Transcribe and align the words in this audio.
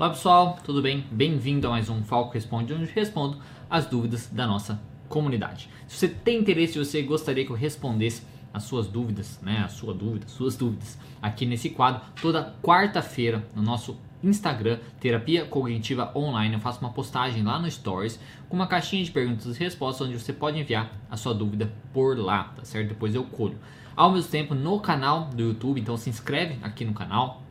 Olá 0.00 0.08
pessoal, 0.08 0.58
tudo 0.64 0.80
bem? 0.80 1.04
Bem-vindo 1.10 1.66
a 1.66 1.70
mais 1.72 1.90
um 1.90 2.02
Falco 2.02 2.32
Responde, 2.32 2.72
onde 2.72 2.86
respondo 2.86 3.36
as 3.68 3.84
dúvidas 3.84 4.28
da 4.28 4.46
nossa 4.46 4.80
comunidade. 5.10 5.68
Se 5.86 5.98
você 5.98 6.08
tem 6.08 6.38
interesse, 6.38 6.72
se 6.72 6.78
você 6.78 7.02
gostaria 7.02 7.44
que 7.44 7.52
eu 7.52 7.54
respondesse 7.54 8.22
as 8.50 8.62
suas 8.62 8.86
dúvidas, 8.88 9.38
né, 9.42 9.58
a 9.62 9.68
sua 9.68 9.92
dúvida, 9.92 10.26
suas 10.26 10.56
dúvidas, 10.56 10.98
aqui 11.20 11.44
nesse 11.44 11.68
quadro, 11.68 12.00
toda 12.18 12.54
quarta-feira 12.62 13.46
no 13.54 13.60
nosso 13.60 13.94
Instagram, 14.24 14.78
Terapia 14.98 15.44
Cognitiva 15.44 16.10
Online, 16.16 16.54
eu 16.54 16.60
faço 16.60 16.80
uma 16.80 16.94
postagem 16.94 17.42
lá 17.42 17.58
no 17.58 17.70
Stories 17.70 18.18
com 18.48 18.56
uma 18.56 18.66
caixinha 18.66 19.04
de 19.04 19.10
perguntas 19.10 19.54
e 19.54 19.58
respostas 19.62 20.08
onde 20.08 20.18
você 20.18 20.32
pode 20.32 20.58
enviar 20.58 20.90
a 21.10 21.16
sua 21.18 21.34
dúvida 21.34 21.70
por 21.92 22.16
lá, 22.16 22.44
tá 22.56 22.64
certo? 22.64 22.88
Depois 22.88 23.14
eu 23.14 23.24
colho. 23.24 23.58
Ao 23.94 24.10
mesmo 24.10 24.30
tempo, 24.30 24.54
no 24.54 24.80
canal 24.80 25.26
do 25.26 25.42
YouTube, 25.42 25.78
então 25.78 25.94
se 25.98 26.08
inscreve 26.08 26.58
aqui 26.62 26.86
no 26.86 26.94
canal, 26.94 27.42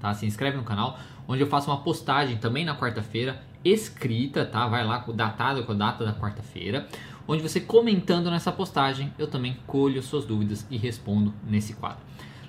tá? 0.00 0.14
Se 0.14 0.24
inscreve 0.24 0.56
no 0.56 0.62
canal, 0.62 0.96
onde 1.30 1.42
eu 1.42 1.46
faço 1.46 1.70
uma 1.70 1.80
postagem 1.80 2.38
também 2.38 2.64
na 2.64 2.76
quarta-feira, 2.76 3.40
escrita, 3.64 4.44
tá? 4.44 4.66
Vai 4.66 4.84
lá 4.84 4.98
com 4.98 5.14
datada 5.14 5.62
com 5.62 5.70
a 5.70 5.74
data 5.76 6.04
da 6.04 6.12
quarta-feira, 6.12 6.88
onde 7.28 7.40
você 7.40 7.60
comentando 7.60 8.28
nessa 8.32 8.50
postagem, 8.50 9.12
eu 9.16 9.28
também 9.28 9.56
colho 9.64 10.02
suas 10.02 10.24
dúvidas 10.24 10.66
e 10.68 10.76
respondo 10.76 11.32
nesse 11.46 11.74
quadro. 11.74 12.00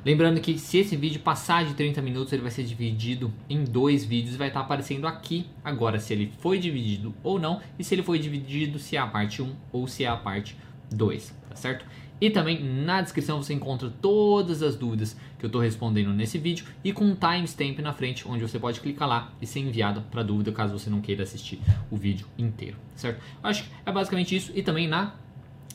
Lembrando 0.03 0.41
que 0.41 0.57
se 0.57 0.79
esse 0.79 0.95
vídeo 0.95 1.21
passar 1.21 1.63
de 1.63 1.75
30 1.75 2.01
minutos, 2.01 2.33
ele 2.33 2.41
vai 2.41 2.49
ser 2.49 2.63
dividido 2.63 3.31
em 3.47 3.63
dois 3.63 4.03
vídeos, 4.03 4.35
vai 4.35 4.47
estar 4.47 4.61
aparecendo 4.61 5.05
aqui 5.05 5.45
agora 5.63 5.99
se 5.99 6.11
ele 6.11 6.33
foi 6.39 6.57
dividido 6.57 7.13
ou 7.21 7.37
não, 7.37 7.61
e 7.77 7.83
se 7.83 7.93
ele 7.93 8.01
foi 8.01 8.17
dividido, 8.17 8.79
se 8.79 8.97
é 8.97 8.99
a 8.99 9.05
parte 9.05 9.43
1 9.43 9.55
ou 9.71 9.85
se 9.87 10.03
é 10.03 10.07
a 10.07 10.17
parte 10.17 10.57
2, 10.91 11.35
tá 11.49 11.55
certo? 11.55 11.85
E 12.21 12.29
também 12.29 12.63
na 12.63 13.01
descrição 13.01 13.41
você 13.41 13.51
encontra 13.51 13.89
todas 13.89 14.61
as 14.61 14.75
dúvidas 14.75 15.17
que 15.39 15.43
eu 15.43 15.47
estou 15.47 15.59
respondendo 15.59 16.13
nesse 16.13 16.37
vídeo 16.37 16.67
e 16.83 16.93
com 16.93 17.03
um 17.03 17.15
timestamp 17.15 17.79
na 17.79 17.91
frente, 17.91 18.27
onde 18.27 18.47
você 18.47 18.59
pode 18.59 18.79
clicar 18.79 19.09
lá 19.09 19.33
e 19.41 19.47
ser 19.47 19.59
enviado 19.59 20.03
para 20.11 20.21
dúvida 20.21 20.51
caso 20.51 20.77
você 20.77 20.89
não 20.89 21.01
queira 21.01 21.23
assistir 21.23 21.59
o 21.89 21.97
vídeo 21.97 22.27
inteiro, 22.37 22.77
certo? 22.95 23.19
Acho 23.41 23.63
que 23.63 23.69
é 23.83 23.91
basicamente 23.91 24.35
isso 24.35 24.51
e 24.53 24.61
também 24.61 24.87
na 24.87 25.15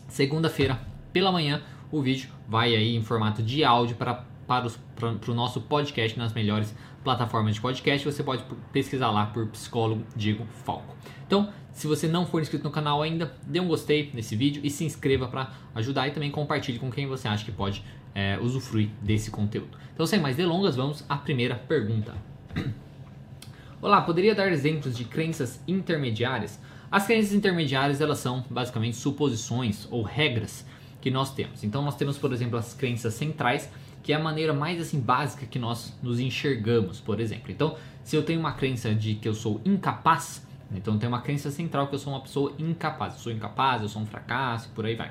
segunda-feira 0.06 0.80
pela 1.12 1.32
manhã 1.32 1.60
o 1.90 2.00
vídeo 2.00 2.30
vai 2.48 2.76
aí 2.76 2.94
em 2.94 3.02
formato 3.02 3.42
de 3.42 3.64
áudio 3.64 3.96
para 3.96 4.24
para, 4.46 4.68
para 4.94 5.30
o 5.30 5.34
nosso 5.34 5.60
podcast 5.60 6.18
nas 6.18 6.32
melhores 6.32 6.74
plataformas 7.02 7.54
de 7.54 7.60
podcast. 7.60 8.04
Você 8.04 8.22
pode 8.22 8.44
pesquisar 8.72 9.10
lá 9.10 9.26
por 9.26 9.46
psicólogo 9.48 10.04
Diego 10.14 10.46
Falco. 10.64 10.96
Então, 11.26 11.52
se 11.72 11.86
você 11.86 12.08
não 12.08 12.24
for 12.24 12.40
inscrito 12.40 12.64
no 12.64 12.70
canal 12.70 13.02
ainda, 13.02 13.34
dê 13.46 13.60
um 13.60 13.68
gostei 13.68 14.10
nesse 14.14 14.34
vídeo 14.34 14.62
e 14.64 14.70
se 14.70 14.84
inscreva 14.84 15.28
para 15.28 15.52
ajudar 15.74 16.08
e 16.08 16.10
também 16.10 16.30
compartilhe 16.30 16.78
com 16.78 16.90
quem 16.90 17.06
você 17.06 17.28
acha 17.28 17.44
que 17.44 17.52
pode 17.52 17.84
é, 18.14 18.38
usufruir 18.40 18.88
desse 19.02 19.30
conteúdo. 19.30 19.76
Então, 19.92 20.06
sem 20.06 20.18
mais 20.18 20.36
delongas, 20.36 20.74
vamos 20.74 21.04
à 21.08 21.16
primeira 21.16 21.54
pergunta. 21.54 22.14
Olá, 23.82 24.00
poderia 24.00 24.34
dar 24.34 24.50
exemplos 24.50 24.96
de 24.96 25.04
crenças 25.04 25.60
intermediárias? 25.68 26.58
As 26.90 27.06
crenças 27.06 27.34
intermediárias 27.34 28.00
elas 28.00 28.18
são 28.18 28.44
basicamente 28.48 28.96
suposições 28.96 29.86
ou 29.90 30.02
regras 30.02 30.64
que 31.00 31.10
nós 31.10 31.34
temos. 31.34 31.62
Então, 31.62 31.82
nós 31.82 31.94
temos, 31.94 32.16
por 32.16 32.32
exemplo, 32.32 32.58
as 32.58 32.72
crenças 32.72 33.12
centrais, 33.14 33.70
que 34.06 34.12
é 34.12 34.16
a 34.16 34.20
maneira 34.20 34.54
mais 34.54 34.80
assim 34.80 35.00
básica 35.00 35.44
que 35.46 35.58
nós 35.58 35.92
nos 36.00 36.20
enxergamos, 36.20 37.00
por 37.00 37.18
exemplo. 37.18 37.50
Então, 37.50 37.76
se 38.04 38.14
eu 38.14 38.22
tenho 38.22 38.38
uma 38.38 38.52
crença 38.52 38.94
de 38.94 39.16
que 39.16 39.28
eu 39.28 39.34
sou 39.34 39.60
incapaz, 39.64 40.46
então 40.70 40.96
tem 40.96 41.08
uma 41.08 41.20
crença 41.20 41.50
central 41.50 41.88
que 41.88 41.96
eu 41.96 41.98
sou 41.98 42.12
uma 42.12 42.20
pessoa 42.20 42.52
incapaz. 42.56 43.14
Eu 43.14 43.18
sou 43.18 43.32
incapaz, 43.32 43.82
eu 43.82 43.88
sou 43.88 44.00
um 44.00 44.06
fracasso, 44.06 44.68
por 44.76 44.86
aí 44.86 44.94
vai. 44.94 45.10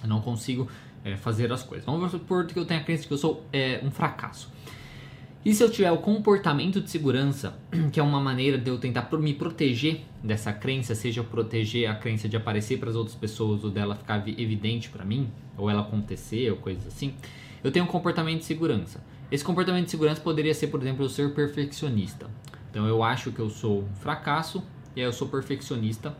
Eu 0.00 0.08
não 0.08 0.20
consigo 0.20 0.70
é, 1.04 1.16
fazer 1.16 1.52
as 1.52 1.64
coisas. 1.64 1.84
Vamos 1.84 2.12
supor 2.12 2.46
que 2.46 2.56
eu 2.56 2.64
tenho 2.64 2.80
a 2.80 2.84
crença 2.84 3.02
de 3.02 3.08
que 3.08 3.14
eu 3.14 3.18
sou 3.18 3.44
é, 3.52 3.80
um 3.82 3.90
fracasso. 3.90 4.52
E 5.44 5.52
se 5.52 5.64
eu 5.64 5.68
tiver 5.68 5.90
o 5.90 5.98
comportamento 5.98 6.80
de 6.80 6.88
segurança, 6.88 7.58
que 7.90 7.98
é 7.98 8.02
uma 8.04 8.20
maneira 8.20 8.56
de 8.56 8.70
eu 8.70 8.78
tentar 8.78 9.08
me 9.18 9.34
proteger 9.34 10.02
dessa 10.22 10.52
crença, 10.52 10.94
seja 10.94 11.24
proteger 11.24 11.90
a 11.90 11.96
crença 11.96 12.28
de 12.28 12.36
aparecer 12.36 12.78
para 12.78 12.88
as 12.88 12.94
outras 12.94 13.16
pessoas 13.16 13.64
ou 13.64 13.70
dela 13.70 13.96
ficar 13.96 14.22
evidente 14.28 14.90
para 14.90 15.04
mim, 15.04 15.28
ou 15.56 15.68
ela 15.68 15.80
acontecer, 15.80 16.52
ou 16.52 16.58
coisas 16.58 16.86
assim, 16.86 17.12
eu 17.66 17.72
tenho 17.72 17.84
um 17.84 17.88
comportamento 17.88 18.38
de 18.38 18.44
segurança. 18.44 19.02
Esse 19.28 19.44
comportamento 19.44 19.86
de 19.86 19.90
segurança 19.90 20.20
poderia 20.20 20.54
ser, 20.54 20.68
por 20.68 20.80
exemplo, 20.80 21.04
eu 21.04 21.08
ser 21.08 21.34
perfeccionista. 21.34 22.30
Então 22.70 22.86
eu 22.86 23.02
acho 23.02 23.32
que 23.32 23.40
eu 23.40 23.50
sou 23.50 23.82
um 23.82 23.96
fracasso 23.96 24.62
e 24.94 25.00
aí 25.00 25.06
eu 25.06 25.12
sou 25.12 25.26
perfeccionista 25.26 26.16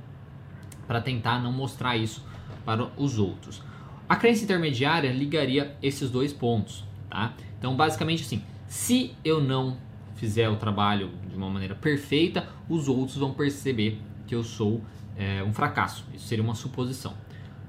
para 0.88 1.00
tentar 1.00 1.40
não 1.40 1.52
mostrar 1.52 1.96
isso 1.96 2.26
para 2.64 2.90
os 2.96 3.20
outros. 3.20 3.62
A 4.08 4.16
crença 4.16 4.42
intermediária 4.42 5.12
ligaria 5.12 5.76
esses 5.80 6.10
dois 6.10 6.32
pontos, 6.32 6.84
tá? 7.08 7.32
Então 7.56 7.76
basicamente 7.76 8.24
assim, 8.24 8.42
se 8.66 9.14
eu 9.24 9.40
não 9.40 9.76
fizer 10.16 10.48
o 10.48 10.56
trabalho 10.56 11.12
de 11.30 11.36
uma 11.36 11.48
maneira 11.48 11.76
perfeita, 11.76 12.48
os 12.68 12.88
outros 12.88 13.18
vão 13.18 13.32
perceber 13.32 14.00
que 14.26 14.34
eu 14.34 14.42
sou 14.42 14.80
é, 15.16 15.44
um 15.44 15.52
fracasso. 15.52 16.04
Isso 16.12 16.26
seria 16.26 16.42
uma 16.42 16.56
suposição. 16.56 17.14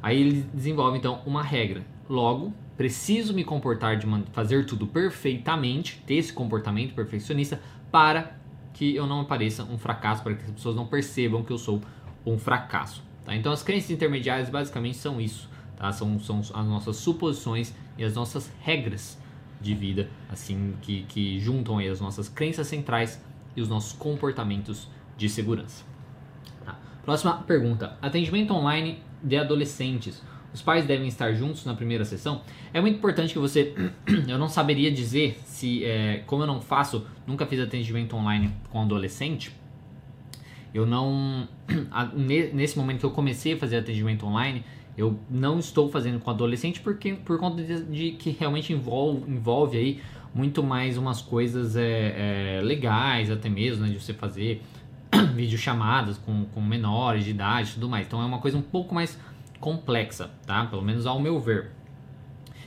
Aí 0.02 0.20
ele 0.20 0.50
desenvolve 0.52 0.98
então 0.98 1.22
uma 1.28 1.44
regra. 1.44 1.86
Logo, 2.10 2.56
preciso 2.78 3.34
me 3.34 3.44
comportar 3.44 3.98
de 3.98 4.06
fazer 4.32 4.66
tudo 4.66 4.86
perfeitamente, 4.86 6.02
ter 6.06 6.16
esse 6.16 6.32
comportamento 6.32 6.94
perfeccionista 6.94 7.60
para 7.92 8.38
que 8.74 8.96
eu 8.96 9.08
não 9.08 9.22
apareça 9.22 9.64
um 9.64 9.78
fracasso, 9.78 10.22
para 10.22 10.36
que 10.36 10.44
as 10.44 10.52
pessoas 10.52 10.76
não 10.76 10.86
percebam 10.86 11.44
que 11.44 11.52
eu 11.52 11.58
sou 11.58 11.82
um 12.24 12.38
fracasso. 12.38 13.04
Tá? 13.26 13.36
Então 13.36 13.52
as 13.52 13.64
crenças 13.64 13.90
intermediárias 13.90 14.50
basicamente 14.50 14.98
são 14.98 15.20
isso, 15.20 15.50
tá? 15.76 15.92
são, 15.92 16.20
são 16.20 16.40
as 16.40 16.66
nossas 16.68 16.98
suposições 16.98 17.74
e 17.98 18.04
as 18.04 18.14
nossas 18.14 18.52
regras 18.62 19.18
de 19.60 19.74
vida, 19.74 20.08
assim 20.30 20.76
que, 20.82 21.02
que 21.04 21.40
juntam 21.40 21.80
as 21.80 22.00
nossas 22.00 22.30
crenças 22.30 22.68
centrais 22.68 23.20
e 23.56 23.62
os 23.62 23.68
nossos 23.68 23.94
comportamentos 23.94 24.88
de 25.18 25.28
segurança. 25.28 25.84
Tá? 26.64 26.78
Próxima 27.04 27.42
pergunta: 27.42 27.98
atendimento 28.00 28.54
online 28.54 29.02
de 29.24 29.36
adolescentes 29.36 30.22
os 30.54 30.62
pais 30.62 30.86
devem 30.86 31.08
estar 31.08 31.34
juntos 31.34 31.66
na 31.66 31.74
primeira 31.74 32.06
sessão. 32.06 32.42
É 32.74 32.82
muito 32.82 32.98
importante 32.98 33.34
que 33.34 33.40
você. 33.40 33.74
eu 34.28 34.38
não 34.38 34.50
saberia 34.50 34.92
dizer 34.92 35.40
se, 35.46 35.84
é, 35.84 36.24
como 36.26 36.44
eu 36.44 36.48
não 36.48 36.62
faço, 36.62 37.06
nunca 37.26 37.46
fiz 37.46 37.60
atendimento 37.60 38.16
online 38.16 38.52
com 38.70 38.82
adolescente. 38.82 39.52
Eu 40.74 40.86
não. 40.86 41.48
Nesse 42.54 42.78
momento 42.78 43.00
que 43.00 43.06
eu 43.06 43.12
comecei 43.12 43.54
a 43.54 43.58
fazer 43.58 43.78
atendimento 43.78 44.26
online, 44.26 44.64
eu 44.98 45.20
não 45.30 45.60
estou 45.60 45.90
fazendo 45.90 46.20
com 46.20 46.30
adolescente 46.30 46.80
porque 46.80 47.14
por 47.14 47.38
conta 47.38 47.64
de, 47.64 47.84
de 47.84 48.12
que 48.12 48.32
realmente 48.32 48.74
envolve, 48.74 49.30
envolve 49.30 49.78
aí 49.78 50.02
muito 50.34 50.64
mais 50.64 50.98
umas 50.98 51.22
coisas 51.22 51.76
é, 51.76 52.58
é, 52.58 52.62
legais 52.62 53.30
até 53.30 53.48
mesmo, 53.48 53.86
né, 53.86 53.92
de 53.92 54.00
você 54.00 54.14
fazer 54.14 54.62
videochamadas 55.36 56.18
com, 56.18 56.46
com 56.46 56.62
menores 56.62 57.24
de 57.24 57.30
idade 57.30 57.70
e 57.70 57.74
tudo 57.74 57.88
mais. 57.88 58.08
Então 58.08 58.22
é 58.22 58.26
uma 58.26 58.40
coisa 58.40 58.58
um 58.58 58.62
pouco 58.62 58.94
mais 58.94 59.20
complexa, 59.60 60.32
tá? 60.46 60.66
Pelo 60.66 60.82
menos 60.82 61.06
ao 61.06 61.20
meu 61.20 61.40
ver. 61.40 61.72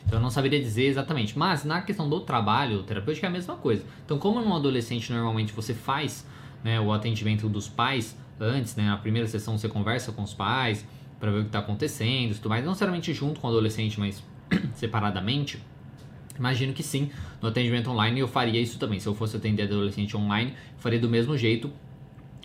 Então 0.07 0.19
eu 0.19 0.23
não 0.23 0.31
saberia 0.31 0.61
dizer 0.61 0.85
exatamente. 0.85 1.39
Mas 1.39 1.65
na 1.65 1.83
questão 1.83 2.09
do 2.09 2.21
trabalho 2.21 2.83
terapêutico 2.83 3.27
é 3.27 3.29
a 3.29 3.33
mesma 3.33 3.57
coisa. 3.57 3.85
Então, 4.05 4.19
como 4.19 4.41
no 4.41 4.55
adolescente 4.55 5.13
normalmente 5.13 5.53
você 5.53 5.73
faz 5.73 6.27
né, 6.65 6.81
o 6.81 6.93
atendimento 6.93 7.49
dos 7.49 7.69
pais 7.69 8.17
antes, 8.39 8.75
né? 8.75 8.85
Na 8.85 8.97
primeira 8.97 9.29
sessão 9.29 9.57
você 9.57 9.69
conversa 9.69 10.13
com 10.13 10.23
os 10.23 10.35
pais 10.35 10.87
para 11.19 11.31
ver 11.31 11.39
o 11.39 11.43
que 11.43 11.49
está 11.49 11.59
acontecendo, 11.59 12.35
tudo 12.35 12.49
mais, 12.49 12.65
não 12.65 12.71
necessariamente 12.71 13.13
junto 13.13 13.41
com 13.41 13.47
o 13.47 13.51
adolescente, 13.51 14.01
mas 14.01 14.23
separadamente. 14.75 15.63
Imagino 16.39 16.73
que 16.73 16.83
sim, 16.83 17.11
no 17.43 17.49
atendimento 17.49 17.91
online 17.91 18.19
eu 18.19 18.27
faria 18.27 18.59
isso 18.59 18.79
também. 18.79 18.99
Se 18.99 19.07
eu 19.07 19.15
fosse 19.15 19.37
atender 19.37 19.65
adolescente 19.65 20.17
online, 20.17 20.55
faria 20.79 20.99
do 20.99 21.09
mesmo 21.09 21.37
jeito, 21.37 21.71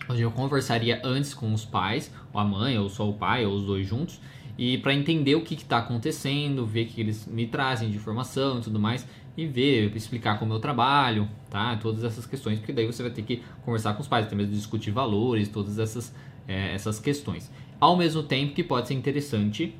onde 0.10 0.22
eu 0.22 0.32
conversaria 0.32 1.02
antes 1.04 1.34
com 1.34 1.54
os 1.54 1.66
pais, 1.66 2.12
ou 2.34 2.40
a 2.40 2.44
mãe, 2.44 2.78
ou 2.78 2.90
só 2.90 3.10
o 3.10 3.14
pai, 3.14 3.46
ou 3.46 3.54
os 3.56 3.66
dois 3.66 3.88
juntos, 3.88 4.20
e 4.58 4.78
para 4.78 4.94
entender 4.94 5.36
o 5.36 5.42
que 5.42 5.56
está 5.56 5.80
acontecendo, 5.80 6.66
ver 6.66 6.86
o 6.86 6.88
que 6.88 7.02
eles 7.02 7.26
me 7.28 7.46
trazem 7.48 7.90
de 7.90 7.98
informação 7.98 8.60
e 8.60 8.62
tudo 8.62 8.80
mais, 8.80 9.06
e 9.38 9.46
ver, 9.46 9.94
explicar 9.96 10.40
como 10.40 10.54
eu 10.54 10.60
trabalho, 10.60 11.28
tá? 11.50 11.76
Todas 11.76 12.04
essas 12.04 12.26
questões, 12.26 12.58
porque 12.58 12.72
daí 12.72 12.86
você 12.86 13.04
vai 13.04 13.12
ter 13.12 13.22
que 13.22 13.44
conversar 13.66 13.94
com 13.94 14.02
os 14.02 14.08
pais, 14.08 14.26
até 14.26 14.36
mesmo 14.36 14.54
discutir 14.54 14.92
valores, 14.92 15.50
todas 15.50 15.78
essas, 15.78 16.16
é, 16.48 16.74
essas 16.74 17.00
questões. 17.00 17.52
Ao 17.80 17.98
mesmo 17.98 18.24
tempo 18.24 18.54
que 18.54 18.64
pode 18.64 18.88
ser 18.88 18.94
interessante 18.94 19.76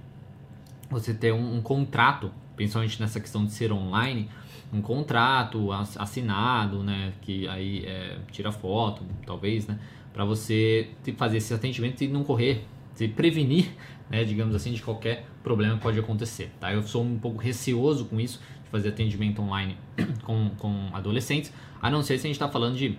você 0.90 1.14
ter 1.14 1.34
um, 1.34 1.56
um 1.56 1.62
contrato, 1.62 2.32
principalmente 2.56 3.00
nessa 3.00 3.20
questão 3.20 3.46
de 3.46 3.54
ser 3.54 3.72
online, 3.72 4.30
um 4.74 4.82
contrato 4.82 5.72
assinado, 5.72 6.84
né? 6.84 7.14
Que 7.22 7.48
aí 7.48 7.86
é, 7.86 8.18
tira 8.32 8.52
foto, 8.52 9.04
talvez, 9.26 9.68
né? 9.68 9.80
Para 10.16 10.24
você 10.24 10.88
fazer 11.18 11.38
esse 11.38 11.54
atendimento 11.54 12.02
e 12.02 12.08
não 12.08 12.24
correr, 12.24 12.64
se 12.94 13.06
prevenir 13.06 13.76
né, 14.10 14.24
digamos 14.24 14.56
assim, 14.56 14.72
de 14.72 14.82
qualquer 14.82 15.26
problema 15.44 15.76
que 15.76 15.82
pode 15.82 16.00
acontecer. 16.00 16.52
Tá? 16.60 16.74
Eu 16.74 16.84
sou 16.84 17.04
um 17.04 17.18
pouco 17.18 17.38
receoso 17.38 18.06
com 18.06 18.20
isso, 18.20 18.40
de 18.64 18.70
fazer 18.70 18.90
atendimento 18.90 19.42
online 19.42 19.78
com, 20.24 20.52
com 20.58 20.90
adolescentes, 20.94 21.52
a 21.82 21.90
não 21.90 22.02
ser 22.02 22.18
se 22.18 22.28
a 22.28 22.30
gente 22.30 22.36
está 22.36 22.48
falando 22.48 22.78
de 22.78 22.98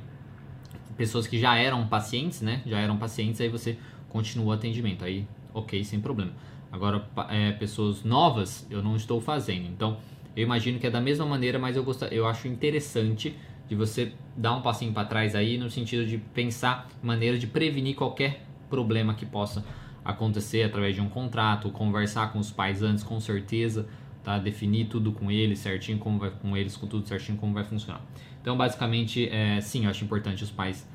pessoas 0.96 1.26
que 1.26 1.38
já 1.38 1.56
eram 1.56 1.86
pacientes, 1.86 2.40
né? 2.40 2.62
Já 2.66 2.78
eram 2.78 2.96
pacientes, 2.96 3.40
aí 3.40 3.48
você 3.48 3.78
continua 4.08 4.46
o 4.46 4.52
atendimento, 4.52 5.04
aí 5.04 5.26
ok, 5.52 5.82
sem 5.84 6.00
problema. 6.00 6.32
Agora, 6.70 7.08
é, 7.30 7.52
pessoas 7.52 8.02
novas, 8.04 8.66
eu 8.70 8.82
não 8.82 8.96
estou 8.96 9.20
fazendo. 9.20 9.66
Então, 9.66 9.98
eu 10.34 10.42
imagino 10.42 10.78
que 10.78 10.86
é 10.86 10.90
da 10.90 11.00
mesma 11.00 11.24
maneira, 11.24 11.58
mas 11.58 11.76
eu, 11.76 11.86
eu 12.10 12.26
acho 12.26 12.48
interessante 12.48 13.34
de 13.68 13.74
você 13.74 14.12
dar 14.36 14.54
um 14.54 14.62
passinho 14.62 14.92
para 14.92 15.06
trás 15.06 15.34
aí 15.34 15.58
no 15.58 15.68
sentido 15.70 16.06
de 16.06 16.18
pensar 16.18 16.88
maneira 17.02 17.38
de 17.38 17.46
prevenir 17.46 17.96
qualquer 17.96 18.44
problema 18.68 19.14
que 19.14 19.26
possa 19.26 19.64
acontecer 20.04 20.62
através 20.62 20.94
de 20.94 21.00
um 21.00 21.08
contrato, 21.08 21.70
conversar 21.70 22.32
com 22.32 22.38
os 22.38 22.50
pais 22.50 22.82
antes 22.82 23.02
com 23.02 23.18
certeza, 23.18 23.88
tá? 24.22 24.38
Definir 24.38 24.86
tudo 24.86 25.12
com 25.12 25.30
eles 25.30 25.58
certinho, 25.58 25.98
como 25.98 26.18
vai 26.18 26.30
com 26.30 26.56
eles, 26.56 26.76
com 26.76 26.86
tudo 26.86 27.06
certinho 27.06 27.36
como 27.38 27.52
vai 27.52 27.64
funcionar. 27.64 28.00
Então, 28.40 28.56
basicamente, 28.56 29.28
é, 29.28 29.60
sim, 29.60 29.84
eu 29.84 29.90
acho 29.90 30.04
importante 30.04 30.44
os 30.44 30.50
pais 30.50 30.88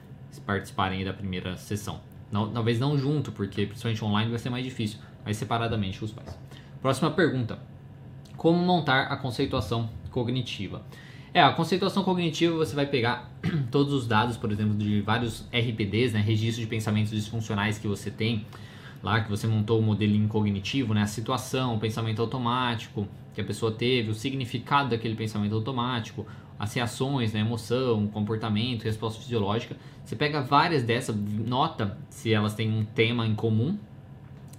participarem 0.46 1.04
da 1.04 1.12
primeira 1.12 1.58
sessão. 1.58 2.00
Não, 2.32 2.50
talvez 2.50 2.80
não 2.80 2.98
junto, 2.98 3.34
porque 3.34 3.66
principalmente 3.66 4.06
online 4.06 4.30
vai 4.30 4.40
ser 4.40 4.50
mais 4.50 4.64
difícil, 4.64 5.00
mas 5.26 5.36
separadamente 5.36 6.02
os 6.04 6.12
pais. 6.14 6.40
Próxima 6.82 7.12
pergunta: 7.12 7.60
Como 8.38 8.58
montar 8.58 9.04
a 9.08 9.18
conceituação 9.18 9.90
cognitiva? 10.10 10.86
É, 11.34 11.42
a 11.42 11.54
conceituação 11.54 12.04
cognitiva 12.04 12.58
você 12.58 12.76
vai 12.76 12.86
pegar 12.86 13.32
todos 13.72 13.94
os 13.94 14.06
dados, 14.06 14.36
por 14.36 14.52
exemplo, 14.52 14.76
de 14.76 15.00
vários 15.02 15.48
RPDs, 15.54 16.12
né, 16.12 16.20
registros 16.20 16.60
de 16.60 16.68
pensamentos 16.68 17.12
disfuncionais 17.12 17.78
que 17.78 17.88
você 17.88 18.12
tem, 18.12 18.46
lá 19.02 19.22
que 19.22 19.30
você 19.30 19.48
montou 19.48 19.80
o 19.80 19.82
modelinho 19.82 20.28
cognitivo, 20.28 20.94
né, 20.94 21.04
a 21.04 21.08
situação, 21.08 21.76
o 21.76 21.80
pensamento 21.80 22.22
automático 22.22 23.08
que 23.34 23.40
a 23.40 23.44
pessoa 23.46 23.72
teve, 23.72 24.10
o 24.10 24.14
significado 24.14 24.90
daquele 24.90 25.16
pensamento 25.16 25.56
automático, 25.56 26.26
as 26.60 26.74
reações, 26.74 27.32
né, 27.32 27.40
emoção, 27.40 28.08
comportamento, 28.08 28.84
resposta 28.84 29.22
fisiológica. 29.22 29.78
Você 30.04 30.18
pega 30.18 30.42
várias 30.42 30.84
dessas, 30.84 31.16
nota 31.16 31.98
se 32.10 32.34
elas 32.34 32.54
têm 32.54 32.70
um 32.70 32.84
tema 32.84 33.26
em 33.26 33.34
comum, 33.34 33.78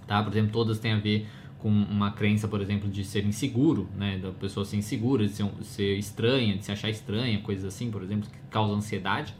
tá? 0.07 0.21
Por 0.23 0.33
exemplo, 0.33 0.51
todas 0.51 0.79
têm 0.79 0.93
a 0.93 0.97
ver 0.97 1.27
com 1.63 1.69
uma 1.69 2.11
crença, 2.11 2.45
por 2.45 2.59
exemplo, 2.59 2.89
de 2.89 3.05
ser 3.05 3.23
inseguro, 3.23 3.87
né, 3.95 4.17
da 4.17 4.31
pessoa 4.31 4.65
ser 4.65 4.75
insegura, 4.75 5.25
de 5.25 5.31
ser, 5.31 5.49
ser 5.61 5.97
estranha, 5.97 6.57
de 6.57 6.65
se 6.65 6.73
achar 6.73 6.89
estranha, 6.89 7.39
coisas 7.39 7.63
assim, 7.63 7.89
por 7.89 8.03
exemplo, 8.03 8.29
que 8.29 8.37
causam 8.51 8.75
ansiedade. 8.75 9.33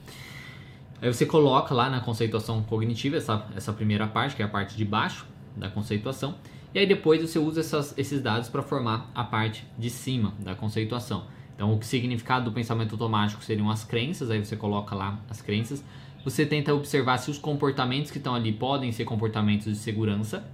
Aí 1.01 1.13
você 1.13 1.25
coloca 1.25 1.75
lá 1.75 1.89
na 1.89 1.99
conceituação 1.99 2.63
cognitiva 2.63 3.17
essa, 3.17 3.45
essa 3.57 3.73
primeira 3.73 4.07
parte, 4.07 4.37
que 4.37 4.41
é 4.41 4.45
a 4.45 4.47
parte 4.47 4.77
de 4.77 4.85
baixo 4.85 5.27
da 5.57 5.69
conceituação, 5.69 6.35
e 6.73 6.79
aí 6.79 6.87
depois 6.87 7.21
você 7.21 7.37
usa 7.37 7.59
essas, 7.59 7.93
esses 7.97 8.21
dados 8.21 8.47
para 8.47 8.63
formar 8.63 9.11
a 9.13 9.25
parte 9.25 9.67
de 9.77 9.89
cima 9.89 10.33
da 10.39 10.55
conceituação. 10.55 11.25
Então, 11.53 11.77
o 11.77 11.83
significado 11.83 12.45
do 12.45 12.53
pensamento 12.53 12.93
automático 12.93 13.43
seriam 13.43 13.69
as 13.69 13.83
crenças, 13.83 14.31
aí 14.31 14.43
você 14.43 14.55
coloca 14.55 14.95
lá 14.95 15.19
as 15.29 15.41
crenças. 15.41 15.83
Você 16.23 16.45
tenta 16.45 16.73
observar 16.73 17.17
se 17.17 17.29
os 17.29 17.37
comportamentos 17.37 18.09
que 18.09 18.17
estão 18.17 18.33
ali 18.33 18.53
podem 18.53 18.93
ser 18.93 19.03
comportamentos 19.03 19.65
de 19.65 19.75
segurança, 19.75 20.49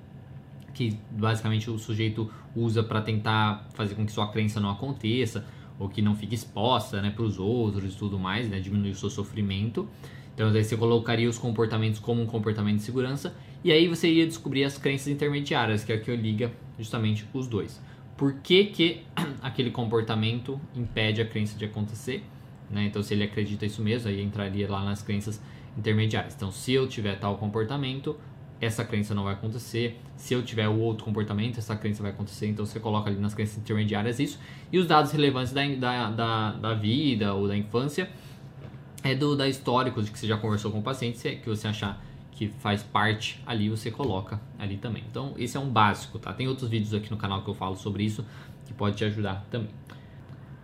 que 0.71 0.99
basicamente 1.11 1.69
o 1.69 1.77
sujeito 1.77 2.29
usa 2.55 2.83
para 2.83 3.01
tentar 3.01 3.67
fazer 3.73 3.95
com 3.95 4.05
que 4.05 4.11
sua 4.11 4.27
crença 4.27 4.59
não 4.59 4.69
aconteça 4.69 5.45
ou 5.77 5.87
que 5.87 6.01
não 6.01 6.15
fique 6.15 6.35
exposta 6.35 7.01
né, 7.01 7.09
para 7.09 7.23
os 7.23 7.39
outros 7.39 7.93
e 7.93 7.97
tudo 7.97 8.19
mais, 8.19 8.49
né, 8.49 8.59
diminuir 8.59 8.91
o 8.91 8.95
seu 8.95 9.09
sofrimento. 9.09 9.87
Então 10.33 10.49
aí 10.49 10.63
você 10.63 10.77
colocaria 10.77 11.29
os 11.29 11.37
comportamentos 11.37 11.99
como 11.99 12.21
um 12.21 12.25
comportamento 12.25 12.77
de 12.77 12.83
segurança 12.83 13.35
e 13.63 13.71
aí 13.71 13.87
você 13.87 14.09
iria 14.09 14.25
descobrir 14.25 14.63
as 14.63 14.77
crenças 14.77 15.07
intermediárias, 15.07 15.83
que 15.83 15.91
é 15.91 15.95
o 15.95 16.01
que 16.01 16.15
liga 16.15 16.51
justamente 16.77 17.25
os 17.33 17.47
dois. 17.47 17.81
Por 18.15 18.35
que, 18.35 18.65
que 18.65 19.01
aquele 19.41 19.71
comportamento 19.71 20.59
impede 20.75 21.21
a 21.21 21.25
crença 21.25 21.57
de 21.57 21.65
acontecer? 21.65 22.23
Né? 22.69 22.85
Então 22.85 23.01
se 23.01 23.13
ele 23.13 23.23
acredita 23.23 23.65
isso 23.65 23.81
mesmo, 23.81 24.09
aí 24.09 24.21
entraria 24.21 24.69
lá 24.69 24.83
nas 24.83 25.01
crenças 25.01 25.41
intermediárias. 25.77 26.35
Então 26.35 26.51
se 26.51 26.73
eu 26.73 26.87
tiver 26.87 27.17
tal 27.19 27.37
comportamento, 27.37 28.17
essa 28.61 28.83
crença 28.83 29.15
não 29.15 29.23
vai 29.23 29.33
acontecer. 29.33 29.99
Se 30.15 30.33
eu 30.33 30.43
tiver 30.43 30.67
o 30.67 30.77
outro 30.79 31.05
comportamento, 31.05 31.57
essa 31.57 31.75
crença 31.75 32.01
vai 32.01 32.11
acontecer. 32.11 32.47
Então 32.47 32.65
você 32.65 32.79
coloca 32.79 33.09
ali 33.09 33.19
nas 33.19 33.33
crenças 33.33 33.57
intermediárias 33.57 34.19
isso. 34.19 34.39
E 34.71 34.77
os 34.77 34.85
dados 34.85 35.11
relevantes 35.11 35.53
da, 35.53 35.65
da, 35.75 36.11
da, 36.11 36.51
da 36.51 36.73
vida 36.73 37.33
ou 37.33 37.47
da 37.47 37.55
infância 37.55 38.09
é 39.03 39.15
do 39.15 39.35
da 39.35 39.47
histórico 39.47 40.01
de 40.03 40.11
que 40.11 40.19
você 40.19 40.27
já 40.27 40.37
conversou 40.37 40.71
com 40.71 40.79
o 40.79 40.83
paciente, 40.83 41.25
é 41.25 41.35
que 41.35 41.47
você 41.47 41.67
achar 41.67 42.03
que 42.31 42.47
faz 42.47 42.83
parte 42.83 43.41
ali, 43.45 43.69
você 43.69 43.89
coloca 43.89 44.41
ali 44.57 44.77
também. 44.77 45.03
Então 45.09 45.33
esse 45.37 45.55
é 45.55 45.59
um 45.59 45.69
básico, 45.69 46.19
tá? 46.19 46.33
Tem 46.33 46.47
outros 46.47 46.69
vídeos 46.69 46.93
aqui 46.93 47.09
no 47.09 47.17
canal 47.17 47.43
que 47.43 47.49
eu 47.49 47.53
falo 47.53 47.75
sobre 47.75 48.03
isso 48.03 48.25
que 48.65 48.73
pode 48.73 48.97
te 48.97 49.05
ajudar 49.05 49.45
também. 49.49 49.71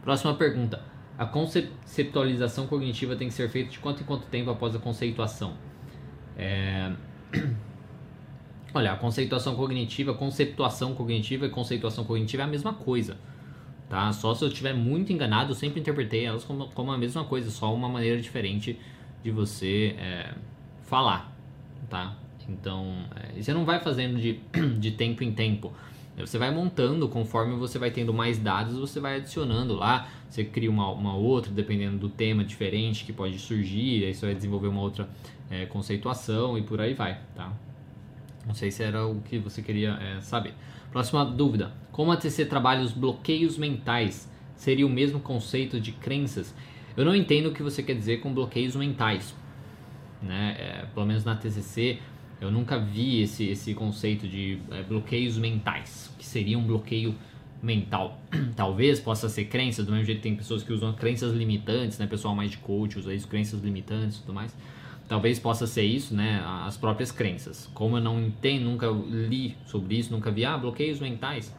Próxima 0.02 0.34
pergunta. 0.36 0.82
A 1.18 1.26
conceptualização 1.26 2.68
cognitiva 2.68 3.16
tem 3.16 3.30
que 3.30 3.34
ser 3.34 3.50
feita 3.50 3.72
de 3.72 3.80
quanto 3.80 4.04
em 4.04 4.06
quanto 4.06 4.28
tempo 4.28 4.50
após 4.50 4.76
a 4.76 4.80
conceituação? 4.80 5.54
É... 6.38 6.92
Olha, 8.76 8.92
a 8.92 8.98
conceituação 8.98 9.56
cognitiva, 9.56 10.14
conceptuação 10.14 10.94
cognitiva 10.94 11.46
e 11.46 11.50
conceituação 11.50 12.04
cognitiva 12.04 12.44
é 12.44 12.46
a 12.46 12.50
mesma 12.50 12.74
coisa, 12.74 13.18
tá? 13.88 14.12
Só 14.12 14.36
se 14.36 14.44
eu 14.44 14.50
estiver 14.50 14.74
muito 14.74 15.14
enganado, 15.14 15.52
eu 15.52 15.56
sempre 15.56 15.80
interpretei 15.80 16.26
elas 16.26 16.44
como, 16.44 16.68
como 16.68 16.92
a 16.92 16.98
mesma 16.98 17.24
coisa, 17.24 17.50
só 17.50 17.74
uma 17.74 17.88
maneira 17.88 18.20
diferente 18.20 18.78
de 19.24 19.32
você 19.32 19.96
é, 19.98 20.34
falar, 20.84 21.34
tá? 21.90 22.18
Então, 22.50 22.98
é, 23.16 23.42
você 23.42 23.54
não 23.54 23.64
vai 23.64 23.80
fazendo 23.80 24.20
de, 24.20 24.42
de 24.78 24.92
tempo 24.92 25.24
em 25.24 25.32
tempo. 25.32 25.72
Você 26.18 26.38
vai 26.38 26.52
montando 26.52 27.08
conforme 27.08 27.56
você 27.56 27.80
vai 27.80 27.92
tendo 27.92 28.14
mais 28.14 28.38
dados, 28.38 28.78
você 28.78 29.00
vai 29.00 29.18
adicionando 29.18 29.74
lá. 29.74 30.10
Você 30.30 30.44
cria 30.44 30.70
uma, 30.70 30.92
uma 30.92 31.16
outra, 31.16 31.50
dependendo 31.50 31.98
do 31.98 32.10
tema 32.10 32.44
diferente 32.44 33.06
que 33.06 33.14
pode 33.14 33.40
surgir. 33.40 34.04
Aí 34.04 34.14
você 34.14 34.26
vai 34.26 34.36
desenvolver 34.36 34.68
uma 34.68 34.82
outra 34.82 35.10
é, 35.50 35.66
conceituação 35.66 36.58
e 36.58 36.62
por 36.62 36.82
aí 36.82 36.94
vai, 36.94 37.20
tá? 37.34 37.54
Não 38.46 38.54
sei 38.54 38.72
se 38.72 38.84
era 38.84 39.06
o 39.06 39.22
que 39.22 39.40
você 39.40 39.62
queria 39.62 39.92
é, 39.94 40.22
saber. 40.22 40.54
Próxima 40.92 41.26
dúvida: 41.26 41.74
Como 41.92 42.12
a 42.12 42.18
TC 42.18 42.46
trabalha 42.46 42.82
os 42.82 42.92
bloqueios 42.92 43.58
mentais? 43.58 44.32
Seria 44.56 44.86
o 44.86 44.90
mesmo 44.90 45.20
conceito 45.20 45.80
de 45.80 45.92
crenças? 45.92 46.56
Eu 46.96 47.04
não 47.04 47.16
entendo 47.16 47.50
o 47.50 47.52
que 47.52 47.62
você 47.62 47.84
quer 47.84 47.96
dizer 47.96 48.22
com 48.22 48.34
bloqueios 48.34 48.76
mentais. 48.76 49.36
Né? 50.22 50.56
É, 50.58 50.86
pelo 50.94 51.06
menos 51.06 51.26
na 51.26 51.36
TCC, 51.36 52.00
eu 52.40 52.50
nunca 52.50 52.80
vi 52.80 53.22
esse, 53.22 53.46
esse 53.50 53.74
conceito 53.74 54.28
de 54.28 54.60
é, 54.72 54.84
bloqueios 54.84 55.38
mentais. 55.38 56.14
Que 56.18 56.26
seria 56.26 56.58
um 56.58 56.66
bloqueio 56.66 57.14
mental? 57.62 58.22
Talvez 58.56 59.00
possa 59.00 59.28
ser 59.28 59.46
crenças, 59.46 59.86
do 59.86 59.92
mesmo 59.92 60.06
jeito 60.06 60.20
que 60.20 60.24
tem 60.24 60.36
pessoas 60.36 60.64
que 60.64 60.72
usam 60.72 60.94
crenças 60.94 61.34
limitantes, 61.34 61.98
né? 62.00 62.08
Pessoal 62.08 62.34
mais 62.34 62.52
de 62.52 62.58
coach 62.58 62.98
usa 62.98 63.14
isso, 63.14 63.28
crenças 63.28 63.62
limitantes 63.62 64.18
e 64.18 64.22
tudo 64.22 64.34
mais. 64.34 64.56
Talvez 65.08 65.38
possa 65.38 65.68
ser 65.68 65.84
isso, 65.84 66.16
né? 66.16 66.44
As 66.66 66.78
próprias 66.78 67.12
crenças. 67.12 67.70
Como 67.74 67.98
eu 67.98 68.02
não 68.02 68.20
entendo, 68.20 68.66
nunca 68.66 68.88
li 68.88 69.56
sobre 69.66 69.96
isso, 69.98 70.12
nunca 70.12 70.32
vi, 70.32 70.44
ah, 70.44 70.58
bloqueios 70.58 71.00
mentais. 71.00 71.56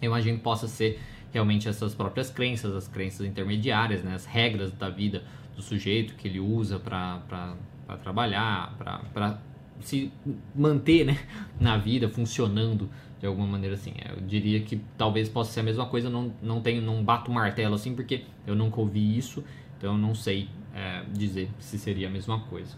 Eu 0.00 0.06
imagino 0.06 0.36
que 0.36 0.42
possa 0.42 0.68
ser 0.68 1.00
realmente 1.32 1.68
essas 1.68 1.94
próprias 1.94 2.30
crenças, 2.30 2.74
as 2.74 2.86
crenças 2.86 3.26
intermediárias, 3.26 4.02
né? 4.02 4.14
As 4.14 4.26
regras 4.26 4.72
da 4.72 4.90
vida 4.90 5.22
do 5.56 5.62
sujeito 5.62 6.14
que 6.14 6.28
ele 6.28 6.40
usa 6.40 6.78
para 6.78 7.56
trabalhar, 8.02 8.76
para 8.78 9.38
se 9.80 10.12
manter 10.54 11.04
né, 11.06 11.18
na 11.58 11.76
vida, 11.76 12.08
funcionando 12.08 12.90
de 13.18 13.26
alguma 13.26 13.46
maneira 13.46 13.74
assim. 13.74 13.92
Eu 14.08 14.20
diria 14.22 14.60
que 14.60 14.80
talvez 14.96 15.28
possa 15.28 15.52
ser 15.52 15.60
a 15.60 15.62
mesma 15.62 15.86
coisa, 15.86 16.08
não, 16.08 16.32
não 16.42 16.60
tenho, 16.60 16.82
não 16.82 17.02
bato 17.02 17.30
martelo 17.30 17.74
assim, 17.74 17.94
porque 17.94 18.24
eu 18.46 18.54
nunca 18.54 18.80
ouvi 18.80 19.16
isso, 19.16 19.44
então 19.76 19.92
eu 19.92 19.98
não 19.98 20.14
sei 20.14 20.48
é, 20.80 21.04
dizer 21.12 21.50
se 21.58 21.78
seria 21.78 22.08
a 22.08 22.10
mesma 22.10 22.40
coisa. 22.40 22.74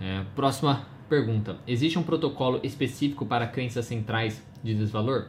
É, 0.00 0.24
próxima 0.34 0.86
pergunta: 1.08 1.58
Existe 1.66 1.98
um 1.98 2.02
protocolo 2.02 2.60
específico 2.62 3.24
para 3.24 3.46
crenças 3.46 3.86
centrais 3.86 4.42
de 4.62 4.74
desvalor? 4.74 5.28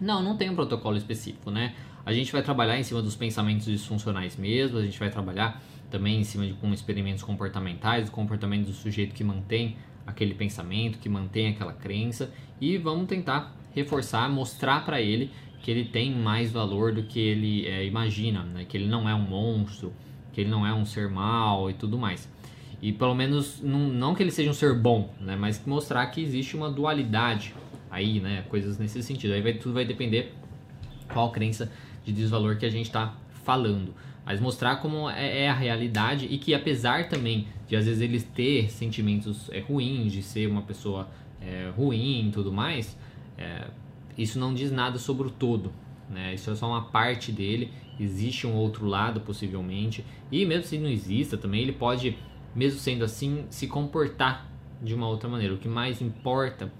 Não, 0.00 0.22
não 0.22 0.36
tem 0.36 0.50
um 0.50 0.54
protocolo 0.54 0.96
específico, 0.96 1.50
né? 1.50 1.74
A 2.04 2.12
gente 2.12 2.32
vai 2.32 2.42
trabalhar 2.42 2.78
em 2.78 2.82
cima 2.82 3.02
dos 3.02 3.16
pensamentos 3.16 3.66
disfuncionais 3.66 4.36
mesmo, 4.36 4.78
a 4.78 4.82
gente 4.82 4.98
vai 4.98 5.10
trabalhar 5.10 5.62
também 5.90 6.20
em 6.20 6.24
cima 6.24 6.46
de 6.46 6.54
com 6.54 6.72
experimentos 6.72 7.22
comportamentais, 7.22 8.08
o 8.08 8.12
comportamento 8.12 8.66
do 8.66 8.72
sujeito 8.72 9.14
que 9.14 9.24
mantém 9.24 9.76
aquele 10.06 10.34
pensamento, 10.34 10.98
que 10.98 11.08
mantém 11.08 11.48
aquela 11.48 11.72
crença 11.72 12.32
e 12.60 12.78
vamos 12.78 13.06
tentar 13.06 13.54
reforçar, 13.74 14.28
mostrar 14.28 14.84
para 14.84 15.00
ele 15.00 15.30
que 15.62 15.70
ele 15.70 15.84
tem 15.84 16.14
mais 16.14 16.50
valor 16.50 16.94
do 16.94 17.02
que 17.02 17.20
ele 17.20 17.66
é, 17.66 17.84
imagina, 17.84 18.42
né? 18.44 18.64
que 18.64 18.76
ele 18.76 18.86
não 18.86 19.08
é 19.08 19.14
um 19.14 19.20
monstro, 19.20 19.92
que 20.32 20.40
ele 20.40 20.50
não 20.50 20.66
é 20.66 20.72
um 20.72 20.84
ser 20.84 21.08
mal 21.08 21.70
e 21.70 21.74
tudo 21.74 21.98
mais. 21.98 22.28
E 22.82 22.92
pelo 22.92 23.14
menos, 23.14 23.60
não, 23.62 23.80
não 23.80 24.14
que 24.14 24.22
ele 24.22 24.30
seja 24.30 24.50
um 24.50 24.54
ser 24.54 24.74
bom, 24.74 25.12
né? 25.20 25.36
mas 25.36 25.64
mostrar 25.66 26.06
que 26.06 26.22
existe 26.22 26.56
uma 26.56 26.70
dualidade 26.70 27.54
aí, 27.90 28.20
né? 28.20 28.44
coisas 28.48 28.78
nesse 28.78 29.02
sentido. 29.02 29.34
Aí 29.34 29.42
vai, 29.42 29.52
tudo 29.54 29.74
vai 29.74 29.84
depender 29.84 30.34
qual 31.12 31.30
crença 31.30 31.70
de 32.04 32.12
desvalor 32.12 32.56
que 32.56 32.64
a 32.64 32.70
gente 32.70 32.86
está 32.86 33.14
falando. 33.44 33.94
Mas 34.24 34.40
mostrar 34.40 34.76
como 34.76 35.10
é, 35.10 35.44
é, 35.44 35.48
a 35.48 35.54
realidade 35.54 36.26
e 36.30 36.38
que 36.38 36.54
apesar 36.54 37.08
também 37.08 37.48
de 37.66 37.76
às 37.76 37.86
vezes 37.86 38.00
eles 38.00 38.22
ter 38.22 38.70
sentimentos 38.70 39.50
é, 39.50 39.60
ruins, 39.60 40.12
de 40.12 40.22
ser 40.22 40.46
uma 40.46 40.62
pessoa 40.62 41.08
é, 41.40 41.70
ruim 41.76 42.28
e 42.28 42.30
tudo 42.30 42.52
mais, 42.52 42.96
é, 43.36 43.66
isso 44.16 44.38
não 44.38 44.54
diz 44.54 44.70
nada 44.70 44.98
sobre 44.98 45.28
o 45.28 45.30
todo. 45.30 45.72
Né? 46.10 46.34
Isso 46.34 46.50
é 46.50 46.54
só 46.56 46.68
uma 46.68 46.82
parte 46.82 47.30
dele, 47.30 47.70
existe 47.98 48.46
um 48.46 48.54
outro 48.54 48.84
lado 48.84 49.20
possivelmente, 49.20 50.04
e 50.30 50.44
mesmo 50.44 50.64
se 50.64 50.76
não 50.76 50.88
exista 50.88 51.38
também, 51.38 51.62
ele 51.62 51.72
pode, 51.72 52.18
mesmo 52.54 52.80
sendo 52.80 53.04
assim, 53.04 53.44
se 53.48 53.68
comportar 53.68 54.50
de 54.82 54.92
uma 54.92 55.06
outra 55.06 55.28
maneira. 55.28 55.54
O 55.54 55.58
que 55.58 55.68
mais 55.68 56.02
importa 56.02 56.72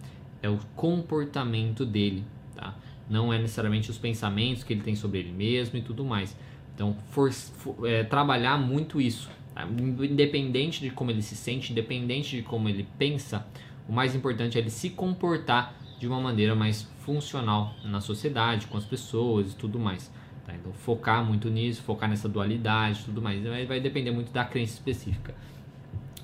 é 0.43 0.49
o 0.49 0.59
comportamento 0.75 1.87
dele, 1.87 2.25
tá? 2.57 2.75
Não 3.09 3.33
é 3.33 3.39
necessariamente 3.39 3.91
os 3.91 3.99
pensamentos 3.99 4.65
que 4.65 4.73
ele 4.73 4.83
tem 4.83 4.97
sobre 4.97 5.21
ele 5.21 5.33
mesmo 5.33 5.79
e 5.79 5.83
tudo 5.83 6.05
mais, 6.05 6.37
Então, 6.75 6.97
for, 7.11 7.31
for, 7.33 7.87
é, 7.87 8.03
trabalhar 8.03 8.57
muito 8.57 9.01
isso. 9.01 9.29
Tá? 9.55 9.67
Independente 9.67 10.81
de 10.81 10.91
como 10.91 11.11
ele 11.11 11.21
se 11.21 11.37
sente, 11.37 11.73
independente 11.73 12.37
de 12.37 12.43
como 12.43 12.69
ele 12.69 12.89
pensa, 12.99 13.47
o 13.89 13.93
mais 13.93 14.15
importante 14.15 14.57
é 14.57 14.61
ele 14.61 14.71
se 14.71 14.91
comportar 14.91 15.75
de 15.99 16.07
uma 16.07 16.21
maneira 16.21 16.55
mais 16.55 16.89
funcional 17.15 17.75
na 17.85 18.01
sociedade, 18.01 18.67
com 18.69 18.79
as 18.79 18.85
pessoas 18.85 19.53
e 19.53 19.57
tudo 19.57 19.79
mais. 19.79 20.11
Tá? 20.47 20.55
Então, 20.55 20.73
focar 20.73 21.25
muito 21.25 21.51
nisso, 21.51 21.83
focar 21.83 22.09
nessa 22.09 22.29
dualidade 22.29 23.05
tudo 23.05 23.21
mais. 23.21 23.43
Vai, 23.67 23.81
depender 23.81 24.13
muito 24.13 24.33
da 24.33 24.45
crença 24.45 24.75
específica. 24.75 25.35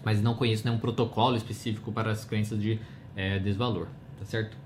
Mas 0.05 0.23
não 0.23 0.35
conheço 0.35 0.65
nenhum 0.65 0.79
protocolo 0.79 1.37
específico 1.37 1.91
para 1.91 2.13
as 2.13 2.25
crenças 2.25 2.61
de 2.61 2.79
é, 3.17 3.41
desvalor, 3.41 3.89
tá 4.19 4.25
certo? 4.25 4.57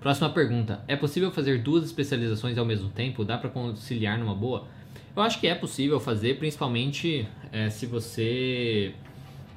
Próxima 0.00 0.30
pergunta: 0.30 0.82
É 0.88 0.96
possível 0.96 1.30
fazer 1.30 1.62
duas 1.62 1.84
especializações 1.84 2.56
ao 2.56 2.64
mesmo 2.64 2.88
tempo? 2.88 3.22
Dá 3.22 3.36
para 3.36 3.50
conciliar 3.50 4.18
numa 4.18 4.34
boa? 4.34 4.66
Eu 5.14 5.22
acho 5.22 5.38
que 5.38 5.46
é 5.46 5.54
possível 5.54 6.00
fazer, 6.00 6.38
principalmente 6.38 7.28
é, 7.52 7.68
se 7.68 7.84
você. 7.84 8.94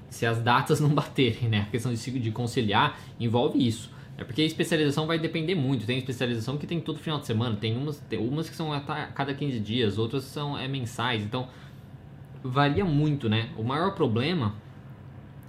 se 0.10 0.26
as 0.26 0.42
datas 0.42 0.80
não 0.82 0.90
baterem, 0.90 1.48
né? 1.48 1.62
A 1.62 1.72
questão 1.72 1.94
de 1.94 2.32
conciliar 2.32 3.00
envolve 3.18 3.66
isso. 3.66 3.90
É 4.20 4.24
porque 4.26 4.42
a 4.42 4.46
especialização 4.46 5.08
vai 5.08 5.18
depender 5.18 5.56
muito. 5.56 5.86
Tem 5.86 5.98
especialização 5.98 6.58
que 6.58 6.68
tem 6.68 6.82
todo 6.82 7.00
final 7.00 7.20
de 7.20 7.26
semana, 7.26 7.56
tem 7.56 7.78
umas, 7.78 8.00
tem 8.02 8.20
umas 8.20 8.50
que 8.50 8.56
são 8.56 8.74
a 8.74 8.82
cada 8.82 9.34
15 9.34 9.60
dias, 9.62 9.98
outras 9.98 10.26
são 10.26 10.58
é, 10.58 10.68
mensais. 10.68 11.24
Então 11.24 11.48
varia 12.44 12.84
muito, 12.84 13.30
né? 13.30 13.50
O 13.58 13.64
maior 13.64 13.96
problema 13.96 14.56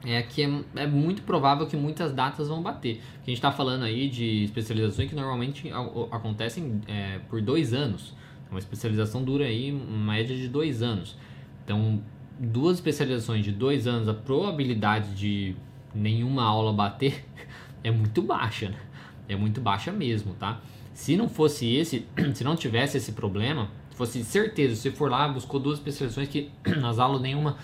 é 0.05 0.23
que 0.23 0.43
é, 0.43 0.51
é, 0.77 0.87
muito 0.87 1.23
provável 1.23 1.67
que 1.67 1.77
muitas 1.77 2.13
datas 2.13 2.47
vão 2.47 2.63
bater. 2.63 3.01
A 3.17 3.27
gente 3.27 3.35
está 3.35 3.51
falando 3.51 3.83
aí 3.83 4.09
de 4.09 4.45
especializações 4.45 5.09
que 5.09 5.17
normalmente 5.17 5.69
acontecem 6.13 6.81
é, 6.87 7.19
por 7.29 7.43
dois 7.43 7.75
anos. 7.75 8.15
Uma 8.49 8.61
especialização 8.61 9.25
dura 9.25 9.47
aí 9.47 9.73
uma 9.73 10.13
média 10.13 10.37
de 10.37 10.49
dois 10.49 10.81
anos. 10.81 11.19
Então, 11.65 12.01
duas 12.39 12.77
especializações 12.77 13.45
de 13.45 13.51
dois 13.51 13.89
anos, 13.89 14.09
a 14.09 14.15
probabilidade 14.15 15.13
de 15.15 15.57
nenhuma 15.93 16.45
aula 16.45 16.73
bater 16.73 17.25
é 17.83 17.91
muito 17.91 18.23
baixa, 18.23 18.69
né? 18.69 18.79
É 19.29 19.37
muito 19.37 19.61
baixa 19.61 19.93
mesmo, 19.93 20.35
tá? 20.35 20.61
Se 20.93 21.17
não 21.17 21.29
fosse 21.29 21.75
esse, 21.75 22.07
se 22.35 22.45
não 22.45 22.57
tivesse 22.57 22.97
esse 22.97 23.13
problema, 23.13 23.71
fosse 23.95 24.25
certeza, 24.25 24.75
se 24.75 24.91
for 24.91 25.11
lá, 25.11 25.29
buscou 25.29 25.61
duas 25.61 25.79
especializações 25.79 26.29
que 26.29 26.51
nas 26.81 26.99
aulas 26.99 27.21
nenhuma 27.21 27.57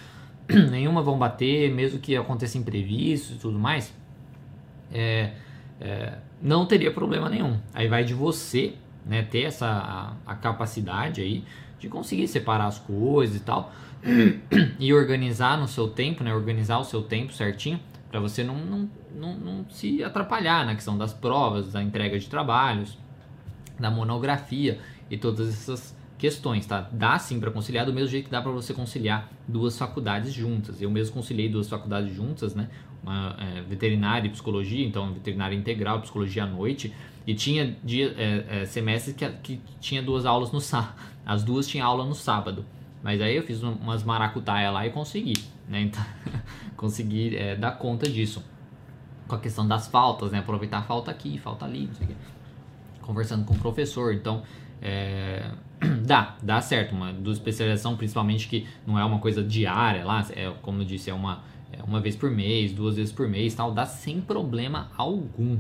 nenhuma 0.70 1.02
vão 1.02 1.18
bater, 1.18 1.73
mesmo 1.75 1.99
que 1.99 2.16
aconteça 2.16 2.56
imprevisto 2.56 3.35
e 3.35 3.37
tudo 3.37 3.58
mais, 3.58 3.92
é, 4.92 5.32
é, 5.80 6.18
não 6.40 6.64
teria 6.66 6.92
problema 6.92 7.28
nenhum. 7.28 7.58
Aí 7.75 7.88
vai 7.88 8.04
de 8.04 8.14
você 8.14 8.75
né, 9.04 9.23
ter 9.23 9.42
essa 9.42 9.66
a, 9.66 10.32
a 10.32 10.35
capacidade 10.37 11.20
aí 11.20 11.44
de 11.78 11.88
conseguir 11.88 12.28
separar 12.28 12.66
as 12.66 12.78
coisas 12.78 13.37
e 13.37 13.40
tal 13.40 13.73
e 14.78 14.92
organizar 14.94 15.58
no 15.58 15.66
seu 15.66 15.88
tempo, 15.88 16.23
né, 16.23 16.35
organizar 16.35 16.78
o 16.78 16.85
seu 16.85 17.02
tempo 17.02 17.32
certinho 17.32 17.80
para 18.10 18.20
você 18.20 18.44
não, 18.44 18.56
não, 18.56 18.90
não, 19.14 19.34
não 19.36 19.70
se 19.70 20.02
atrapalhar 20.02 20.64
na 20.64 20.75
questão 20.75 20.96
das 20.96 21.12
provas, 21.12 21.72
da 21.72 21.82
entrega 21.82 22.18
de 22.18 22.28
trabalhos, 22.28 22.98
da 23.78 23.90
monografia 23.90 24.78
e 25.10 25.16
todas 25.16 25.48
essas 25.48 25.96
questões, 26.18 26.66
tá? 26.66 26.88
Dá 26.92 27.18
sim 27.18 27.38
para 27.38 27.50
conciliar 27.50 27.84
do 27.84 27.92
mesmo 27.92 28.08
jeito 28.08 28.26
que 28.26 28.30
dá 28.30 28.40
para 28.40 28.50
você 28.50 28.72
conciliar 28.72 29.30
duas 29.46 29.76
faculdades 29.76 30.32
juntas. 30.32 30.80
Eu 30.80 30.90
mesmo 30.90 31.14
conciliei 31.14 31.48
duas 31.48 31.68
faculdades 31.68 32.14
juntas, 32.14 32.54
né? 32.54 32.68
Uma 33.02 33.36
é, 33.38 33.62
veterinária 33.62 34.26
e 34.26 34.30
psicologia, 34.30 34.84
então 34.84 35.12
veterinária 35.12 35.54
integral, 35.54 36.00
psicologia 36.00 36.44
à 36.44 36.46
noite, 36.46 36.92
e 37.26 37.34
tinha 37.34 37.76
dia, 37.84 38.14
é, 38.16 38.62
é, 38.62 38.64
semestres 38.64 39.14
que, 39.14 39.28
que 39.42 39.60
tinha 39.80 40.02
duas 40.02 40.25
aulas 40.25 40.50
no 40.52 40.60
sábado. 40.60 40.94
As 41.26 41.42
duas 41.42 41.66
tinham 41.66 41.86
aula 41.86 42.04
no 42.04 42.14
sábado. 42.14 42.64
Mas 43.02 43.20
aí 43.20 43.36
eu 43.36 43.42
fiz 43.42 43.62
umas 43.62 44.02
maracutaia 44.02 44.70
lá 44.70 44.86
e 44.86 44.90
consegui, 44.90 45.34
né? 45.68 45.82
Então, 45.82 46.02
consegui 46.76 47.37
é, 47.37 47.56
dar 47.56 47.73
conta 47.73 48.09
disso. 48.09 48.45
Com 49.26 49.35
a 49.35 49.40
questão 49.40 49.66
das 49.66 49.88
faltas, 49.88 50.30
né? 50.30 50.38
Aproveitar 50.38 50.78
a 50.78 50.83
falta 50.83 51.11
aqui, 51.11 51.38
falta 51.38 51.64
ali, 51.64 51.87
não 51.87 51.95
sei 51.95 52.06
o 52.06 52.09
quê. 52.09 52.14
Conversando 53.00 53.45
com 53.45 53.54
o 53.54 53.59
professor, 53.59 54.12
então 54.12 54.42
é, 54.80 55.50
dá, 56.04 56.37
dá 56.42 56.61
certo. 56.61 56.95
Uma 56.95 57.12
do 57.12 57.33
especialização, 57.33 57.97
principalmente 57.97 58.49
que 58.49 58.66
não 58.87 58.99
é 58.99 59.04
uma 59.04 59.18
coisa 59.18 59.42
diária 59.42 60.04
lá, 60.04 60.25
é, 60.30 60.52
como 60.62 60.83
eu 60.83 60.85
disse, 60.85 61.11
é 61.11 61.14
uma, 61.14 61.42
é 61.73 61.83
uma 61.83 62.00
vez 62.00 62.14
por 62.16 62.30
mês, 62.30 62.73
duas 62.73 62.97
vezes 62.97 63.12
por 63.12 63.28
mês, 63.28 63.54
tal, 63.54 63.73
dá 63.73 63.85
sem 63.85 64.21
problema 64.21 64.90
algum, 64.97 65.59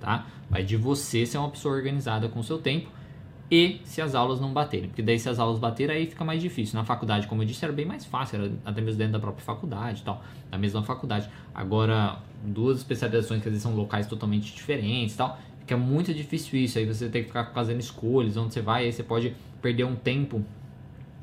tá? 0.00 0.26
Vai 0.50 0.64
de 0.64 0.76
você 0.76 1.24
ser 1.24 1.38
uma 1.38 1.50
pessoa 1.50 1.74
organizada 1.74 2.28
com 2.28 2.40
o 2.40 2.44
seu 2.44 2.58
tempo 2.58 2.90
e 3.54 3.80
se 3.84 4.02
as 4.02 4.16
aulas 4.16 4.40
não 4.40 4.52
baterem, 4.52 4.88
porque 4.88 5.00
daí 5.00 5.16
se 5.16 5.28
as 5.28 5.38
aulas 5.38 5.60
baterem 5.60 5.94
aí 5.94 6.06
fica 6.08 6.24
mais 6.24 6.42
difícil. 6.42 6.76
Na 6.76 6.84
faculdade, 6.84 7.28
como 7.28 7.40
eu 7.40 7.46
disse, 7.46 7.64
era 7.64 7.72
bem 7.72 7.86
mais 7.86 8.04
fácil, 8.04 8.40
era 8.42 8.52
até 8.64 8.80
mesmo 8.80 8.98
dentro 8.98 9.12
da 9.12 9.20
própria 9.20 9.44
faculdade 9.44 10.00
e 10.00 10.04
tal, 10.04 10.24
da 10.50 10.58
mesma 10.58 10.82
faculdade. 10.82 11.30
Agora, 11.54 12.18
duas 12.42 12.78
especializações 12.78 13.40
que 13.40 13.46
às 13.46 13.52
vezes 13.52 13.62
são 13.62 13.76
locais 13.76 14.08
totalmente 14.08 14.52
diferentes 14.52 15.14
e 15.14 15.18
tal, 15.18 15.38
fica 15.60 15.76
muito 15.76 16.12
difícil 16.12 16.58
isso. 16.58 16.80
Aí 16.80 16.84
você 16.84 17.08
tem 17.08 17.22
que 17.22 17.28
ficar 17.28 17.44
fazendo 17.52 17.78
escolhas, 17.78 18.36
onde 18.36 18.52
você 18.52 18.60
vai, 18.60 18.86
aí 18.86 18.92
você 18.92 19.04
pode 19.04 19.36
perder 19.62 19.84
um 19.84 19.94
tempo 19.94 20.44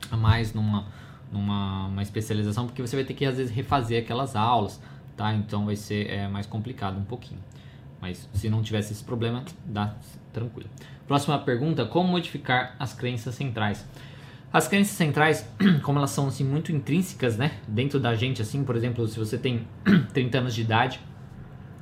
a 0.09 0.15
mais 0.15 0.53
numa, 0.53 0.87
numa 1.33 1.87
uma 1.87 2.01
especialização, 2.01 2.65
porque 2.65 2.81
você 2.81 2.95
vai 2.95 3.03
ter 3.03 3.13
que 3.13 3.25
às 3.25 3.35
vezes 3.35 3.53
refazer 3.53 4.01
aquelas 4.01 4.37
aulas, 4.37 4.81
tá? 5.17 5.33
Então 5.33 5.65
vai 5.65 5.75
ser 5.75 6.09
é, 6.09 6.29
mais 6.29 6.45
complicado 6.45 6.97
um 6.97 7.03
pouquinho. 7.03 7.41
Mas 7.99 8.29
se 8.33 8.49
não 8.49 8.61
tivesse 8.61 8.93
esse 8.93 9.03
problema, 9.03 9.43
dá 9.65 9.95
tranquilo. 10.31 10.69
Próxima 11.07 11.37
pergunta: 11.39 11.85
como 11.85 12.09
modificar 12.09 12.75
as 12.79 12.93
crenças 12.93 13.35
centrais? 13.35 13.85
As 14.53 14.67
crenças 14.67 14.95
centrais, 14.95 15.47
como 15.83 15.97
elas 15.97 16.11
são 16.11 16.27
assim 16.27 16.43
muito 16.43 16.71
intrínsecas, 16.71 17.37
né, 17.37 17.53
dentro 17.67 17.99
da 17.99 18.15
gente 18.15 18.41
assim, 18.41 18.65
por 18.65 18.75
exemplo, 18.75 19.07
se 19.07 19.17
você 19.17 19.37
tem 19.37 19.65
30 20.13 20.39
anos 20.39 20.53
de 20.53 20.61
idade, 20.61 20.99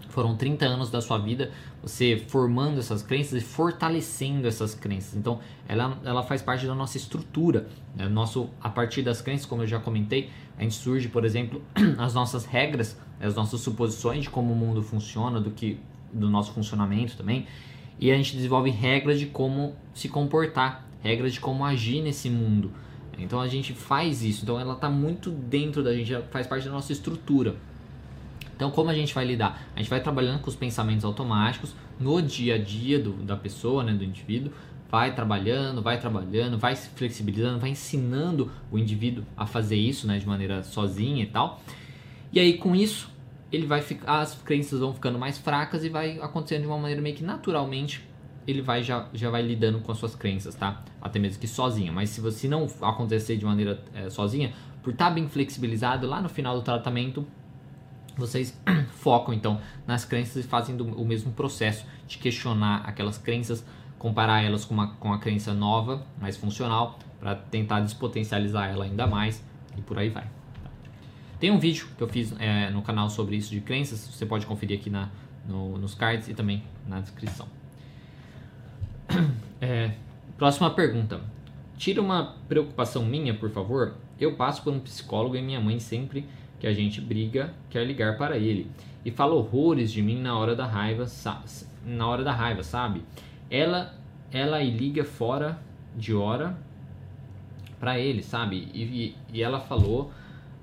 foram 0.10 0.36
30 0.36 0.66
anos 0.66 0.92
da 0.92 1.02
sua 1.02 1.18
vida 1.18 1.52
você 1.82 2.22
formando 2.28 2.80
essas 2.80 3.02
crenças 3.02 3.42
e 3.42 3.46
fortalecendo 3.46 4.48
essas 4.48 4.76
crenças. 4.76 5.16
Então, 5.16 5.40
ela, 5.68 5.98
ela 6.04 6.24
faz 6.24 6.42
parte 6.42 6.68
da 6.68 6.76
nossa 6.76 6.98
estrutura. 6.98 7.68
Né? 7.96 8.08
Nosso, 8.08 8.50
a 8.62 8.70
partir 8.70 9.02
das 9.02 9.22
crenças, 9.22 9.46
como 9.46 9.64
eu 9.64 9.68
já 9.68 9.80
comentei, 9.80 10.30
a 10.58 10.64
gente 10.64 10.76
surge, 10.76 11.08
por 11.08 11.24
exemplo, 11.24 11.62
as 11.98 12.14
nossas 12.14 12.46
regras, 12.46 13.00
as 13.20 13.36
nossas 13.36 13.62
suposições 13.62 14.24
de 14.24 14.30
como 14.30 14.54
o 14.54 14.56
mundo 14.56 14.84
funciona, 14.84 15.40
do 15.40 15.52
que 15.52 15.80
do 16.12 16.30
nosso 16.30 16.52
funcionamento 16.52 17.16
também. 17.16 17.48
E 18.00 18.12
a 18.12 18.16
gente 18.16 18.36
desenvolve 18.36 18.70
regras 18.70 19.20
de 19.20 19.26
como 19.26 19.76
se 19.94 20.08
comportar, 20.08 20.88
regras 21.02 21.34
de 21.34 21.40
como 21.40 21.66
agir 21.66 22.02
nesse 22.02 22.30
mundo. 22.30 22.72
Então 23.18 23.42
a 23.42 23.48
gente 23.48 23.74
faz 23.74 24.24
isso. 24.24 24.44
Então 24.44 24.60
ela 24.60 24.74
está 24.74 24.90
muito 24.90 25.30
dentro 25.30 25.84
da 25.84 25.94
gente, 25.94 26.16
faz 26.32 26.48
parte 26.48 26.66
da 26.66 26.72
nossa 26.72 26.92
estrutura. 26.94 27.56
Então, 28.60 28.72
como 28.72 28.90
a 28.90 28.94
gente 28.94 29.14
vai 29.16 29.24
lidar? 29.24 29.70
A 29.74 29.80
gente 29.80 29.90
vai 29.90 30.02
trabalhando 30.02 30.42
com 30.42 30.50
os 30.50 30.56
pensamentos 30.56 31.06
automáticos 31.06 31.74
no 31.98 32.22
dia 32.22 32.56
a 32.56 32.58
dia 32.58 33.00
do, 33.00 33.14
da 33.14 33.38
pessoa, 33.38 33.86
né, 33.86 33.94
do 33.94 34.04
indivíduo, 34.04 34.52
vai 34.92 35.16
trabalhando, 35.16 35.82
vai 35.82 35.98
trabalhando, 35.98 36.58
vai 36.58 36.76
se 36.76 36.90
flexibilizando, 36.90 37.58
vai 37.58 37.70
ensinando 37.70 38.52
o 38.70 38.78
indivíduo 38.78 39.24
a 39.38 39.46
fazer 39.46 39.78
isso, 39.78 40.06
né, 40.06 40.20
de 40.20 40.28
maneira 40.28 40.62
sozinha 40.62 41.24
e 41.24 41.28
tal. 41.28 41.62
E 42.34 42.40
aí, 42.40 42.58
com 42.58 42.76
isso, 42.76 43.10
ele 43.52 43.66
vai 43.66 43.82
ficar, 43.82 44.20
as 44.20 44.36
crenças 44.36 44.80
vão 44.80 44.94
ficando 44.94 45.18
mais 45.18 45.38
fracas 45.38 45.84
e 45.84 45.90
vai 45.90 46.20
acontecendo 46.20 46.62
de 46.62 46.68
uma 46.68 46.78
maneira 46.78 47.02
meio 47.02 47.16
que 47.16 47.24
naturalmente 47.24 48.08
ele 48.48 48.62
vai 48.62 48.84
já, 48.84 49.08
já 49.14 49.30
vai 49.30 49.42
lidando 49.42 49.80
com 49.80 49.92
as 49.92 49.98
suas 49.98 50.16
crenças, 50.16 50.56
tá? 50.56 50.84
Até 51.02 51.20
mesmo 51.20 51.40
que 51.40 51.48
sozinha. 51.48 51.92
Mas 51.92 52.10
se 52.10 52.22
você 52.22 52.48
não 52.48 52.68
acontecer 52.82 53.38
de 53.38 53.46
maneira 53.46 53.84
é, 53.94 54.10
sozinha, 54.10 54.54
por 54.82 54.92
estar 54.92 55.10
tá 55.10 55.12
bem 55.12 55.28
flexibilizado, 55.28 56.08
lá 56.08 56.22
no 56.22 56.30
final 56.30 56.56
do 56.56 56.62
tratamento 56.62 57.26
vocês 58.18 58.60
focam 59.00 59.34
então 59.34 59.62
nas 59.88 60.04
crenças 60.04 60.44
e 60.44 60.48
fazem 60.48 60.76
do, 60.76 60.84
o 60.84 61.06
mesmo 61.06 61.32
processo 61.32 61.86
de 62.08 62.18
questionar 62.18 62.84
aquelas 62.86 63.18
crenças, 63.18 63.66
comparar 63.98 64.42
elas 64.42 64.66
com, 64.66 64.74
uma, 64.74 64.96
com 64.96 65.14
a 65.14 65.20
crença 65.20 65.54
nova, 65.54 66.06
mais 66.20 66.36
funcional, 66.36 67.00
para 67.20 67.36
tentar 67.36 67.82
despotencializar 67.82 68.70
ela 68.70 68.86
ainda 68.86 69.08
mais 69.08 69.44
e 69.78 69.82
por 69.82 69.98
aí 69.98 70.10
vai. 70.10 70.39
Tem 71.40 71.52
um 71.52 71.58
vídeo 71.58 71.88
que 71.98 72.04
eu 72.04 72.08
fiz 72.08 72.34
é, 72.40 72.70
no 72.70 72.82
canal 72.82 73.10
sobre 73.10 73.36
isso 73.36 73.50
de 73.50 73.62
crenças, 73.62 74.00
você 74.00 74.26
pode 74.26 74.46
conferir 74.46 74.78
aqui 74.78 74.90
na, 74.90 75.10
no, 75.48 75.78
nos 75.78 75.96
cards 75.96 76.28
e 76.28 76.34
também 76.34 76.64
na 76.88 77.00
descrição. 77.00 77.48
É, 79.62 79.92
próxima 80.38 80.70
pergunta. 80.70 81.20
Tira 81.78 82.02
uma 82.02 82.34
preocupação 82.48 83.04
minha, 83.04 83.34
por 83.34 83.50
favor. 83.50 83.96
Eu 84.18 84.38
passo 84.38 84.64
por 84.64 84.72
um 84.72 84.80
psicólogo 84.80 85.36
e 85.36 85.42
minha 85.42 85.60
mãe 85.60 85.78
sempre 85.80 86.26
que 86.62 86.66
a 86.66 86.72
gente 86.72 87.02
briga, 87.02 87.54
quer 87.70 87.86
ligar 87.86 88.18
para 88.18 88.38
ele 88.38 88.72
e 89.04 89.12
fala 89.12 89.34
horrores 89.34 89.92
de 89.92 90.02
mim 90.02 90.22
na 90.22 90.38
hora 90.38 90.56
da 90.56 90.66
raiva, 90.66 91.06
na 91.86 92.08
hora 92.08 92.24
da 92.24 92.32
raiva, 92.32 92.64
sabe? 92.64 93.04
Ela 93.50 94.00
ela 94.32 94.62
e 94.62 94.70
liga 94.70 95.04
fora 95.04 95.60
de 95.96 96.14
hora 96.14 96.58
para 97.80 97.98
ele, 97.98 98.22
sabe? 98.22 98.70
E, 98.74 99.16
e 99.34 99.42
ela 99.42 99.60
falou 99.60 100.12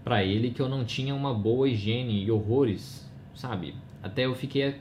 para 0.07 0.23
ele 0.23 0.53
que 0.53 0.63
eu 0.63 0.69
não 0.69 0.85
tinha 0.85 1.13
uma 1.13 1.35
boa 1.35 1.69
higiene 1.69 2.23
e 2.23 2.31
horrores, 2.31 3.11
sabe? 3.35 3.75
Até 4.01 4.25
eu 4.25 4.37
fiquei 4.37 4.77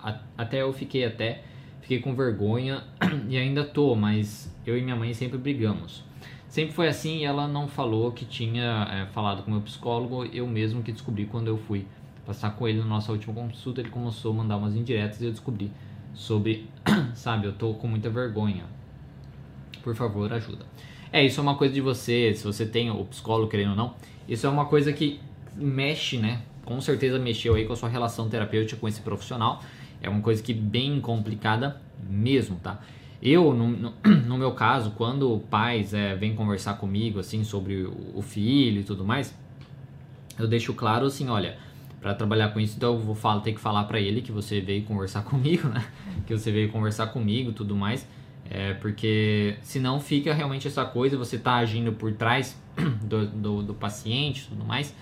a, 0.00 0.18
até 0.36 0.62
eu 0.62 0.72
fiquei 0.72 1.04
até 1.04 1.44
fiquei 1.80 2.00
com 2.00 2.16
vergonha 2.16 2.82
e 3.30 3.36
ainda 3.36 3.62
tô, 3.62 3.94
mas 3.94 4.52
eu 4.66 4.76
e 4.76 4.82
minha 4.82 4.96
mãe 4.96 5.14
sempre 5.14 5.38
brigamos. 5.38 6.02
sempre 6.48 6.74
foi 6.74 6.88
assim 6.88 7.18
e 7.18 7.24
ela 7.24 7.46
não 7.46 7.68
falou 7.68 8.10
que 8.10 8.24
tinha 8.24 8.88
é, 8.90 9.06
falado 9.12 9.44
com 9.44 9.52
meu 9.52 9.60
psicólogo, 9.60 10.24
eu 10.24 10.48
mesmo 10.48 10.82
que 10.82 10.90
descobri 10.90 11.26
quando 11.26 11.46
eu 11.46 11.56
fui 11.56 11.86
passar 12.26 12.50
com 12.50 12.66
ele 12.66 12.80
na 12.80 12.86
nossa 12.86 13.12
última 13.12 13.32
consulta, 13.32 13.80
ele 13.80 13.90
começou 13.90 14.32
a 14.32 14.34
mandar 14.34 14.56
umas 14.56 14.74
indiretas 14.74 15.20
e 15.20 15.26
eu 15.26 15.30
descobri 15.30 15.70
sobre, 16.12 16.68
sabe, 17.14 17.46
eu 17.46 17.52
tô 17.52 17.74
com 17.74 17.86
muita 17.86 18.10
vergonha. 18.10 18.64
Por 19.80 19.94
favor, 19.94 20.32
ajuda. 20.32 20.66
É, 21.12 21.24
isso 21.24 21.40
é 21.40 21.42
uma 21.42 21.56
coisa 21.56 21.74
de 21.74 21.80
você, 21.80 22.32
se 22.34 22.44
você 22.44 22.64
tem 22.64 22.90
o 22.90 23.04
psicólogo 23.04 23.50
querendo 23.50 23.70
ou 23.70 23.76
não, 23.76 23.94
isso 24.28 24.46
é 24.46 24.50
uma 24.50 24.66
coisa 24.66 24.92
que 24.92 25.20
mexe, 25.56 26.16
né? 26.18 26.42
Com 26.64 26.80
certeza 26.80 27.18
mexeu 27.18 27.54
aí 27.54 27.64
com 27.64 27.72
a 27.72 27.76
sua 27.76 27.88
relação 27.88 28.28
terapêutica 28.28 28.80
com 28.80 28.86
esse 28.86 29.00
profissional. 29.00 29.62
É 30.00 30.08
uma 30.08 30.20
coisa 30.20 30.40
que 30.42 30.54
bem 30.54 31.00
complicada 31.00 31.80
mesmo, 32.08 32.56
tá? 32.62 32.80
Eu, 33.20 33.52
no, 33.52 33.68
no, 33.68 33.94
no 34.26 34.38
meu 34.38 34.52
caso, 34.52 34.92
quando 34.92 35.42
pais 35.50 35.92
é, 35.92 36.14
vêm 36.14 36.34
conversar 36.34 36.74
comigo, 36.74 37.18
assim, 37.18 37.42
sobre 37.42 37.82
o, 37.82 38.12
o 38.14 38.22
filho 38.22 38.80
e 38.80 38.84
tudo 38.84 39.04
mais, 39.04 39.36
eu 40.38 40.46
deixo 40.46 40.72
claro 40.72 41.06
assim, 41.06 41.28
olha, 41.28 41.58
para 42.00 42.14
trabalhar 42.14 42.48
com 42.48 42.60
isso, 42.60 42.76
então 42.76 42.94
eu 42.94 42.98
vou 42.98 43.14
falar, 43.14 43.40
ter 43.40 43.52
que 43.52 43.60
falar 43.60 43.84
para 43.84 44.00
ele 44.00 44.22
que 44.22 44.32
você 44.32 44.60
veio 44.60 44.84
conversar 44.84 45.22
comigo, 45.24 45.68
né? 45.68 45.84
Que 46.26 46.36
você 46.36 46.50
veio 46.50 46.70
conversar 46.70 47.08
comigo, 47.08 47.52
tudo 47.52 47.74
mais, 47.76 48.06
é, 48.50 48.74
porque 48.74 49.56
senão 49.62 50.00
fica 50.00 50.34
realmente 50.34 50.66
essa 50.66 50.84
coisa, 50.84 51.16
você 51.16 51.38
tá 51.38 51.54
agindo 51.54 51.92
por 51.92 52.12
trás 52.12 52.60
do, 53.00 53.26
do, 53.28 53.62
do 53.62 53.74
paciente, 53.74 54.48
tudo 54.48 54.64
mais, 54.64 54.92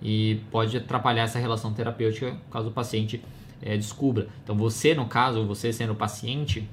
e 0.00 0.40
pode 0.50 0.74
atrapalhar 0.78 1.24
essa 1.24 1.38
relação 1.38 1.74
terapêutica 1.74 2.36
caso 2.50 2.68
o 2.68 2.72
paciente 2.72 3.22
é, 3.60 3.76
descubra. 3.76 4.28
Então 4.42 4.56
você, 4.56 4.94
no 4.94 5.04
caso, 5.04 5.46
você 5.46 5.70
sendo 5.70 5.94
paciente, 5.94 6.66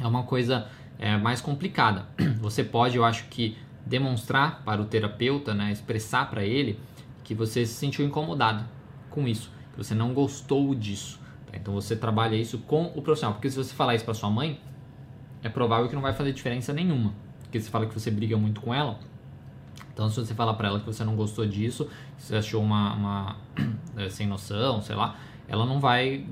é 0.00 0.06
uma 0.06 0.22
coisa 0.22 0.68
é, 0.96 1.16
mais 1.16 1.40
complicada. 1.40 2.06
Você 2.40 2.62
pode, 2.62 2.96
eu 2.96 3.04
acho 3.04 3.24
que 3.28 3.56
demonstrar 3.84 4.62
para 4.64 4.80
o 4.80 4.84
terapeuta, 4.84 5.54
né, 5.54 5.72
expressar 5.72 6.28
para 6.28 6.44
ele 6.44 6.78
que 7.22 7.34
você 7.34 7.64
se 7.64 7.74
sentiu 7.74 8.04
incomodado 8.04 8.64
com 9.10 9.26
isso, 9.26 9.50
que 9.72 9.78
você 9.78 9.94
não 9.94 10.12
gostou 10.12 10.74
disso. 10.74 11.20
Tá? 11.46 11.56
Então 11.56 11.74
você 11.74 11.96
trabalha 11.96 12.36
isso 12.36 12.58
com 12.58 12.92
o 12.94 13.02
profissional, 13.02 13.34
porque 13.34 13.50
se 13.50 13.56
você 13.56 13.74
falar 13.74 13.94
isso 13.94 14.04
para 14.04 14.14
sua 14.14 14.30
mãe, 14.30 14.60
é 15.42 15.48
provável 15.48 15.88
que 15.88 15.94
não 15.94 16.02
vai 16.02 16.12
fazer 16.12 16.32
diferença 16.32 16.72
nenhuma, 16.72 17.12
porque 17.42 17.60
você 17.60 17.70
fala 17.70 17.86
que 17.86 17.94
você 17.94 18.10
briga 18.10 18.36
muito 18.36 18.60
com 18.60 18.74
ela. 18.74 18.98
Então 19.92 20.08
se 20.08 20.16
você 20.16 20.34
falar 20.34 20.54
para 20.54 20.68
ela 20.68 20.80
que 20.80 20.86
você 20.86 21.04
não 21.04 21.16
gostou 21.16 21.46
disso, 21.46 21.88
que 22.16 22.22
você 22.22 22.36
achou 22.36 22.62
uma, 22.62 22.94
uma 22.94 23.36
é, 23.96 24.08
sem 24.08 24.26
noção, 24.26 24.82
sei 24.82 24.96
lá, 24.96 25.16
ela 25.48 25.64
não 25.64 25.80
vai 25.80 26.26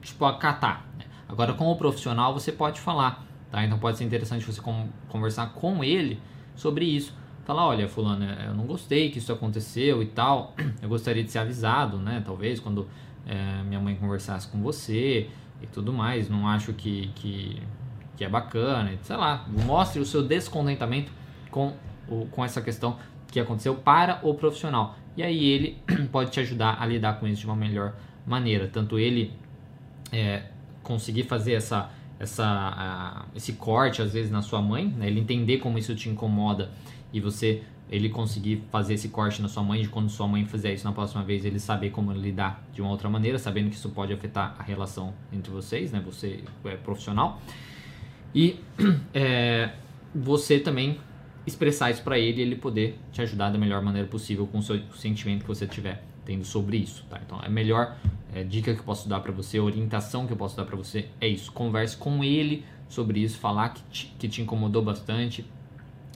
tipo 0.00 0.24
acatar. 0.24 0.84
Né? 0.98 1.04
Agora 1.28 1.54
com 1.54 1.70
o 1.70 1.76
profissional 1.76 2.32
você 2.32 2.50
pode 2.50 2.80
falar, 2.80 3.24
tá? 3.50 3.64
Então 3.64 3.78
pode 3.78 3.98
ser 3.98 4.04
interessante 4.04 4.44
você 4.44 4.60
conversar 5.08 5.52
com 5.52 5.84
ele 5.84 6.20
sobre 6.54 6.84
isso 6.84 7.22
falar, 7.44 7.66
olha, 7.66 7.88
fulano, 7.88 8.24
é, 8.24 8.46
eu 8.46 8.54
não 8.54 8.64
gostei 8.64 9.10
que 9.10 9.18
isso 9.18 9.32
aconteceu 9.32 10.02
e 10.02 10.06
tal, 10.06 10.54
eu 10.80 10.88
gostaria 10.88 11.22
de 11.22 11.30
ser 11.30 11.38
avisado, 11.38 11.98
né, 11.98 12.22
talvez 12.24 12.60
quando 12.60 12.88
é, 13.26 13.62
minha 13.64 13.80
mãe 13.80 13.94
conversasse 13.96 14.48
com 14.48 14.60
você 14.62 15.28
e 15.60 15.66
tudo 15.66 15.92
mais, 15.92 16.28
não 16.28 16.46
acho 16.46 16.72
que, 16.72 17.10
que, 17.14 17.62
que 18.22 18.26
é 18.26 18.28
bacana, 18.28 18.96
sei 19.02 19.16
lá, 19.16 19.44
mostre 19.66 20.00
o 20.00 20.04
seu 20.04 20.22
descontentamento 20.22 21.10
com, 21.50 21.72
com 22.30 22.44
essa 22.44 22.62
questão 22.62 22.96
que 23.26 23.40
aconteceu 23.40 23.74
para 23.74 24.20
o 24.22 24.32
profissional, 24.34 24.96
e 25.16 25.24
aí 25.24 25.44
ele 25.44 25.78
pode 26.12 26.30
te 26.30 26.38
ajudar 26.38 26.80
a 26.80 26.86
lidar 26.86 27.18
com 27.18 27.26
isso 27.26 27.40
de 27.40 27.46
uma 27.46 27.56
melhor 27.56 27.94
maneira, 28.24 28.68
tanto 28.68 28.96
ele 28.96 29.32
é, 30.12 30.44
conseguir 30.84 31.24
fazer 31.24 31.54
essa, 31.54 31.90
essa, 32.20 32.44
a, 32.46 33.24
esse 33.34 33.54
corte 33.54 34.00
às 34.00 34.12
vezes 34.12 34.30
na 34.30 34.40
sua 34.40 34.62
mãe, 34.62 34.86
né, 34.86 35.08
ele 35.08 35.18
entender 35.18 35.58
como 35.58 35.76
isso 35.76 35.92
te 35.96 36.08
incomoda 36.08 36.70
e 37.12 37.18
você 37.18 37.62
ele 37.90 38.08
conseguir 38.08 38.62
fazer 38.70 38.94
esse 38.94 39.08
corte 39.08 39.42
na 39.42 39.48
sua 39.48 39.64
mãe, 39.64 39.82
de 39.82 39.88
quando 39.88 40.08
sua 40.08 40.28
mãe 40.28 40.46
fizer 40.46 40.72
isso 40.72 40.84
na 40.84 40.92
próxima 40.92 41.24
vez, 41.24 41.44
ele 41.44 41.58
saber 41.58 41.90
como 41.90 42.12
lidar 42.12 42.64
de 42.72 42.80
uma 42.80 42.90
outra 42.90 43.10
maneira, 43.10 43.38
sabendo 43.38 43.68
que 43.68 43.76
isso 43.76 43.90
pode 43.90 44.12
afetar 44.12 44.54
a 44.58 44.62
relação 44.62 45.12
entre 45.32 45.50
vocês, 45.50 45.92
né? 45.92 46.00
Você 46.06 46.42
é 46.64 46.76
profissional. 46.76 47.42
E 48.34 48.58
é, 49.12 49.70
você 50.14 50.58
também 50.58 50.98
expressar 51.46 51.90
isso 51.90 52.02
para 52.02 52.18
ele 52.18 52.40
e 52.40 52.42
ele 52.42 52.56
poder 52.56 52.98
te 53.12 53.20
ajudar 53.22 53.50
da 53.50 53.58
melhor 53.58 53.82
maneira 53.82 54.06
possível 54.06 54.46
com 54.46 54.58
o, 54.58 54.62
seu, 54.62 54.80
sentimento 54.94 55.42
que 55.42 55.48
você 55.48 55.66
tiver 55.66 56.02
tendo 56.24 56.44
sobre 56.44 56.76
isso, 56.76 57.04
tá? 57.10 57.20
Então, 57.24 57.40
a 57.42 57.48
melhor 57.48 57.96
é, 58.32 58.44
dica 58.44 58.72
que 58.72 58.80
eu 58.80 58.84
posso 58.84 59.08
dar 59.08 59.20
para 59.20 59.32
você, 59.32 59.58
orientação 59.58 60.26
que 60.26 60.32
eu 60.32 60.36
posso 60.36 60.56
dar 60.56 60.64
para 60.64 60.76
você 60.76 61.08
é 61.20 61.26
isso. 61.26 61.50
Converse 61.50 61.96
com 61.96 62.22
ele 62.22 62.64
sobre 62.88 63.20
isso, 63.20 63.38
falar 63.38 63.70
que 63.70 63.82
te, 63.90 64.14
que 64.18 64.28
te 64.28 64.40
incomodou 64.40 64.82
bastante, 64.82 65.44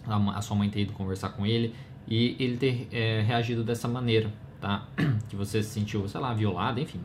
a, 0.06 0.40
sua 0.40 0.56
mãe 0.56 0.70
ter 0.70 0.82
ido 0.82 0.92
conversar 0.92 1.30
com 1.30 1.44
ele 1.44 1.74
e 2.06 2.36
ele 2.38 2.56
ter 2.56 2.88
é, 2.92 3.22
reagido 3.22 3.64
dessa 3.64 3.88
maneira, 3.88 4.32
tá? 4.60 4.86
Que 5.28 5.36
você 5.36 5.62
se 5.62 5.70
sentiu, 5.70 6.08
sei 6.08 6.20
lá, 6.20 6.32
violado, 6.32 6.80
enfim, 6.80 7.00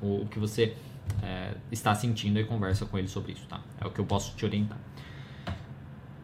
o, 0.00 0.26
que 0.30 0.38
você 0.38 0.76
é, 1.22 1.54
está 1.70 1.94
sentindo 1.94 2.38
e 2.38 2.44
conversa 2.44 2.86
com 2.86 2.98
ele 2.98 3.08
sobre 3.08 3.32
isso, 3.32 3.46
tá? 3.48 3.60
É 3.80 3.86
o 3.86 3.90
que 3.90 3.98
eu 3.98 4.04
posso 4.04 4.36
te 4.36 4.44
orientar. 4.44 4.78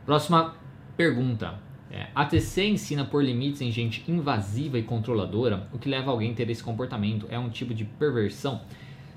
Próxima 0.04 0.54
pergunta. 0.96 1.58
É, 1.90 2.08
ATC 2.14 2.66
ensina 2.66 3.04
por 3.04 3.22
limites 3.22 3.60
em 3.60 3.70
gente 3.70 4.04
invasiva 4.08 4.78
e 4.78 4.82
controladora, 4.82 5.68
o 5.72 5.78
que 5.78 5.88
leva 5.88 6.10
alguém 6.10 6.32
a 6.32 6.34
ter 6.34 6.48
esse 6.50 6.62
comportamento 6.62 7.26
é 7.30 7.38
um 7.38 7.48
tipo 7.48 7.72
de 7.72 7.84
perversão. 7.84 8.60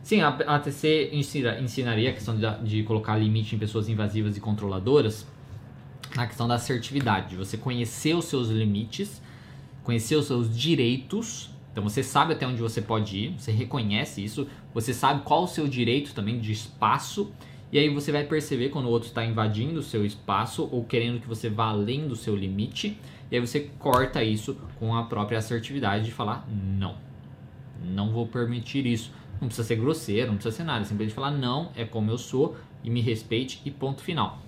Sim, 0.04 0.22
a 0.22 0.30
ATC 0.30 1.10
ensina, 1.12 1.60
ensinaria 1.60 2.12
a 2.12 2.14
questão 2.14 2.38
de, 2.38 2.64
de 2.64 2.84
colocar 2.84 3.18
limite 3.18 3.56
em 3.56 3.60
pessoas 3.60 3.90
invasivas 3.90 4.38
e 4.38 4.40
controladoras, 4.40 5.28
na 6.16 6.26
questão 6.26 6.48
da 6.48 6.56
assertividade, 6.56 7.30
de 7.30 7.36
você 7.36 7.58
conhecer 7.58 8.16
os 8.16 8.26
seus 8.26 8.50
limites, 8.50 9.22
conhecer 9.88 10.18
os 10.18 10.26
seus 10.26 10.54
direitos. 10.54 11.50
Então 11.72 11.82
você 11.82 12.04
sabe 12.04 12.34
até 12.34 12.46
onde 12.46 12.62
você 12.62 12.82
pode 12.82 13.18
ir, 13.18 13.40
você 13.40 13.54
reconhece 13.54 14.22
isso, 14.22 14.46
você 14.74 14.94
sabe 14.94 15.24
qual 15.24 15.46
o 15.46 15.48
seu 15.48 15.66
direito 15.66 16.14
também 16.14 16.40
de 16.40 16.52
espaço, 16.52 17.32
e 17.72 17.80
aí 17.80 17.88
você 17.88 18.12
vai 18.12 18.26
perceber 18.26 18.68
quando 18.68 18.88
o 18.88 18.90
outro 18.90 19.08
está 19.08 19.24
invadindo 19.24 19.80
o 19.80 19.84
seu 19.84 20.06
espaço 20.06 20.68
ou 20.74 20.84
querendo 20.84 21.22
que 21.22 21.28
você 21.28 21.50
vá 21.50 21.70
além 21.70 22.06
do 22.06 22.18
seu 22.18 22.36
limite, 22.36 23.00
e 23.32 23.36
aí 23.36 23.40
você 23.40 23.70
corta 23.80 24.22
isso 24.22 24.58
com 24.78 24.94
a 24.94 25.04
própria 25.04 25.38
assertividade 25.38 26.04
de 26.04 26.12
falar 26.12 26.46
não. 26.52 26.98
Não 27.82 28.12
vou 28.12 28.28
permitir 28.28 28.86
isso. 28.86 29.14
Não 29.40 29.48
precisa 29.48 29.68
ser 29.68 29.78
grosseiro, 29.78 30.28
não 30.28 30.36
precisa 30.36 30.58
ser 30.58 30.64
nada, 30.64 30.84
simplesmente 30.84 31.16
falar 31.16 31.32
não, 31.32 31.72
é 31.78 31.86
como 31.86 32.12
eu 32.12 32.18
sou 32.18 32.58
e 32.84 32.90
me 32.90 33.00
respeite 33.00 33.62
e 33.64 33.72
ponto 33.72 34.02
final. 34.02 34.42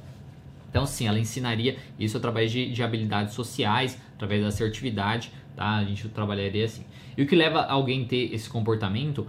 Então, 0.70 0.86
sim, 0.86 1.08
ela 1.08 1.20
ensinaria 1.20 1.78
isso 1.98 2.18
através 2.18 2.52
de, 2.52 2.72
de 2.72 2.84
habilidades 2.84 3.34
sociais, 3.34 4.00
através 4.20 4.42
da 4.42 4.50
assertividade, 4.50 5.32
tá? 5.56 5.78
A 5.78 5.86
gente 5.86 6.10
trabalharia 6.10 6.66
assim. 6.66 6.84
E 7.18 7.24
o 7.24 7.28
que 7.28 7.36
leva 7.36 7.64
alguém 7.64 8.04
a 8.04 8.06
ter 8.06 8.34
esse 8.34 8.50
comportamento? 8.50 9.26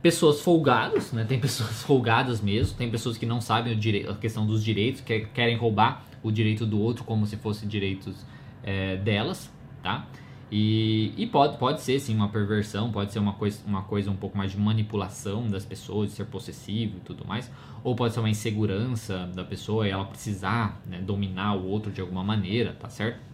Pessoas 0.00 0.40
folgadas, 0.40 1.12
né? 1.12 1.24
Tem 1.24 1.40
pessoas 1.40 1.82
folgadas 1.82 2.40
mesmo, 2.40 2.78
tem 2.78 2.88
pessoas 2.88 3.18
que 3.18 3.26
não 3.26 3.40
sabem 3.40 3.76
direito, 3.76 4.10
a 4.10 4.14
questão 4.14 4.46
dos 4.46 4.62
direitos, 4.62 5.00
que 5.00 5.26
querem 5.34 5.56
roubar 5.56 6.04
o 6.22 6.30
direito 6.30 6.64
do 6.64 6.80
outro 6.80 7.02
como 7.04 7.26
se 7.26 7.36
fossem 7.36 7.68
direitos 7.68 8.24
é, 8.62 8.96
delas, 8.96 9.52
tá? 9.82 10.06
E, 10.50 11.12
e, 11.16 11.26
pode, 11.26 11.58
pode 11.58 11.82
ser 11.82 11.98
sim 11.98 12.14
uma 12.14 12.28
perversão, 12.28 12.90
pode 12.90 13.12
ser 13.12 13.18
uma 13.18 13.34
coisa, 13.34 13.60
uma 13.66 13.82
coisa 13.82 14.10
um 14.10 14.16
pouco 14.16 14.38
mais 14.38 14.52
de 14.52 14.58
manipulação 14.58 15.46
das 15.46 15.64
pessoas, 15.64 16.10
de 16.10 16.14
ser 16.14 16.24
possessivo 16.24 16.96
e 16.96 17.00
tudo 17.00 17.26
mais, 17.26 17.50
ou 17.84 17.94
pode 17.94 18.14
ser 18.14 18.20
uma 18.20 18.30
insegurança 18.30 19.26
da 19.34 19.44
pessoa 19.44 19.86
e 19.86 19.90
ela 19.90 20.06
precisar 20.06 20.80
né, 20.86 21.00
dominar 21.00 21.54
o 21.54 21.66
outro 21.66 21.92
de 21.92 22.00
alguma 22.00 22.24
maneira, 22.24 22.72
tá 22.72 22.88
certo? 22.88 23.27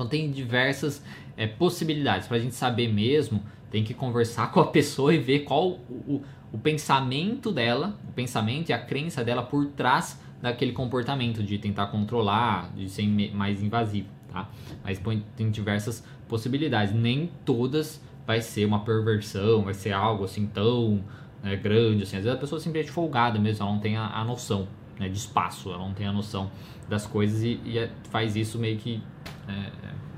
Então 0.00 0.08
tem 0.08 0.30
diversas 0.30 1.04
é, 1.36 1.46
possibilidades. 1.46 2.26
Para 2.26 2.38
a 2.38 2.40
gente 2.40 2.54
saber 2.54 2.90
mesmo, 2.90 3.42
tem 3.70 3.84
que 3.84 3.92
conversar 3.92 4.48
com 4.52 4.60
a 4.60 4.66
pessoa 4.66 5.14
e 5.14 5.18
ver 5.18 5.40
qual 5.40 5.72
o, 5.72 5.78
o, 6.08 6.22
o 6.52 6.58
pensamento 6.58 7.52
dela, 7.52 7.98
o 8.08 8.12
pensamento 8.12 8.70
e 8.70 8.72
a 8.72 8.78
crença 8.78 9.22
dela 9.22 9.42
por 9.42 9.66
trás 9.66 10.18
daquele 10.40 10.72
comportamento 10.72 11.42
de 11.42 11.58
tentar 11.58 11.88
controlar, 11.88 12.72
de 12.74 12.88
ser 12.88 13.06
mais 13.34 13.62
invasivo, 13.62 14.08
tá? 14.32 14.48
Mas 14.82 14.98
tem 15.36 15.50
diversas 15.50 16.02
possibilidades. 16.26 16.94
Nem 16.94 17.30
todas 17.44 18.00
vai 18.26 18.40
ser 18.40 18.64
uma 18.64 18.82
perversão, 18.82 19.64
vai 19.64 19.74
ser 19.74 19.92
algo 19.92 20.24
assim 20.24 20.46
tão 20.46 21.04
né, 21.42 21.56
grande. 21.56 22.04
Assim. 22.04 22.16
Às 22.16 22.24
vezes 22.24 22.38
a 22.38 22.40
pessoa 22.40 22.58
simplesmente 22.58 22.90
folgada 22.90 23.38
mesmo, 23.38 23.66
ela 23.66 23.74
não 23.74 23.80
tem 23.80 23.98
a, 23.98 24.06
a 24.06 24.24
noção 24.24 24.66
né, 25.00 25.08
de 25.08 25.16
espaço, 25.16 25.70
ela 25.70 25.78
não 25.78 25.94
tem 25.94 26.06
a 26.06 26.12
noção 26.12 26.50
das 26.86 27.06
coisas 27.06 27.42
e, 27.42 27.58
e 27.64 27.78
é, 27.78 27.90
faz 28.10 28.36
isso 28.36 28.58
meio 28.58 28.76
que 28.76 29.02
é, 29.48 29.72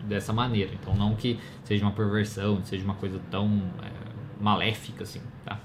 dessa 0.07 0.33
maneira. 0.33 0.73
Então, 0.75 0.93
não 0.95 1.15
que 1.15 1.39
seja 1.63 1.85
uma 1.85 1.93
perversão, 1.93 2.63
seja 2.65 2.85
uma 2.85 2.97
coisa 2.97 3.21
tão 3.31 3.63
é, 3.81 4.43
maléfica 4.43 5.05
assim, 5.05 5.21
tá? 5.45 5.61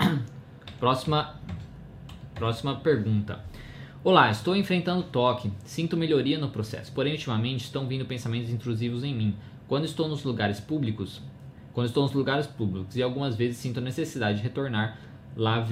Próxima, 0.80 1.40
próxima 2.34 2.74
pergunta. 2.74 3.42
Olá, 4.02 4.30
estou 4.30 4.54
enfrentando 4.54 5.04
toque, 5.04 5.50
sinto 5.64 5.96
melhoria 5.96 6.36
no 6.36 6.50
processo, 6.50 6.92
porém 6.92 7.12
ultimamente 7.12 7.64
estão 7.64 7.86
vindo 7.86 8.04
pensamentos 8.04 8.50
intrusivos 8.50 9.02
em 9.02 9.14
mim. 9.14 9.34
Quando 9.66 9.84
estou 9.84 10.08
nos 10.08 10.24
lugares 10.24 10.60
públicos, 10.60 11.22
quando 11.72 11.86
estou 11.86 12.02
nos 12.02 12.12
lugares 12.12 12.46
públicos 12.46 12.96
e 12.96 13.02
algumas 13.02 13.34
vezes 13.34 13.56
sinto 13.56 13.78
a 13.78 13.80
necessidade 13.80 14.38
de 14.38 14.42
retornar 14.42 14.98
lá 15.34 15.66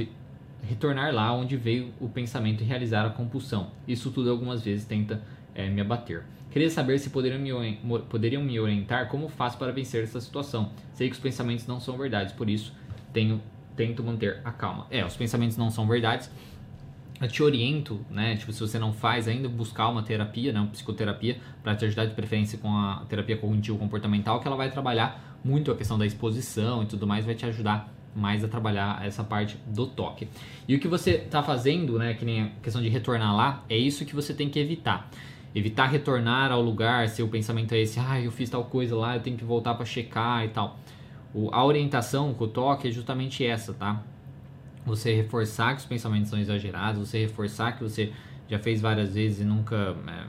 retornar 0.63 1.13
lá 1.13 1.33
onde 1.33 1.57
veio 1.57 1.93
o 2.01 2.09
pensamento 2.09 2.63
e 2.63 2.65
realizar 2.65 3.05
a 3.05 3.11
compulsão. 3.11 3.71
Isso 3.87 4.11
tudo 4.11 4.31
algumas 4.31 4.63
vezes 4.63 4.85
tenta 4.85 5.21
é, 5.55 5.69
me 5.69 5.81
abater. 5.81 6.25
Queria 6.51 6.71
saber 6.71 6.99
se 6.99 7.11
poderiam 7.11 7.41
me, 7.41 7.79
poderiam 8.09 8.43
me 8.43 8.59
orientar 8.61 9.09
como 9.09 9.29
faço 9.29 9.59
para 9.59 9.73
vencer 9.73 10.05
essa 10.05 10.21
situação. 10.21 10.71
Sei 10.93 11.09
que 11.09 11.15
os 11.15 11.21
pensamentos 11.21 11.67
não 11.67 11.81
são 11.81 11.97
verdades, 11.97 12.33
por 12.33 12.49
isso 12.49 12.75
tenho, 13.13 13.41
tento 13.75 14.05
manter 14.05 14.41
a 14.45 14.53
calma. 14.53 14.87
É, 14.91 15.05
os 15.05 15.17
pensamentos 15.17 15.57
não 15.57 15.71
são 15.71 15.87
verdades. 15.89 16.31
Eu 17.21 17.29
te 17.29 17.43
oriento, 17.43 18.05
né? 18.11 18.37
Tipo, 18.37 18.53
se 18.53 18.61
você 18.61 18.79
não 18.79 18.93
faz 18.93 19.29
ainda, 19.29 19.49
buscar 19.49 19.89
uma 19.89 20.03
terapia, 20.03 20.53
né? 20.53 20.61
Uma 20.61 20.69
psicoterapia, 20.69 21.39
para 21.63 21.75
te 21.75 21.85
ajudar 21.85 22.05
de 22.05 22.15
preferência 22.15 22.59
com 22.59 22.69
a 22.69 23.05
terapia 23.09 23.37
cognitivo-comportamental, 23.37 24.41
que 24.41 24.47
ela 24.47 24.57
vai 24.57 24.71
trabalhar 24.71 25.39
muito 25.45 25.71
a 25.71 25.77
questão 25.77 25.97
da 25.97 26.05
exposição 26.05 26.83
e 26.83 26.87
tudo 26.87 27.07
mais, 27.07 27.25
vai 27.25 27.35
te 27.35 27.47
ajudar 27.47 27.93
mais 28.15 28.45
a 28.45 28.49
trabalhar 28.49 29.05
essa 29.05 29.25
parte 29.25 29.57
do 29.67 29.87
toque. 29.87 30.29
E 30.69 30.75
o 30.75 30.79
que 30.79 30.89
você 30.89 31.13
está 31.13 31.43
fazendo, 31.43 31.99
né, 31.99 32.15
que 32.15 32.25
nem 32.25 32.43
a 32.43 32.49
questão 32.63 32.83
de 32.83 32.89
retornar 32.89 33.35
lá, 33.35 33.65
é 33.69 33.77
isso 33.77 34.05
que 34.05 34.15
você 34.15 34.35
tem 34.35 34.49
que 34.49 34.59
evitar. 34.59 35.11
Evitar 35.55 35.87
retornar 35.87 36.51
ao 36.51 36.63
lugar 36.63 37.09
se 37.09 37.23
o 37.23 37.29
pensamento 37.29 37.73
é 37.73 37.81
esse, 37.81 37.99
ah, 38.01 38.21
eu 38.21 38.31
fiz 38.31 38.49
tal 38.49 38.65
coisa 38.65 38.97
lá, 38.97 39.17
eu 39.17 39.21
tenho 39.21 39.37
que 39.37 39.45
voltar 39.45 39.75
para 39.75 39.85
checar 39.85 40.45
e 40.45 40.49
tal. 40.49 40.79
O, 41.35 41.49
a 41.53 41.65
orientação 41.65 42.33
com 42.35 42.45
o 42.45 42.49
toque 42.49 42.89
é 42.89 42.91
justamente 42.91 43.45
essa, 43.45 43.73
tá? 43.73 44.03
Você 44.85 45.15
reforçar 45.15 45.75
que 45.75 45.81
os 45.81 45.87
pensamentos 45.87 46.29
são 46.29 46.39
exagerados, 46.39 47.09
você 47.09 47.21
reforçar 47.21 47.73
que 47.73 47.83
você 47.83 48.13
já 48.49 48.59
fez 48.59 48.81
várias 48.81 49.15
vezes 49.15 49.41
e 49.41 49.45
nunca 49.45 49.97
é, 50.09 50.25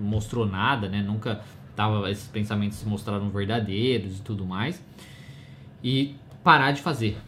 mostrou 0.00 0.46
nada, 0.46 0.88
né? 0.88 1.02
Nunca 1.02 1.40
tava, 1.76 2.10
esses 2.10 2.26
pensamentos 2.26 2.78
se 2.78 2.86
mostraram 2.86 3.30
verdadeiros 3.30 4.18
e 4.18 4.22
tudo 4.22 4.44
mais. 4.44 4.82
E 5.82 6.16
parar 6.48 6.72
de 6.72 6.80
fazer, 6.80 7.18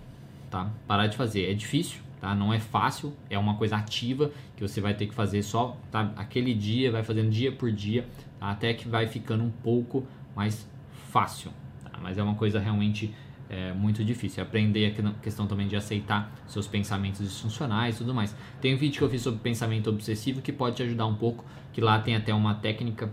tá? 0.50 0.70
Parar 0.87 1.06
de 1.06 1.14
fazer. 1.14 1.50
É 1.50 1.52
difícil, 1.52 2.00
tá? 2.22 2.35
Não 2.35 2.54
é 2.54 2.59
fácil, 2.59 3.14
é 3.28 3.38
uma 3.38 3.54
coisa 3.56 3.76
ativa 3.76 4.30
que 4.56 4.66
você 4.66 4.80
vai 4.80 4.94
ter 4.94 5.09
que 5.09 5.14
fazer 5.14 5.42
só, 5.42 5.76
tá? 5.90 6.11
Aquele 6.16 6.54
dia, 6.54 6.90
vai 6.90 7.02
fazendo 7.02 7.28
dia 7.28 7.52
por 7.52 7.70
dia, 7.70 8.09
tá? 8.38 8.50
até 8.50 8.72
que 8.72 8.88
vai 8.88 9.06
ficando 9.06 9.44
um 9.44 9.50
pouco 9.50 10.06
mais 10.35 10.66
fácil, 11.11 11.52
tá? 11.85 11.98
Mas 12.00 12.16
é 12.16 12.22
uma 12.22 12.35
coisa 12.35 12.59
realmente 12.59 13.14
é, 13.50 13.74
muito 13.74 14.02
difícil. 14.02 14.42
Aprender 14.42 14.87
a 14.87 15.12
questão 15.20 15.46
também 15.46 15.68
de 15.68 15.76
aceitar 15.76 16.33
seus 16.46 16.66
pensamentos 16.66 17.20
disfuncionais 17.20 17.96
e 17.96 17.98
tudo 17.98 18.14
mais. 18.14 18.35
Tem 18.59 18.74
um 18.74 18.78
vídeo 18.78 18.96
que 18.96 19.04
eu 19.04 19.11
fiz 19.11 19.20
sobre 19.20 19.40
pensamento 19.40 19.90
obsessivo 19.90 20.40
que 20.40 20.50
pode 20.50 20.76
te 20.76 20.83
ajudar 20.85 21.04
um 21.04 21.14
pouco, 21.14 21.44
que 21.74 21.83
lá 21.83 21.98
tem 21.98 22.16
até 22.16 22.33
uma 22.33 22.54
técnica 22.54 23.12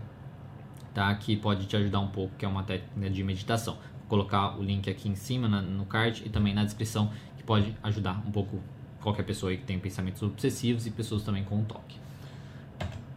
tá? 0.94 1.14
Que 1.16 1.36
pode 1.36 1.66
te 1.66 1.76
ajudar 1.76 2.00
um 2.00 2.08
pouco, 2.08 2.34
que 2.38 2.46
é 2.46 2.48
uma 2.48 2.62
técnica 2.62 3.10
de 3.10 3.22
meditação 3.22 3.76
colocar 4.08 4.58
o 4.58 4.62
link 4.62 4.88
aqui 4.90 5.08
em 5.08 5.14
cima 5.14 5.48
na, 5.48 5.60
no 5.60 5.84
card 5.84 6.22
e 6.24 6.28
também 6.28 6.54
na 6.54 6.64
descrição, 6.64 7.12
que 7.36 7.42
pode 7.42 7.74
ajudar 7.82 8.22
um 8.26 8.30
pouco 8.30 8.60
qualquer 9.00 9.22
pessoa 9.22 9.52
que 9.52 9.62
tem 9.62 9.78
pensamentos 9.78 10.22
obsessivos 10.22 10.86
e 10.86 10.90
pessoas 10.90 11.22
também 11.22 11.44
com 11.44 11.62
toque. 11.62 11.96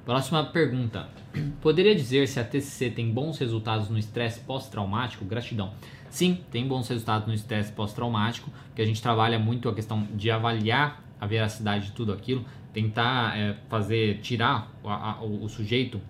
Próxima 0.05 0.43
pergunta. 0.45 1.09
Poderia 1.61 1.95
dizer 1.95 2.27
se 2.27 2.39
a 2.39 2.43
TCC 2.43 2.89
tem 2.89 3.11
bons 3.11 3.37
resultados 3.37 3.89
no 3.89 3.97
estresse 3.97 4.39
pós-traumático? 4.41 5.23
Gratidão. 5.25 5.73
Sim, 6.09 6.39
tem 6.51 6.67
bons 6.67 6.87
resultados 6.89 7.27
no 7.27 7.33
estresse 7.33 7.71
pós-traumático, 7.71 8.51
porque 8.67 8.81
a 8.81 8.85
gente 8.85 9.01
trabalha 9.01 9.39
muito 9.39 9.69
a 9.69 9.73
questão 9.73 10.05
de 10.13 10.29
avaliar 10.29 11.01
a 11.19 11.25
veracidade 11.25 11.85
de 11.85 11.91
tudo 11.91 12.11
aquilo, 12.11 12.43
tentar 12.73 13.37
é, 13.37 13.55
fazer, 13.69 14.19
tirar 14.21 14.71
a, 14.83 15.21
o, 15.21 15.45
o 15.45 15.49
sujeito 15.49 16.01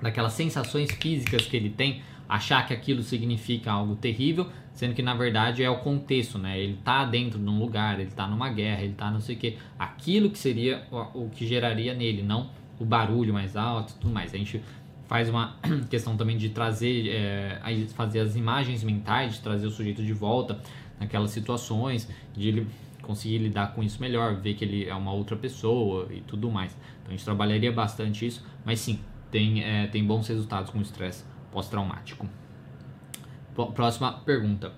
daquelas 0.00 0.32
sensações 0.32 0.90
físicas 0.90 1.46
que 1.46 1.56
ele 1.56 1.70
tem 1.70 2.02
achar 2.32 2.66
que 2.66 2.72
aquilo 2.72 3.02
significa 3.02 3.70
algo 3.70 3.94
terrível, 3.94 4.48
sendo 4.72 4.94
que 4.94 5.02
na 5.02 5.14
verdade 5.14 5.62
é 5.62 5.68
o 5.68 5.80
contexto, 5.80 6.38
né? 6.38 6.58
Ele 6.58 6.72
está 6.72 7.04
dentro 7.04 7.38
de 7.38 7.46
um 7.46 7.58
lugar, 7.58 8.00
ele 8.00 8.08
está 8.08 8.26
numa 8.26 8.48
guerra, 8.48 8.80
ele 8.80 8.92
está 8.92 9.10
não 9.10 9.20
sei 9.20 9.36
o 9.36 9.38
que, 9.38 9.58
aquilo 9.78 10.30
que 10.30 10.38
seria 10.38 10.82
o, 10.90 11.24
o 11.24 11.28
que 11.28 11.46
geraria 11.46 11.92
nele, 11.92 12.22
não 12.22 12.48
o 12.80 12.86
barulho 12.86 13.34
mais 13.34 13.54
alto, 13.54 13.94
tudo 14.00 14.14
mais. 14.14 14.32
A 14.32 14.38
gente 14.38 14.62
faz 15.06 15.28
uma 15.28 15.58
questão 15.90 16.16
também 16.16 16.38
de 16.38 16.48
trazer, 16.48 17.10
é, 17.10 17.86
fazer 17.94 18.20
as 18.20 18.34
imagens 18.34 18.82
mentais, 18.82 19.34
de 19.34 19.40
trazer 19.42 19.66
o 19.66 19.70
sujeito 19.70 20.02
de 20.02 20.14
volta 20.14 20.58
naquelas 20.98 21.32
situações, 21.32 22.10
de 22.34 22.48
ele 22.48 22.66
conseguir 23.02 23.38
lidar 23.38 23.74
com 23.74 23.82
isso 23.82 24.00
melhor, 24.00 24.36
ver 24.36 24.54
que 24.54 24.64
ele 24.64 24.86
é 24.86 24.94
uma 24.94 25.12
outra 25.12 25.36
pessoa 25.36 26.08
e 26.10 26.22
tudo 26.22 26.50
mais. 26.50 26.74
Então 27.02 27.08
a 27.08 27.10
gente 27.10 27.24
trabalharia 27.26 27.70
bastante 27.70 28.26
isso, 28.26 28.42
mas 28.64 28.80
sim, 28.80 29.00
tem, 29.30 29.62
é, 29.62 29.86
tem 29.86 30.02
bons 30.02 30.26
resultados 30.28 30.70
com 30.70 30.78
o 30.78 30.82
estresse 30.82 31.30
pós-traumático. 31.52 32.26
Próxima 33.74 34.12
pergunta. 34.24 34.72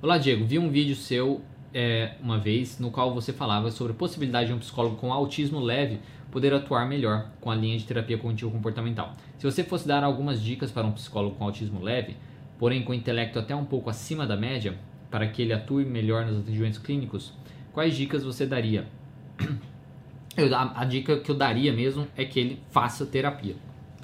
Olá, 0.00 0.16
Diego. 0.16 0.44
Vi 0.46 0.58
um 0.58 0.70
vídeo 0.70 0.94
seu 0.94 1.42
é, 1.74 2.14
uma 2.22 2.38
vez 2.38 2.78
no 2.78 2.90
qual 2.90 3.12
você 3.12 3.32
falava 3.32 3.70
sobre 3.70 3.92
a 3.92 3.96
possibilidade 3.96 4.48
de 4.48 4.54
um 4.54 4.58
psicólogo 4.58 4.96
com 4.96 5.12
autismo 5.12 5.60
leve 5.60 6.00
poder 6.30 6.54
atuar 6.54 6.86
melhor 6.86 7.28
com 7.40 7.50
a 7.50 7.54
linha 7.54 7.76
de 7.76 7.84
terapia 7.84 8.16
cognitivo-comportamental. 8.16 9.14
Se 9.36 9.44
você 9.44 9.64
fosse 9.64 9.86
dar 9.86 10.04
algumas 10.04 10.40
dicas 10.40 10.70
para 10.70 10.86
um 10.86 10.92
psicólogo 10.92 11.34
com 11.34 11.44
autismo 11.44 11.82
leve, 11.82 12.16
porém 12.56 12.82
com 12.84 12.94
intelecto 12.94 13.38
até 13.38 13.54
um 13.54 13.64
pouco 13.64 13.90
acima 13.90 14.24
da 14.24 14.36
média, 14.36 14.78
para 15.10 15.26
que 15.26 15.42
ele 15.42 15.52
atue 15.52 15.84
melhor 15.84 16.24
nos 16.24 16.38
atendimentos 16.38 16.78
clínicos, 16.78 17.32
quais 17.72 17.96
dicas 17.96 18.22
você 18.22 18.46
daria? 18.46 18.86
Eu, 20.36 20.54
a, 20.54 20.82
a, 20.82 20.84
dica 20.84 21.18
que 21.18 21.28
eu 21.28 21.34
daria 21.34 21.72
mesmo 21.72 22.06
é 22.16 22.24
que 22.24 22.38
ele 22.38 22.62
faça 22.70 23.04
terapia, 23.04 23.56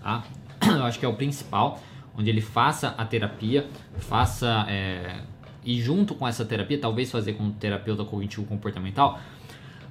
tá? 0.03 0.25
Eu 0.61 0.85
acho 0.85 0.99
que 0.99 1.07
é 1.07 1.09
o 1.09 1.15
principal 1.15 1.81
onde 2.17 2.31
ele 2.31 2.41
faça 2.41 2.89
a 2.97 3.05
terapia, 3.05 3.69
faça 3.97 4.67
é, 4.69 5.23
e 5.65 5.81
junto 5.81 6.15
com 6.15 6.27
essa 6.27 6.45
terapia, 6.45 6.79
talvez 6.79 7.11
fazer 7.11 7.35
com 7.35 7.49
o 7.49 7.53
terapeuta 7.53 8.05
cognitivo 8.05 8.47
comportamental, 8.47 9.19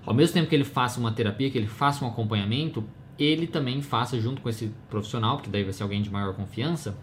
ao 0.06 0.14
mesmo 0.14 0.34
tempo 0.34 0.48
que 0.48 0.56
ele 0.56 0.64
faça 0.64 1.00
uma 1.00 1.12
terapia, 1.12 1.50
que 1.50 1.58
ele 1.58 1.68
faça 1.68 2.06
um 2.06 2.08
acompanhamento, 2.08 2.84
ele 3.20 3.48
também 3.48 3.82
faça 3.82 4.20
junto 4.20 4.42
com 4.42 4.50
esse 4.50 4.72
profissional, 4.90 5.40
que 5.40 5.50
daí 5.50 5.64
vai 5.64 5.74
ser 5.74 5.84
alguém 5.84 6.02
de 6.02 6.10
maior 6.10 6.34
confiança, 6.34 6.98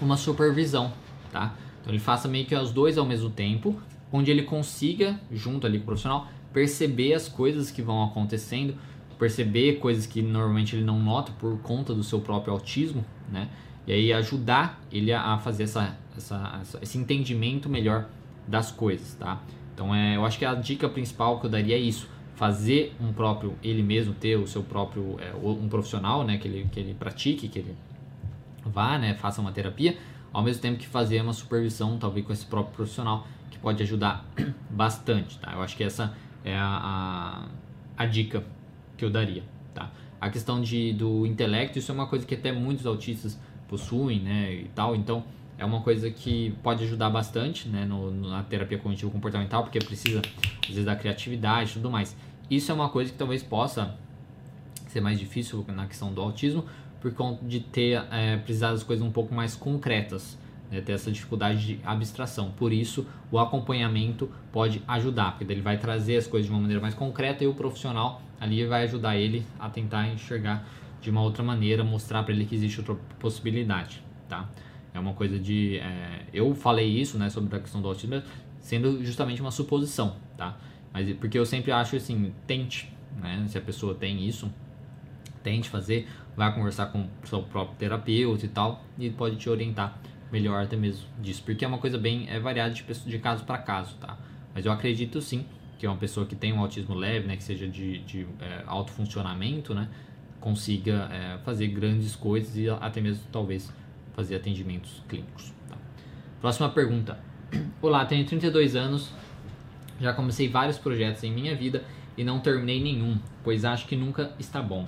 uma 0.00 0.16
supervisão, 0.16 0.92
tá? 1.30 1.54
Então 1.80 1.92
ele 1.92 2.00
faça 2.00 2.28
meio 2.28 2.46
que 2.46 2.54
os 2.54 2.70
dois 2.70 2.98
ao 2.98 3.04
mesmo 3.04 3.30
tempo, 3.30 3.80
onde 4.12 4.30
ele 4.30 4.42
consiga, 4.42 5.18
junto 5.30 5.66
ali 5.66 5.78
com 5.78 5.84
o 5.84 5.86
profissional, 5.86 6.28
perceber 6.52 7.14
as 7.14 7.28
coisas 7.28 7.70
que 7.70 7.80
vão 7.80 8.04
acontecendo, 8.04 8.76
perceber 9.18 9.78
coisas 9.78 10.06
que 10.06 10.20
normalmente 10.20 10.76
ele 10.76 10.84
não 10.84 10.98
nota 11.00 11.32
por 11.32 11.58
conta 11.60 11.94
do 11.94 12.02
seu 12.02 12.20
próprio 12.20 12.52
autismo, 12.52 13.04
né? 13.30 13.48
E 13.86 13.92
aí 13.92 14.12
ajudar 14.12 14.80
ele 14.90 15.12
a, 15.12 15.38
fazer 15.38 15.64
essa, 15.64 15.96
essa, 16.16 16.62
esse 16.80 16.98
entendimento 16.98 17.68
melhor 17.68 18.08
das 18.46 18.70
coisas, 18.70 19.14
tá? 19.14 19.40
Então 19.74 19.94
é, 19.94 20.16
eu 20.16 20.24
acho 20.24 20.38
que 20.38 20.44
a 20.44 20.54
dica 20.54 20.88
principal 20.88 21.40
que 21.40 21.46
eu 21.46 21.50
daria 21.50 21.76
é 21.76 21.78
isso, 21.78 22.08
fazer 22.34 22.94
um 23.00 23.12
próprio, 23.12 23.56
ele 23.62 23.82
mesmo 23.82 24.14
ter 24.14 24.36
o 24.36 24.46
seu 24.46 24.62
próprio, 24.62 25.16
é, 25.20 25.34
um 25.34 25.68
profissional, 25.68 26.24
né, 26.24 26.38
que 26.38 26.48
ele, 26.48 26.68
que 26.70 26.80
ele 26.80 26.94
pratique, 26.94 27.48
que 27.48 27.58
ele 27.58 27.76
vá, 28.64 28.98
né, 28.98 29.14
faça 29.14 29.40
uma 29.40 29.52
terapia, 29.52 29.96
ao 30.32 30.42
mesmo 30.42 30.62
tempo 30.62 30.78
que 30.78 30.86
fazer 30.86 31.20
uma 31.20 31.32
supervisão, 31.32 31.98
talvez 31.98 32.26
com 32.26 32.32
esse 32.32 32.46
próprio 32.46 32.74
profissional, 32.74 33.26
que 33.50 33.58
pode 33.58 33.82
ajudar 33.82 34.24
bastante, 34.70 35.38
tá? 35.38 35.52
Eu 35.52 35.62
acho 35.62 35.76
que 35.76 35.84
essa 35.84 36.16
é 36.42 36.56
a, 36.56 37.48
a, 37.96 38.02
a 38.02 38.06
dica 38.06 38.42
que 38.96 39.04
eu 39.04 39.10
daria, 39.10 39.42
tá? 39.74 39.90
A 40.20 40.30
questão 40.30 40.60
de, 40.60 40.92
do 40.94 41.26
intelecto, 41.26 41.78
isso 41.78 41.92
é 41.92 41.94
uma 41.94 42.06
coisa 42.06 42.24
que 42.24 42.34
até 42.34 42.50
muitos 42.50 42.86
autistas 42.86 43.38
possuem, 43.72 44.20
né, 44.20 44.52
e 44.52 44.70
tal. 44.74 44.94
Então, 44.94 45.24
é 45.56 45.64
uma 45.64 45.80
coisa 45.80 46.10
que 46.10 46.54
pode 46.62 46.84
ajudar 46.84 47.08
bastante, 47.08 47.66
né, 47.68 47.86
no, 47.86 48.10
na 48.10 48.42
terapia 48.42 48.76
cognitivo 48.76 49.10
comportamental, 49.10 49.62
porque 49.62 49.78
precisa 49.78 50.20
às 50.60 50.68
vezes 50.68 50.84
da 50.84 50.94
criatividade 50.94 51.70
e 51.70 51.72
tudo 51.74 51.90
mais. 51.90 52.14
Isso 52.50 52.70
é 52.70 52.74
uma 52.74 52.90
coisa 52.90 53.10
que 53.10 53.16
talvez 53.16 53.42
possa 53.42 53.96
ser 54.88 55.00
mais 55.00 55.18
difícil 55.18 55.64
na 55.68 55.86
questão 55.86 56.12
do 56.12 56.20
autismo, 56.20 56.66
por 57.00 57.14
conta 57.14 57.42
de 57.46 57.60
ter 57.60 58.04
é, 58.10 58.36
precisar 58.36 58.72
das 58.72 58.82
coisas 58.82 59.04
um 59.04 59.10
pouco 59.10 59.34
mais 59.34 59.56
concretas, 59.56 60.36
né, 60.70 60.82
ter 60.82 60.92
essa 60.92 61.10
dificuldade 61.10 61.64
de 61.64 61.80
abstração. 61.82 62.50
Por 62.50 62.74
isso, 62.74 63.06
o 63.30 63.38
acompanhamento 63.38 64.30
pode 64.52 64.82
ajudar, 64.86 65.38
porque 65.38 65.50
ele 65.50 65.62
vai 65.62 65.78
trazer 65.78 66.18
as 66.18 66.26
coisas 66.26 66.46
de 66.46 66.52
uma 66.52 66.60
maneira 66.60 66.82
mais 66.82 66.94
concreta 66.94 67.42
e 67.42 67.46
o 67.46 67.54
profissional 67.54 68.20
ali 68.38 68.66
vai 68.66 68.84
ajudar 68.84 69.16
ele 69.16 69.46
a 69.58 69.70
tentar 69.70 70.08
enxergar 70.08 70.62
de 71.02 71.10
uma 71.10 71.20
outra 71.20 71.42
maneira, 71.42 71.84
mostrar 71.84 72.22
para 72.22 72.32
ele 72.32 72.46
que 72.46 72.54
existe 72.54 72.78
outra 72.78 72.94
possibilidade, 73.18 74.02
tá? 74.28 74.48
É 74.94 74.98
uma 74.98 75.12
coisa 75.12 75.38
de... 75.38 75.78
É, 75.78 76.26
eu 76.32 76.54
falei 76.54 76.88
isso, 76.88 77.18
né, 77.18 77.28
sobre 77.28 77.54
a 77.54 77.60
questão 77.60 77.82
do 77.82 77.88
autismo, 77.88 78.22
sendo 78.60 79.04
justamente 79.04 79.40
uma 79.40 79.50
suposição, 79.50 80.16
tá? 80.36 80.56
Mas 80.92 81.12
porque 81.16 81.38
eu 81.38 81.44
sempre 81.44 81.72
acho 81.72 81.96
assim, 81.96 82.32
tente, 82.46 82.92
né? 83.20 83.44
Se 83.48 83.58
a 83.58 83.60
pessoa 83.60 83.94
tem 83.94 84.26
isso, 84.26 84.50
tente 85.42 85.68
fazer, 85.68 86.08
vá 86.36 86.52
conversar 86.52 86.86
com 86.86 87.08
o 87.22 87.26
seu 87.26 87.42
próprio 87.42 87.76
terapeuta 87.76 88.46
e 88.46 88.48
tal, 88.48 88.84
e 88.98 89.10
pode 89.10 89.36
te 89.36 89.50
orientar 89.50 89.98
melhor 90.30 90.62
até 90.62 90.76
mesmo 90.76 91.06
disso, 91.20 91.42
porque 91.44 91.64
é 91.64 91.68
uma 91.68 91.78
coisa 91.78 91.98
bem 91.98 92.26
é 92.30 92.40
variada 92.40 92.72
de, 92.72 92.82
de 92.82 93.18
caso 93.18 93.44
para 93.44 93.58
caso, 93.58 93.96
tá? 93.96 94.16
Mas 94.54 94.64
eu 94.64 94.72
acredito 94.72 95.20
sim 95.20 95.44
que 95.78 95.86
uma 95.86 95.96
pessoa 95.96 96.24
que 96.24 96.36
tem 96.36 96.52
um 96.52 96.60
autismo 96.60 96.94
leve, 96.94 97.26
né, 97.26 97.36
que 97.36 97.42
seja 97.42 97.66
de, 97.66 97.98
de 97.98 98.26
é, 98.40 98.62
alto 98.66 98.92
funcionamento, 98.92 99.74
né, 99.74 99.88
consiga 100.42 101.08
é, 101.10 101.38
fazer 101.44 101.68
grandes 101.68 102.14
coisas 102.14 102.56
e 102.56 102.68
até 102.68 103.00
mesmo 103.00 103.22
talvez 103.30 103.72
fazer 104.12 104.36
atendimentos 104.36 105.02
clínicos. 105.08 105.54
Tá? 105.68 105.76
Próxima 106.40 106.68
pergunta. 106.68 107.18
Olá, 107.80 108.04
tenho 108.04 108.26
32 108.26 108.76
anos, 108.76 109.10
Já 110.00 110.12
comecei 110.12 110.48
vários 110.48 110.78
projetos 110.78 111.22
em 111.22 111.32
minha 111.32 111.54
vida 111.54 111.84
e 112.16 112.24
não 112.24 112.40
terminei 112.40 112.82
nenhum, 112.82 113.18
pois 113.44 113.64
acho 113.64 113.86
que 113.86 113.94
nunca 113.94 114.34
está 114.38 114.60
bom. 114.60 114.84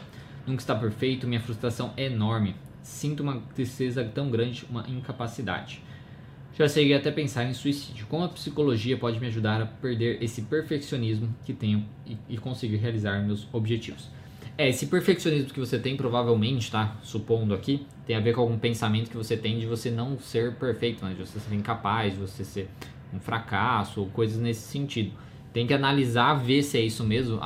Nunca 0.46 0.60
está 0.60 0.74
perfeito, 0.74 1.26
minha 1.26 1.40
frustração 1.40 1.94
é 1.96 2.06
enorme. 2.06 2.56
Sinto 2.82 3.22
uma 3.22 3.40
tristeza 3.54 4.04
tão 4.04 4.28
grande, 4.28 4.66
uma 4.68 4.84
incapacidade. 4.88 5.80
Já 6.58 6.68
cheguei 6.68 6.94
até 6.94 7.10
pensar 7.10 7.44
em 7.44 7.54
suicídio. 7.54 8.06
Como 8.06 8.24
a 8.24 8.28
psicologia 8.28 8.98
pode 8.98 9.18
me 9.20 9.26
ajudar 9.26 9.62
a 9.62 9.66
perder 9.66 10.22
esse 10.22 10.42
perfeccionismo 10.42 11.34
que 11.44 11.52
tenho 11.52 11.84
e, 12.06 12.18
e 12.28 12.36
conseguir 12.36 12.76
realizar 12.76 13.22
meus 13.22 13.48
objetivos? 13.52 14.10
É, 14.56 14.68
esse 14.68 14.86
perfeccionismo 14.86 15.52
que 15.52 15.58
você 15.58 15.78
tem, 15.78 15.96
provavelmente, 15.96 16.70
tá? 16.70 16.96
Supondo 17.02 17.54
aqui, 17.54 17.84
tem 18.06 18.14
a 18.14 18.20
ver 18.20 18.34
com 18.34 18.40
algum 18.40 18.58
pensamento 18.58 19.10
que 19.10 19.16
você 19.16 19.36
tem 19.36 19.58
de 19.58 19.66
você 19.66 19.90
não 19.90 20.18
ser 20.18 20.54
perfeito, 20.54 21.04
né? 21.04 21.12
De 21.12 21.26
você 21.26 21.40
ser 21.40 21.54
incapaz, 21.54 22.14
de 22.14 22.20
você 22.20 22.44
ser 22.44 22.70
um 23.12 23.18
fracasso, 23.18 24.00
ou 24.00 24.06
coisas 24.10 24.38
nesse 24.38 24.68
sentido. 24.68 25.12
Tem 25.52 25.66
que 25.66 25.74
analisar, 25.74 26.34
ver 26.34 26.62
se 26.62 26.78
é 26.78 26.80
isso 26.82 27.02
mesmo, 27.02 27.40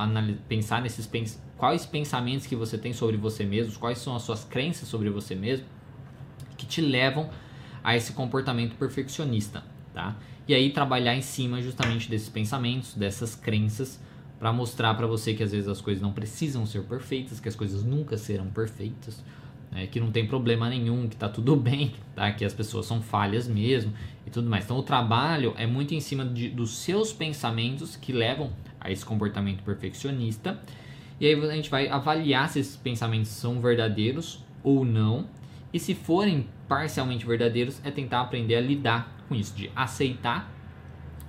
pensar 0.47 0.81
nesses 0.81 1.07
pens 1.07 1.41
quais 1.57 1.85
pensamentos 1.85 2.47
que 2.47 2.55
você 2.55 2.77
tem 2.77 2.93
sobre 2.93 3.17
você 3.17 3.43
mesmo, 3.43 3.77
quais 3.79 3.97
são 3.97 4.15
as 4.15 4.21
suas 4.21 4.45
crenças 4.45 4.87
sobre 4.87 5.09
você 5.09 5.35
mesmo, 5.35 5.65
que 6.57 6.65
te 6.65 6.79
levam 6.79 7.29
a 7.83 7.97
esse 7.97 8.13
comportamento 8.13 8.75
perfeccionista, 8.75 9.63
tá? 9.93 10.15
E 10.47 10.53
aí 10.53 10.71
trabalhar 10.71 11.15
em 11.15 11.21
cima 11.21 11.61
justamente 11.61 12.09
desses 12.09 12.29
pensamentos, 12.29 12.93
dessas 12.93 13.35
crenças, 13.35 13.99
para 14.39 14.53
mostrar 14.53 14.93
para 14.93 15.05
você 15.05 15.33
que 15.33 15.43
às 15.43 15.51
vezes 15.51 15.67
as 15.67 15.81
coisas 15.81 16.01
não 16.01 16.13
precisam 16.13 16.65
ser 16.65 16.83
perfeitas, 16.83 17.39
que 17.39 17.49
as 17.49 17.55
coisas 17.55 17.83
nunca 17.83 18.17
serão 18.17 18.47
perfeitas, 18.47 19.21
né? 19.69 19.85
que 19.85 19.99
não 19.99 20.11
tem 20.11 20.25
problema 20.25 20.69
nenhum, 20.69 21.09
que 21.09 21.17
tá 21.17 21.27
tudo 21.27 21.55
bem, 21.57 21.93
tá? 22.15 22.31
Que 22.31 22.45
as 22.45 22.53
pessoas 22.53 22.85
são 22.85 23.01
falhas 23.01 23.47
mesmo 23.47 23.93
e 24.25 24.29
tudo 24.29 24.49
mais. 24.49 24.63
Então 24.63 24.77
o 24.77 24.83
trabalho 24.83 25.53
é 25.57 25.67
muito 25.67 25.93
em 25.93 25.99
cima 25.99 26.23
de, 26.23 26.49
dos 26.49 26.77
seus 26.77 27.11
pensamentos 27.11 27.97
que 27.97 28.13
levam 28.13 28.51
a 28.79 28.89
esse 28.89 29.05
comportamento 29.05 29.61
perfeccionista. 29.61 30.57
E 31.19 31.27
aí 31.27 31.33
a 31.33 31.53
gente 31.53 31.69
vai 31.69 31.89
avaliar 31.89 32.47
se 32.47 32.59
esses 32.59 32.77
pensamentos 32.77 33.29
são 33.29 33.59
verdadeiros 33.59 34.41
ou 34.63 34.85
não. 34.85 35.27
E 35.73 35.79
se 35.79 35.93
forem 35.93 36.47
parcialmente 36.67 37.25
verdadeiros, 37.25 37.81
é 37.83 37.91
tentar 37.91 38.21
aprender 38.21 38.55
a 38.55 38.61
lidar 38.61 39.17
com 39.27 39.35
isso, 39.35 39.53
de 39.53 39.69
aceitar 39.75 40.49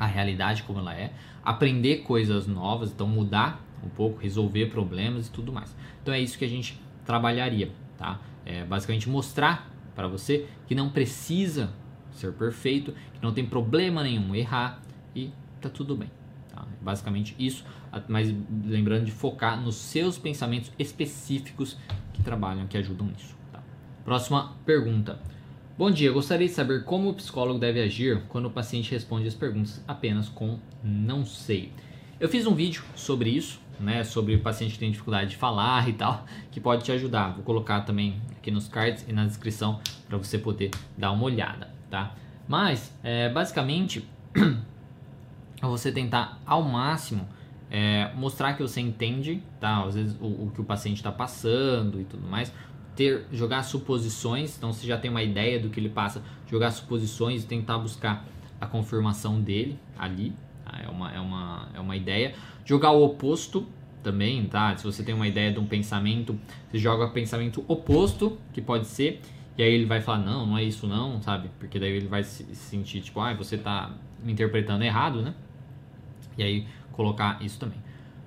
a 0.01 0.07
realidade 0.07 0.63
como 0.63 0.79
ela 0.79 0.95
é, 0.95 1.13
aprender 1.45 1.99
coisas 1.99 2.47
novas, 2.47 2.91
então 2.91 3.07
mudar 3.07 3.63
um 3.85 3.89
pouco, 3.91 4.19
resolver 4.19 4.67
problemas 4.67 5.29
e 5.29 5.31
tudo 5.31 5.53
mais. 5.53 5.77
Então 6.03 6.13
é 6.13 6.19
isso 6.19 6.39
que 6.39 6.45
a 6.45 6.49
gente 6.49 6.81
trabalharia, 7.05 7.71
tá? 7.99 8.19
É 8.47 8.65
basicamente 8.65 9.09
mostrar 9.09 9.71
para 9.95 10.09
você 10.09 10.47
que 10.67 10.75
não 10.75 10.89
precisa 10.89 11.71
ser 12.13 12.33
perfeito, 12.33 12.93
que 13.13 13.23
não 13.23 13.33
tem 13.33 13.45
problema 13.45 14.03
nenhum 14.03 14.35
errar 14.35 14.81
e 15.15 15.31
tá 15.61 15.69
tudo 15.69 15.95
bem. 15.95 16.11
Tá? 16.49 16.65
Basicamente 16.81 17.37
isso, 17.39 17.65
mas 18.09 18.35
lembrando 18.65 19.05
de 19.05 19.13
focar 19.13 19.61
nos 19.61 19.77
seus 19.77 20.19
pensamentos 20.19 20.73
específicos 20.79 21.77
que 22.13 22.23
trabalham, 22.23 22.67
que 22.67 22.79
ajudam 22.79 23.07
nisso. 23.07 23.37
Tá? 23.53 23.63
Próxima 24.05 24.55
pergunta. 24.65 25.21
Bom 25.81 25.90
dia, 25.90 26.12
gostaria 26.12 26.47
de 26.47 26.53
saber 26.53 26.85
como 26.85 27.09
o 27.09 27.14
psicólogo 27.14 27.59
deve 27.59 27.81
agir 27.81 28.21
quando 28.29 28.45
o 28.45 28.51
paciente 28.51 28.90
responde 28.90 29.27
as 29.27 29.35
perguntas 29.35 29.83
apenas 29.88 30.29
com 30.29 30.59
não 30.85 31.25
sei. 31.25 31.73
Eu 32.21 32.29
fiz 32.29 32.47
um 32.47 32.55
vídeo 32.55 32.85
sobre 32.95 33.31
isso, 33.31 33.59
né, 33.81 34.05
sobre 34.05 34.35
o 34.35 34.40
paciente 34.40 34.75
que 34.75 34.79
tem 34.79 34.90
dificuldade 34.90 35.31
de 35.31 35.37
falar 35.38 35.88
e 35.88 35.95
tal, 35.95 36.27
que 36.51 36.61
pode 36.61 36.85
te 36.85 36.93
ajudar. 36.93 37.33
Vou 37.33 37.43
colocar 37.43 37.81
também 37.81 38.21
aqui 38.37 38.51
nos 38.51 38.69
cards 38.69 39.07
e 39.09 39.12
na 39.14 39.25
descrição 39.25 39.81
para 40.07 40.19
você 40.19 40.37
poder 40.37 40.71
dar 40.99 41.12
uma 41.12 41.25
olhada, 41.25 41.73
tá? 41.88 42.14
Mas, 42.47 42.95
é, 43.03 43.31
basicamente, 43.31 44.07
você 45.62 45.90
tentar 45.90 46.43
ao 46.45 46.62
máximo 46.62 47.27
é, 47.71 48.12
mostrar 48.16 48.53
que 48.53 48.61
você 48.61 48.83
entende, 48.83 49.43
tá? 49.59 49.83
Às 49.83 49.95
vezes 49.95 50.14
o, 50.21 50.27
o 50.27 50.53
que 50.55 50.61
o 50.61 50.64
paciente 50.64 50.99
está 50.99 51.11
passando 51.11 51.99
e 51.99 52.05
tudo 52.05 52.29
mais, 52.29 52.53
ter 53.01 53.27
jogar 53.33 53.63
suposições, 53.63 54.59
então 54.59 54.75
você 54.75 54.87
já 54.87 54.99
tem 54.99 55.11
uma 55.11 55.23
ideia 55.23 55.59
do 55.59 55.71
que 55.71 55.81
ele 55.81 55.89
passa, 55.89 56.23
jogar 56.47 56.71
suposições 56.71 57.45
e 57.45 57.47
tentar 57.47 57.79
buscar 57.79 58.27
a 58.61 58.67
confirmação 58.67 59.41
dele 59.41 59.79
ali, 59.99 60.35
tá? 60.63 60.79
é, 60.85 60.87
uma, 60.87 61.11
é, 61.11 61.19
uma, 61.19 61.69
é 61.73 61.81
uma 61.81 61.97
ideia. 61.97 62.35
Jogar 62.63 62.91
o 62.91 63.03
oposto 63.03 63.67
também, 64.03 64.45
tá? 64.45 64.77
Se 64.77 64.85
você 64.85 65.03
tem 65.03 65.15
uma 65.15 65.27
ideia 65.27 65.51
de 65.51 65.59
um 65.59 65.65
pensamento, 65.65 66.39
você 66.71 66.77
joga 66.77 67.09
pensamento 67.09 67.65
oposto, 67.67 68.37
que 68.53 68.61
pode 68.61 68.87
ser, 68.87 69.23
e 69.57 69.63
aí 69.63 69.73
ele 69.73 69.87
vai 69.87 70.03
falar, 70.03 70.19
não, 70.19 70.45
não 70.45 70.59
é 70.59 70.63
isso 70.63 70.87
não, 70.87 71.23
sabe? 71.23 71.51
Porque 71.59 71.79
daí 71.79 71.93
ele 71.93 72.07
vai 72.07 72.23
se 72.23 72.55
sentir, 72.55 73.01
tipo, 73.01 73.19
ah, 73.19 73.33
você 73.33 73.57
tá 73.57 73.95
me 74.23 74.33
interpretando 74.33 74.85
errado, 74.85 75.23
né? 75.23 75.35
E 76.37 76.43
aí 76.43 76.67
colocar 76.93 77.43
isso 77.43 77.59
também. 77.59 77.79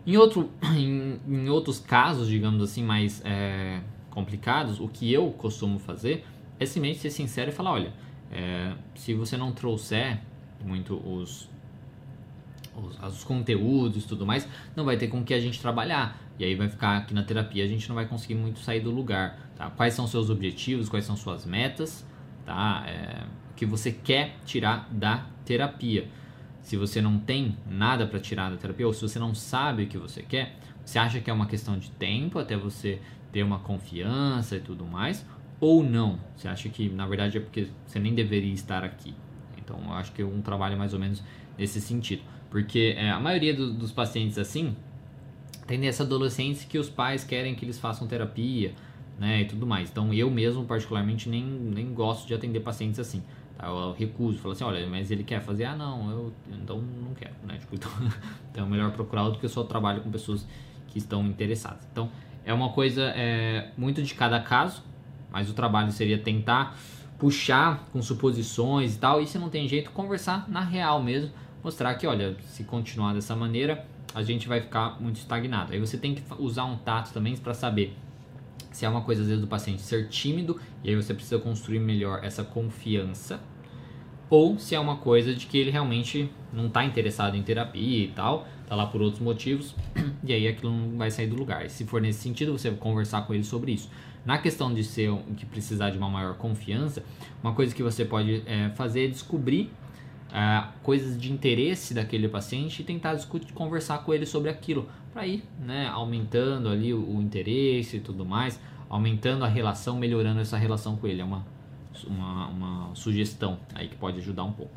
Em, 0.04 0.18
outro, 0.18 0.50
em, 0.76 1.20
em 1.28 1.48
outros 1.48 1.80
casos, 1.80 2.28
digamos 2.28 2.64
assim, 2.64 2.84
mais 2.84 3.22
é, 3.24 3.80
complicados, 4.14 4.80
o 4.80 4.88
que 4.88 5.12
eu 5.12 5.32
costumo 5.32 5.80
fazer 5.80 6.24
é 6.60 6.66
simplesmente 6.66 7.00
ser 7.00 7.10
sincero 7.10 7.50
e 7.50 7.54
falar, 7.54 7.72
olha, 7.72 7.94
é, 8.32 8.74
se 8.94 9.14
você 9.14 9.36
não 9.36 9.52
trouxer 9.52 10.20
muito 10.64 10.96
os, 10.96 11.50
os, 12.76 13.00
os 13.02 13.24
conteúdos 13.24 14.06
e 14.06 14.08
tudo 14.08 14.26
mais, 14.26 14.48
não 14.76 14.86
vai 14.86 14.98
ter 14.98 15.08
com 15.08 15.24
que 15.24 15.34
a 15.34 15.40
gente 15.40 15.60
trabalhar. 15.60 16.22
E 16.38 16.46
aí 16.46 16.56
vai 16.56 16.70
ficar 16.70 16.98
aqui 16.98 17.14
na 17.14 17.24
terapia, 17.24 17.64
a 17.64 17.68
gente 17.68 17.88
não 17.90 17.96
vai 17.96 18.06
conseguir 18.06 18.36
muito 18.36 18.60
sair 18.60 18.80
do 18.80 18.92
lugar. 18.92 19.40
Tá? 19.56 19.70
Quais 19.72 19.96
são 19.96 20.06
seus 20.08 20.30
objetivos, 20.30 20.90
quais 20.90 21.06
são 21.06 21.16
suas 21.16 21.46
metas, 21.46 22.06
tá? 22.46 22.84
É, 22.88 23.26
que 23.56 23.66
você 23.66 23.92
quer 23.92 24.38
tirar 24.46 24.88
da 24.92 25.26
terapia. 25.44 26.08
Se 26.62 26.78
você 26.78 27.02
não 27.02 27.20
tem 27.20 27.58
nada 27.68 28.06
para 28.08 28.20
tirar 28.20 28.50
da 28.50 28.58
terapia, 28.58 28.88
ou 28.88 28.94
se 28.94 29.02
você 29.02 29.20
não 29.20 29.36
sabe 29.36 29.84
o 29.84 29.88
que 29.88 29.98
você 29.98 30.22
quer, 30.24 30.56
você 30.84 31.00
acha 31.00 31.20
que 31.20 31.30
é 31.30 31.34
uma 31.34 31.46
questão 31.46 31.78
de 31.78 31.90
tempo 31.92 32.40
até 32.40 32.56
você 32.58 33.02
ter 33.34 33.44
uma 33.44 33.60
confiança 33.60 34.56
e 34.56 34.60
tudo 34.62 34.86
mais, 34.86 35.26
ou 35.60 35.84
não? 35.84 36.20
Você 36.38 36.48
acha 36.48 36.70
que 36.70 36.88
na 36.88 37.06
verdade 37.06 37.38
é 37.38 37.42
porque 37.42 37.68
você 37.86 38.00
nem 38.00 38.14
deveria 38.14 38.54
estar 38.54 38.84
aqui? 38.84 39.14
Então 39.58 39.78
eu 39.86 39.94
acho 39.94 40.14
que 40.14 40.22
é 40.22 40.26
um 40.26 40.42
trabalho 40.42 40.78
mais 40.78 40.94
ou 40.94 41.00
menos 41.00 41.22
nesse 41.58 41.82
sentido, 41.82 42.22
porque 42.50 42.96
é, 42.98 43.10
a 43.10 43.20
maioria 43.20 43.54
do, 43.54 43.74
dos 43.74 43.92
pacientes 43.92 44.38
assim 44.38 44.76
tem 45.66 45.78
nessa 45.78 46.04
adolescência 46.04 46.68
que 46.70 46.78
os 46.78 46.90
pais 46.90 47.24
querem 47.24 47.56
que 47.56 47.66
eles 47.66 47.80
façam 47.80 48.08
terapia, 48.08 48.74
né, 49.18 49.42
e 49.42 49.46
tudo 49.46 49.66
mais. 49.66 49.90
Então 49.90 50.14
eu 50.14 50.30
mesmo 50.30 50.66
particularmente 50.66 51.30
nem, 51.30 51.44
nem 51.44 51.94
gosto 51.94 52.28
de 52.28 52.34
atender 52.34 52.60
pacientes 52.60 53.00
assim. 53.00 53.24
Tá? 53.58 53.68
Eu 53.68 53.94
recuso, 53.94 54.38
falo 54.40 54.54
assim, 54.54 54.64
olha, 54.64 54.86
mas 54.88 55.10
ele 55.12 55.24
quer 55.24 55.42
fazer, 55.42 55.66
ah 55.66 55.76
não, 55.76 56.12
eu 56.12 56.34
então 56.52 56.82
não 56.82 57.14
quero, 57.14 57.34
né? 57.44 57.58
Tipo, 57.58 57.76
então, 57.76 57.92
então 58.52 58.66
é 58.66 58.70
melhor 58.70 58.92
procurar 58.92 59.24
outro 59.24 59.40
que 59.40 59.46
eu 59.46 59.50
só 59.50 59.64
trabalho 59.64 60.02
com 60.02 60.12
pessoas 60.12 60.46
que 60.88 60.98
estão 60.98 61.26
interessadas. 61.26 61.88
Então 61.92 62.10
é 62.46 62.54
uma 62.54 62.70
coisa 62.70 63.04
é, 63.16 63.70
muito 63.78 64.02
de 64.02 64.14
cada 64.14 64.40
caso, 64.40 64.84
mas 65.32 65.50
o 65.50 65.54
trabalho 65.54 65.92
seria 65.92 66.18
tentar 66.18 66.78
puxar 67.18 67.88
com 67.92 68.02
suposições 68.02 68.96
e 68.96 69.00
tal, 69.00 69.22
e 69.22 69.28
se 69.28 69.38
não 69.38 69.50
tem 69.50 69.68
jeito, 69.68 69.92
conversar 69.92 70.50
na 70.50 70.62
real 70.62 71.02
mesmo, 71.02 71.32
mostrar 71.64 71.96
que, 71.96 72.06
olha, 72.06 72.36
se 72.42 72.64
continuar 72.64 73.14
dessa 73.14 73.36
maneira, 73.36 73.86
a 74.14 74.22
gente 74.22 74.48
vai 74.48 74.62
ficar 74.62 75.02
muito 75.02 75.18
estagnado. 75.18 75.74
Aí 75.74 75.80
você 75.80 75.98
tem 75.98 76.14
que 76.14 76.24
usar 76.38 76.66
um 76.66 76.78
tato 76.78 77.14
também 77.14 77.36
para 77.38 77.54
saber 77.54 77.96
se 78.72 78.86
é 78.86 78.90
uma 78.90 79.02
coisa 79.02 79.22
às 79.22 79.28
vezes 79.28 79.42
do 79.42 79.48
paciente 79.48 79.82
ser 79.82 80.10
tímido 80.10 80.60
e 80.84 80.90
aí 80.90 80.96
você 80.96 81.14
precisa 81.14 81.40
construir 81.40 81.80
melhor 81.80 82.24
essa 82.24 82.44
confiança, 82.44 83.40
ou 84.30 84.58
se 84.58 84.76
é 84.76 84.80
uma 84.80 84.98
coisa 84.98 85.34
de 85.34 85.46
que 85.46 85.58
ele 85.58 85.70
realmente 85.70 86.30
não 86.52 86.68
está 86.68 86.84
interessado 86.84 87.36
em 87.36 87.44
terapia 87.44 88.06
e 88.06 88.08
tal, 88.10 88.48
tá 88.68 88.76
lá 88.76 88.86
por 88.86 89.02
outros 89.02 89.22
motivos, 89.22 89.76
e 90.24 90.34
aí 90.34 90.48
aquilo 90.48 90.72
não 90.72 90.98
vai 90.98 91.12
sair 91.12 91.28
do 91.28 91.36
lugar. 91.36 91.66
E 91.66 91.70
se 91.70 91.86
for 91.86 92.02
nesse 92.02 92.20
sentido, 92.20 92.52
você 92.52 92.72
conversar 92.72 93.28
com 93.28 93.34
ele 93.34 93.44
sobre 93.44 93.74
isso. 93.74 93.90
Na 94.26 94.38
questão 94.38 94.74
de 94.74 94.84
ser 94.84 95.14
que 95.36 95.46
precisar 95.46 95.90
de 95.90 95.98
uma 95.98 96.10
maior 96.10 96.36
confiança, 96.36 97.04
uma 97.42 97.54
coisa 97.54 97.76
que 97.76 97.84
você 97.84 98.06
pode 98.06 98.42
é, 98.46 98.70
fazer 98.70 99.06
é 99.06 99.08
descobrir 99.08 99.70
é, 100.34 100.64
coisas 100.82 101.20
de 101.20 101.32
interesse 101.32 101.94
daquele 101.94 102.28
paciente 102.28 102.82
e 102.82 102.86
tentar 102.86 103.14
discutir, 103.16 103.54
conversar 103.54 104.00
com 104.00 104.14
ele 104.14 104.26
sobre 104.26 104.50
aquilo, 104.50 104.90
para 105.14 105.28
ir 105.28 105.44
né, 105.60 105.88
aumentando 105.88 106.70
ali 106.70 106.94
o, 106.94 107.18
o, 107.18 107.22
interesse 107.22 107.98
e 107.98 108.00
tudo 108.00 108.26
mais, 108.26 108.60
aumentando 108.90 109.46
a 109.46 109.48
relação, 109.48 109.98
melhorando 109.98 110.40
essa 110.40 110.58
relação 110.58 110.96
com 110.96 111.06
ele. 111.06 111.22
É 111.22 111.24
uma, 111.24 111.46
uma, 112.08 112.48
uma 112.48 112.96
sugestão 112.96 113.60
aí 113.74 113.88
que 113.88 113.96
pode 113.96 114.20
ajudar 114.20 114.44
um 114.44 114.52
pouco. 114.52 114.74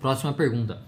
Próxima 0.00 0.32
pergunta. 0.32 0.80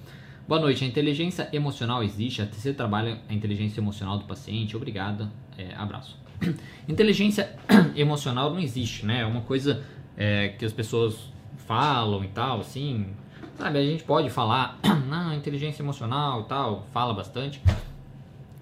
Boa 0.47 0.61
noite. 0.61 0.85
A 0.85 0.87
inteligência 0.87 1.49
emocional 1.53 2.03
existe? 2.03 2.45
Você 2.53 2.73
trabalha 2.73 3.21
a 3.29 3.33
inteligência 3.33 3.81
emocional 3.81 4.19
do 4.19 4.25
paciente? 4.25 4.77
Obrigada. 4.77 5.31
É, 5.57 5.75
abraço. 5.75 6.19
Inteligência 6.89 7.57
emocional 7.95 8.51
não 8.51 8.59
existe, 8.59 9.07
né? 9.07 9.21
É 9.21 9.27
uma 9.27 9.43
coisa 9.43 9.85
é, 10.17 10.49
que 10.49 10.65
as 10.65 10.73
pessoas 10.73 11.31
falam 11.67 12.25
e 12.25 12.29
tal, 12.29 12.61
assim. 12.61 13.07
Sabe, 13.57 13.79
a 13.79 13.85
gente 13.85 14.05
pode 14.05 14.31
falar, 14.31 14.79
não, 15.09 15.35
inteligência 15.35 15.83
emocional 15.83 16.43
e 16.43 16.45
tal, 16.45 16.87
fala 16.93 17.13
bastante, 17.13 17.61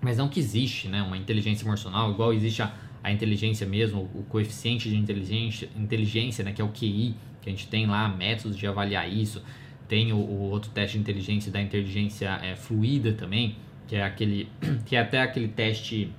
mas 0.01 0.19
não 0.19 0.29
que 0.29 0.41
existe, 0.41 0.89
né? 0.89 1.03
Uma 1.03 1.17
inteligência 1.17 1.65
emocional, 1.65 2.11
igual 2.11 2.33
existe 2.33 2.63
a, 2.63 2.73
a 3.03 3.13
inteligência 3.13 3.67
mesmo, 3.67 4.11
o 4.15 4.23
coeficiente 4.25 4.89
de 4.89 4.97
inteligência, 4.97 5.69
inteligência, 5.77 6.45
né? 6.45 6.53
Que 6.53 6.61
é 6.61 6.65
o 6.65 6.69
QI, 6.69 7.15
que 7.41 7.49
a 7.49 7.51
gente 7.51 7.69
tem 7.69 7.87
lá 7.87 8.09
métodos 8.09 8.57
de 8.57 8.67
avaliar 8.67 9.11
isso 9.11 9.43
tem 9.89 10.13
o, 10.13 10.17
o, 10.17 10.51
outro 10.51 10.71
teste 10.71 10.97
de 10.97 11.03
inteligência 11.03 11.51
da 11.51 11.61
inteligência 11.61 12.39
é, 12.43 12.55
fluida 12.55 13.15
também, 13.15 13.57
que 13.89 13.97
é 13.97 14.05
aquele 14.05 14.49
que 14.85 14.95
é 14.95 15.01
até 15.01 15.21
aquele 15.21 15.49
teste 15.49 16.13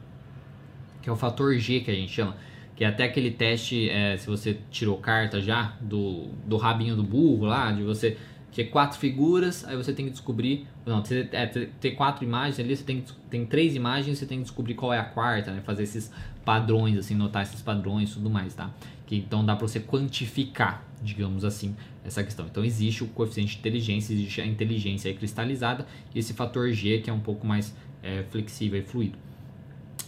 que 1.02 1.10
é 1.10 1.12
o 1.12 1.15
fator 1.15 1.56
G 1.58 1.80
que 1.80 1.92
a 1.92 1.94
gente 1.94 2.12
chama, 2.12 2.36
que 2.76 2.84
é 2.84 2.88
até 2.88 3.04
aquele 3.06 3.32
teste 3.32 3.89
é, 3.89 4.18
se 4.18 4.28
você 4.28 4.58
tirou 4.70 4.98
carta 4.98 5.39
já 5.39 5.78
do, 5.80 6.30
do 6.46 6.58
rabinho 6.58 6.96
do 6.96 7.04
burro 7.04 7.46
lá, 7.46 7.72
de 7.72 7.84
você 7.84 8.18
ter 8.54 8.66
quatro 8.66 8.98
figuras, 8.98 9.64
aí 9.66 9.76
você 9.78 9.94
tem 9.94 10.06
que 10.06 10.12
descobrir, 10.12 10.68
não, 10.86 11.04
é, 11.32 11.46
ter 11.46 11.92
quatro 11.92 12.26
imagens 12.26 12.60
ali, 12.60 12.76
você 12.76 12.84
tem, 12.84 13.04
tem 13.30 13.46
três 13.46 13.76
imagens, 13.76 14.18
você 14.18 14.26
tem 14.26 14.40
que 14.40 14.44
descobrir 14.44 14.74
qual 14.74 14.92
é 14.92 15.00
a 15.00 15.04
quarta, 15.04 15.52
né? 15.52 15.62
Fazer 15.62 15.84
esses 15.84 16.12
padrões, 16.44 16.98
assim, 16.98 17.16
notar 17.16 17.44
esses 17.44 17.62
padrões 17.62 18.12
e 18.12 18.14
tudo 18.14 18.30
mais, 18.30 18.54
tá? 18.54 18.72
Que, 19.06 19.18
então 19.18 19.46
dá 19.46 19.56
para 19.56 19.68
você 19.68 19.80
quantificar, 19.80 20.84
digamos 21.02 21.46
assim, 21.46 21.76
essa 22.04 22.24
questão. 22.24 22.48
Então 22.48 22.66
existe 22.66 23.04
o 23.04 23.08
coeficiente 23.08 23.54
de 23.54 23.60
inteligência, 23.60 24.14
existe 24.14 24.42
a 24.42 24.46
inteligência 24.46 25.14
cristalizada 25.14 25.86
e 26.14 26.20
esse 26.20 26.34
fator 26.34 26.72
G 26.72 27.00
que 27.00 27.10
é 27.10 27.14
um 27.14 27.20
pouco 27.20 27.46
mais 27.46 27.76
é, 28.02 28.24
flexível 28.30 28.80
e 28.80 28.84
fluido. 28.84 29.18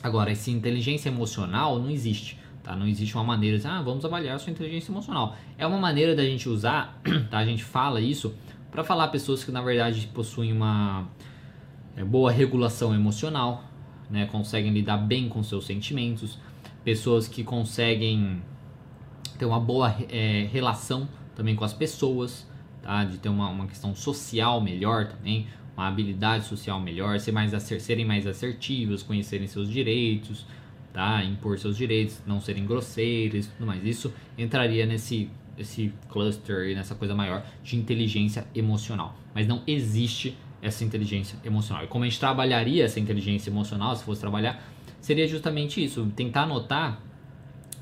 Agora, 0.02 0.32
essa 0.32 0.50
inteligência 0.50 1.10
emocional 1.10 1.80
não 1.80 1.90
existe. 1.90 2.40
Tá? 2.64 2.76
Não 2.76 2.88
existe 2.88 3.16
uma 3.16 3.24
maneira 3.24 3.58
de, 3.58 3.66
ah, 3.66 3.82
vamos 3.82 4.06
avaliar 4.06 4.36
a 4.36 4.40
sua 4.40 4.52
inteligência 4.52 4.92
emocional. 4.92 5.36
É 5.58 5.66
uma 5.66 5.78
maneira 5.78 6.16
da 6.16 6.24
gente 6.24 6.48
usar, 6.48 7.00
tá? 7.30 7.40
a 7.40 7.46
gente 7.46 7.64
fala 7.64 8.00
isso 8.00 8.36
para 8.70 8.84
falar 8.84 9.08
pessoas 9.08 9.44
que 9.44 9.52
na 9.52 9.62
verdade 9.62 10.08
possuem 10.14 10.54
uma 10.54 11.08
é, 11.96 12.04
boa 12.04 12.32
regulação 12.32 12.94
emocional, 12.94 13.64
né? 14.10 14.28
conseguem 14.28 14.72
lidar 14.72 14.98
bem 14.98 15.28
com 15.28 15.42
seus 15.44 15.66
sentimentos, 15.66 16.38
pessoas 16.84 17.28
que 17.28 17.44
conseguem 17.44 18.42
ter 19.38 19.46
uma 19.46 19.60
boa 19.60 19.96
é, 20.10 20.48
relação 20.52 21.10
também 21.36 21.56
com 21.56 21.66
as 21.66 21.74
pessoas, 21.74 22.48
tá? 22.82 23.04
de 23.04 23.18
ter 23.18 23.30
uma, 23.30 23.50
uma 23.50 23.66
questão 23.66 23.96
social 23.96 24.62
melhor 24.62 25.08
também, 25.08 25.48
uma 25.76 25.88
habilidade 25.88 26.46
social 26.46 26.80
melhor, 26.80 27.20
ser 27.20 27.32
mais 27.32 27.52
serem 27.64 28.06
mais 28.06 28.28
assertivos, 28.28 29.02
conhecerem 29.02 29.48
seus 29.48 29.68
direitos, 29.68 30.46
tá? 30.94 31.24
impor 31.24 31.58
seus 31.58 31.78
direitos, 31.78 32.22
não 32.26 32.42
serem 32.42 32.66
grosseiros 32.66 33.46
e 33.46 33.50
tudo 33.50 33.66
mais. 33.66 33.84
Isso 33.84 34.14
entraria 34.38 34.86
nesse 34.86 35.30
esse 35.58 35.94
cluster 36.10 36.76
nessa 36.76 36.96
coisa 36.96 37.14
maior 37.14 37.46
de 37.64 37.78
inteligência 37.78 38.48
emocional. 38.56 39.16
Mas 39.34 39.48
não 39.48 39.62
existe 39.68 40.38
essa 40.62 40.84
inteligência 40.84 41.38
emocional. 41.44 41.84
E 41.84 41.88
como 41.88 42.04
a 42.04 42.08
gente 42.08 42.20
trabalharia 42.20 42.86
essa 42.86 43.00
inteligência 43.00 43.50
emocional, 43.50 43.96
se 43.96 44.04
fosse 44.04 44.22
trabalhar, 44.22 44.64
seria 45.00 45.28
justamente 45.28 45.84
isso, 45.84 46.06
tentar 46.16 46.46
notar 46.46 47.02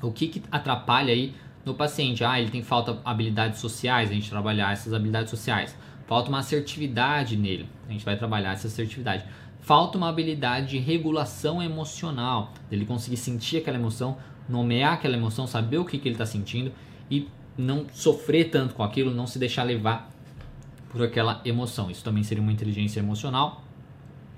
o 0.02 0.10
que, 0.10 0.28
que 0.28 0.42
atrapalha 0.50 1.12
aí 1.12 1.34
no 1.64 1.74
paciente. 1.74 2.24
Ah, 2.24 2.40
ele 2.40 2.50
tem 2.50 2.62
falta 2.62 2.94
de 2.94 3.00
habilidades 3.04 3.60
sociais, 3.60 4.10
a 4.10 4.14
gente 4.14 4.30
trabalhar 4.30 4.72
essas 4.72 4.94
habilidades 4.94 5.30
sociais. 5.30 5.76
Falta 6.06 6.28
uma 6.28 6.40
assertividade 6.40 7.36
nele, 7.36 7.68
a 7.88 7.92
gente 7.92 8.04
vai 8.04 8.16
trabalhar 8.16 8.52
essa 8.52 8.66
assertividade. 8.66 9.24
Falta 9.60 9.98
uma 9.98 10.08
habilidade 10.08 10.68
de 10.68 10.78
regulação 10.78 11.62
emocional, 11.62 12.52
dele 12.68 12.84
conseguir 12.84 13.16
sentir 13.16 13.58
aquela 13.58 13.76
emoção, 13.76 14.16
nomear 14.48 14.94
aquela 14.94 15.16
emoção, 15.16 15.46
saber 15.46 15.78
o 15.78 15.84
que, 15.84 15.98
que 15.98 16.08
ele 16.08 16.14
está 16.14 16.26
sentindo 16.26 16.72
e 17.10 17.28
não 17.56 17.86
sofrer 17.92 18.50
tanto 18.50 18.74
com 18.74 18.82
aquilo, 18.82 19.10
não 19.12 19.26
se 19.26 19.38
deixar 19.38 19.62
levar 19.64 20.10
por 20.90 21.02
aquela 21.02 21.40
emoção. 21.44 21.90
Isso 21.90 22.02
também 22.02 22.22
seria 22.22 22.42
uma 22.42 22.52
inteligência 22.52 23.00
emocional. 23.00 23.62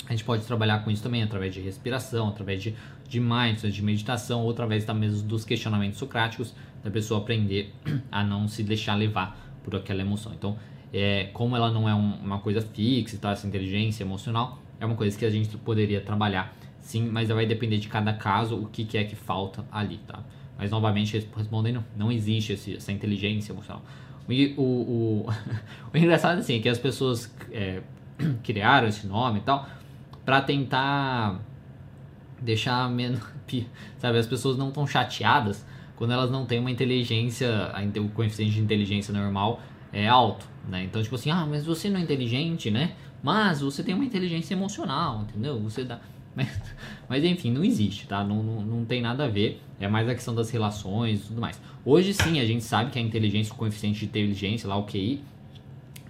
A 0.09 0.13
gente 0.13 0.25
pode 0.25 0.45
trabalhar 0.45 0.81
com 0.85 0.91
isso 0.91 1.03
também 1.03 1.23
através 1.23 1.55
de 1.55 1.61
respiração, 1.61 2.29
através 2.29 2.63
de, 2.63 2.75
de 3.09 3.21
mindfulness, 3.21 3.75
de 3.75 3.83
meditação, 3.83 4.43
ou 4.43 4.51
através 4.51 4.85
também 4.85 5.11
dos 5.11 5.45
questionamentos 5.45 5.99
socráticos, 5.99 6.55
da 6.83 6.91
pessoa 6.91 7.21
aprender 7.21 7.73
a 8.11 8.25
não 8.25 8.49
se 8.49 8.63
deixar 8.63 8.95
levar 8.97 9.39
por 9.63 9.77
aquela 9.77 10.01
emoção. 10.01 10.33
Então, 10.35 10.59
é, 10.93 11.31
como 11.33 11.57
ela 11.57 11.71
não 11.71 11.89
é 11.89 11.95
um, 11.95 12.15
uma 12.17 12.39
coisa 12.41 12.61
fixa, 12.61 13.17
tá, 13.17 13.31
essa 13.31 13.47
inteligência 13.47 14.03
emocional, 14.03 14.62
é 14.83 14.87
uma 14.87 14.97
coisa 14.97 15.17
que 15.17 15.25
a 15.25 15.31
gente 15.31 15.57
poderia 15.59 16.01
trabalhar, 16.01 16.53
sim, 16.81 17.09
mas 17.09 17.29
vai 17.29 17.47
depender 17.47 17.79
de 17.79 17.87
cada 17.87 18.13
caso 18.13 18.57
o 18.57 18.67
que, 18.67 18.85
que 18.85 18.99
é 18.99 19.05
que 19.05 19.15
falta 19.15 19.65
ali, 19.71 19.99
tá? 19.99 20.19
Mas 20.59 20.73
novamente 20.73 21.25
respondendo, 21.37 21.85
não 21.97 22.11
existe 22.11 22.55
esse, 22.55 22.77
essa 22.77 22.91
inteligência 22.91 23.53
emocional. 23.53 23.85
O, 24.29 24.33
o, 24.61 24.63
o, 24.63 25.27
o 25.95 25.97
engraçado 25.97 26.41
assim, 26.41 26.59
é 26.59 26.59
que 26.59 26.69
as 26.69 26.79
pessoas 26.79 27.33
é, 27.53 27.81
criaram 28.43 28.89
esse 28.89 29.07
nome 29.07 29.39
e 29.39 29.43
tal 29.43 29.69
para 30.25 30.41
tentar 30.41 31.41
deixar 32.41 32.91
menos. 32.91 33.21
Sabe, 33.99 34.19
as 34.19 34.27
pessoas 34.27 34.57
não 34.57 34.69
estão 34.69 34.87
chateadas 34.87 35.65
quando 35.95 36.13
elas 36.13 36.31
não 36.31 36.45
têm 36.45 36.59
uma 36.59 36.71
inteligência, 36.71 37.71
o 38.01 38.09
coeficiente 38.09 38.55
de 38.55 38.61
inteligência 38.61 39.15
normal 39.15 39.61
é 39.93 40.09
alto, 40.09 40.45
né? 40.69 40.83
Então, 40.85 41.03
tipo 41.03 41.15
assim, 41.15 41.31
ah, 41.31 41.47
mas 41.47 41.65
você 41.65 41.89
não 41.91 42.01
é 42.01 42.03
inteligente, 42.03 42.71
né? 42.71 42.95
Mas 43.23 43.61
você 43.61 43.83
tem 43.83 43.95
uma 43.95 44.05
inteligência 44.05 44.55
emocional, 44.55 45.23
entendeu? 45.23 45.61
Você 45.61 45.85
dá. 45.85 46.01
Mas, 46.35 46.49
mas 47.11 47.23
enfim, 47.25 47.53
não 47.53 47.63
existe, 47.63 48.07
tá? 48.07 48.25
Não, 48.25 48.43
não, 48.43 48.63
não 48.63 48.85
tem 48.87 49.03
nada 49.03 49.27
a 49.27 49.29
ver. 49.29 49.61
É 49.79 49.87
mais 49.87 50.09
a 50.09 50.15
questão 50.15 50.35
das 50.35 50.49
relações 50.49 51.21
e 51.21 51.27
tudo 51.27 51.43
mais. 51.43 51.61
Hoje 51.85 52.15
sim, 52.15 52.41
a 52.41 52.47
gente 52.47 52.65
sabe 52.65 52.91
que 52.91 52.99
a 52.99 53.03
inteligência, 53.03 53.53
o 53.53 53.57
coeficiente 53.57 53.99
de 53.99 54.07
inteligência, 54.07 54.67
lá 54.67 54.75
o 54.79 54.85
QI, 54.85 55.23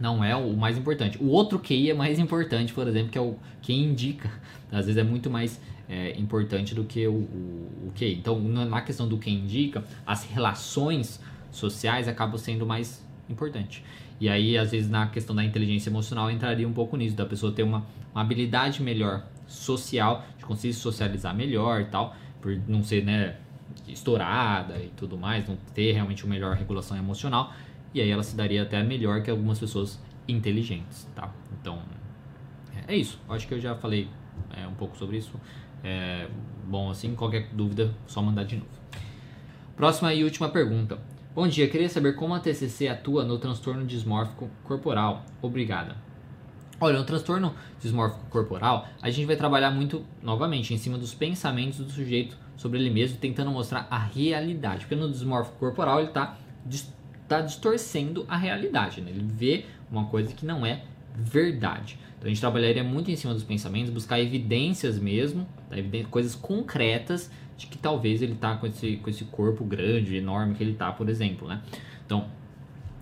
não 0.01 0.23
é 0.23 0.37
o 0.37 0.57
mais 0.57 0.79
importante. 0.79 1.19
O 1.21 1.27
outro 1.27 1.59
QI 1.59 1.91
é 1.91 1.95
mais 1.95 2.21
importante, 2.21 2.73
por 2.73 2.87
exemplo, 2.87 3.11
que 3.11 3.19
é 3.19 3.21
o 3.21 3.37
que 3.61 3.73
indica. 3.73 4.31
Às 4.71 4.87
vezes 4.87 4.97
é 4.97 5.03
muito 5.03 5.29
mais 5.29 5.61
é, 5.89 6.19
importante 6.19 6.73
do 6.73 6.85
que 6.85 7.05
o, 7.07 7.13
o, 7.13 7.89
o 7.89 7.93
QI. 7.95 8.15
Então, 8.15 8.39
na 8.41 8.81
questão 8.81 9.09
do 9.09 9.19
que 9.19 9.29
indica, 9.29 9.83
as 10.07 10.25
relações 10.25 11.21
sociais 11.51 12.09
acabam 12.09 12.39
sendo 12.39 12.65
mais 12.65 13.05
importante. 13.29 13.85
E 14.21 14.29
aí, 14.29 14.57
às 14.57 14.71
vezes, 14.71 14.89
na 14.89 15.07
questão 15.07 15.35
da 15.35 15.45
inteligência 15.45 15.91
emocional, 15.91 16.31
entraria 16.31 16.67
um 16.67 16.73
pouco 16.73 16.97
nisso, 16.97 17.17
da 17.17 17.27
pessoa 17.27 17.53
ter 17.53 17.63
uma, 17.63 17.87
uma 18.15 18.21
habilidade 18.21 18.83
melhor 18.83 19.25
social, 19.47 20.25
de 20.39 20.45
conseguir 20.45 20.75
socializar 20.75 21.35
melhor 21.35 21.81
e 21.81 21.85
tal, 21.87 22.15
por 22.41 22.57
não 22.69 22.83
ser, 22.83 23.05
né, 23.05 23.37
estourada 23.89 24.77
e 24.79 24.89
tudo 24.97 25.17
mais, 25.17 25.49
não 25.49 25.57
ter 25.75 25.93
realmente 25.93 26.25
uma 26.25 26.35
melhor 26.35 26.57
regulação 26.57 26.97
emocional, 26.97 27.53
e 27.95 28.01
aí 28.01 28.11
ela 28.11 28.23
se 28.23 28.37
daria 28.37 28.63
até 28.63 28.83
melhor 28.83 29.23
que 29.23 29.31
algumas 29.31 29.59
pessoas 29.59 30.01
inteligentes, 30.27 31.09
tá? 31.15 31.33
Então, 31.61 31.83
é 32.87 32.97
isso. 32.97 33.21
Acho 33.29 33.47
que 33.47 33.55
eu 33.55 33.61
já 33.61 33.75
falei 33.75 34.09
é, 34.57 34.67
um 34.67 34.75
pouco 34.75 34.97
sobre 34.97 35.17
isso. 35.17 35.33
É, 35.85 36.29
bom, 36.67 36.91
assim, 36.91 37.15
qualquer 37.15 37.49
dúvida, 37.53 37.95
só 38.07 38.23
mandar 38.23 38.45
de 38.45 38.57
novo. 38.57 38.71
Próxima 39.77 40.13
e 40.15 40.23
última 40.25 40.49
pergunta. 40.49 40.99
Bom 41.35 41.49
dia, 41.49 41.67
queria 41.67 41.89
saber 41.89 42.15
como 42.15 42.35
a 42.35 42.41
TCC 42.41 42.89
atua 42.89 43.25
no 43.25 43.39
transtorno 43.39 43.87
dismórfico 43.87 44.51
corporal. 44.65 45.25
Obrigada. 45.41 45.97
Olha, 46.79 46.99
no 46.99 47.07
transtorno 47.07 47.55
dismórfico 47.81 48.27
corporal, 48.29 48.87
a 49.01 49.09
gente 49.09 49.25
vai 49.25 49.35
trabalhar 49.35 49.71
muito, 49.71 50.05
novamente, 50.23 50.75
em 50.75 50.77
cima 50.77 50.99
dos 50.99 51.15
pensamentos 51.15 51.79
do 51.79 51.91
sujeito 51.91 52.37
sobre 52.55 52.79
ele 52.79 52.91
mesmo, 52.91 53.17
tentando 53.17 53.51
mostrar 53.51 53.87
a 53.91 53.97
realidade. 53.97 54.81
Porque 54.81 54.95
no 54.95 55.11
dismórfico 55.11 55.57
corporal 55.57 56.01
ele 56.01 56.09
está 56.09 56.37
tá 57.27 57.41
distorcendo 57.41 58.27
a 58.29 58.37
realidade, 58.37 59.01
né? 59.01 59.11
ele 59.11 59.27
vê 59.27 59.65
uma 59.91 60.05
coisa 60.09 60.35
que 60.35 60.45
não 60.45 60.67
é 60.67 60.83
verdade. 61.15 61.99
Então 62.23 62.31
a 62.31 62.35
gente 62.35 62.41
trabalharia 62.41 62.85
muito 62.85 63.11
em 63.11 63.17
cima 63.17 63.35
dos 63.35 63.43
pensamentos, 63.43 63.93
buscar 63.93 64.21
evidências 64.21 64.97
mesmo, 64.97 65.45
tá? 65.69 65.77
coisas 66.09 66.37
concretas 66.37 67.29
de 67.57 67.67
que 67.67 67.77
talvez 67.77 68.23
ele 68.23 68.35
está 68.35 68.55
com 68.55 68.65
esse, 68.65 68.99
com 68.99 69.11
esse 69.11 69.25
corpo 69.25 69.65
grande, 69.65 70.15
enorme 70.15 70.55
que 70.55 70.63
ele 70.63 70.71
está, 70.71 70.93
por 70.93 71.09
exemplo, 71.09 71.49
né? 71.49 71.61
Então, 72.07 72.29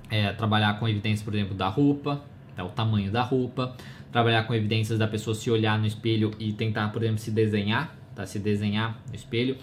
é, 0.08 0.32
trabalhar 0.32 0.80
com 0.80 0.88
evidências, 0.88 1.22
por 1.22 1.34
exemplo, 1.34 1.54
da 1.54 1.68
roupa, 1.68 2.24
tá? 2.56 2.64
o 2.64 2.70
tamanho 2.70 3.12
da 3.12 3.20
roupa, 3.20 3.76
trabalhar 4.10 4.44
com 4.44 4.54
evidências 4.54 4.98
da 4.98 5.06
pessoa 5.06 5.34
se 5.34 5.50
olhar 5.50 5.78
no 5.78 5.86
espelho 5.86 6.30
e 6.38 6.54
tentar, 6.54 6.88
por 6.88 7.02
exemplo, 7.02 7.20
se 7.20 7.30
desenhar, 7.30 7.94
tá? 8.14 8.24
Se 8.24 8.38
desenhar 8.38 9.02
no 9.06 9.14
espelho. 9.14 9.54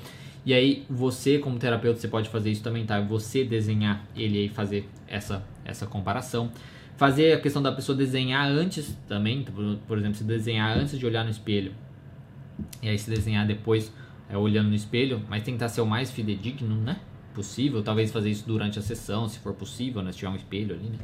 E 0.45 0.53
aí 0.53 0.85
você, 0.87 1.39
como 1.39 1.57
terapeuta, 1.57 1.99
você 1.99 2.07
pode 2.07 2.29
fazer 2.29 2.51
isso 2.51 2.61
também, 2.61 2.85
tá? 2.85 3.01
Você 3.01 3.43
desenhar 3.43 4.05
ele 4.15 4.45
e 4.45 4.49
fazer 4.49 4.87
essa, 5.07 5.43
essa 5.65 5.87
comparação. 5.87 6.51
Fazer 6.97 7.33
a 7.33 7.39
questão 7.39 7.61
da 7.61 7.71
pessoa 7.71 7.95
desenhar 7.95 8.47
antes 8.47 8.97
também, 9.07 9.43
por, 9.43 9.77
por 9.87 9.97
exemplo, 9.97 10.17
se 10.17 10.23
desenhar 10.23 10.75
antes 10.75 10.97
de 10.97 11.05
olhar 11.05 11.23
no 11.23 11.29
espelho. 11.29 11.73
E 12.81 12.89
aí 12.89 12.97
se 12.97 13.09
desenhar 13.09 13.45
depois 13.45 13.93
é, 14.29 14.35
olhando 14.35 14.69
no 14.69 14.75
espelho, 14.75 15.21
mas 15.29 15.43
tentar 15.43 15.69
ser 15.69 15.81
o 15.81 15.85
mais 15.85 16.11
fidedigno, 16.11 16.75
né? 16.75 16.99
Possível, 17.33 17.83
talvez 17.83 18.11
fazer 18.11 18.31
isso 18.31 18.45
durante 18.47 18.79
a 18.79 18.81
sessão, 18.81 19.29
se 19.29 19.37
for 19.39 19.53
possível, 19.53 20.01
né? 20.01 20.11
Se 20.11 20.17
tiver 20.17 20.31
um 20.31 20.35
espelho 20.35 20.75
ali, 20.75 20.89
né? 20.89 20.97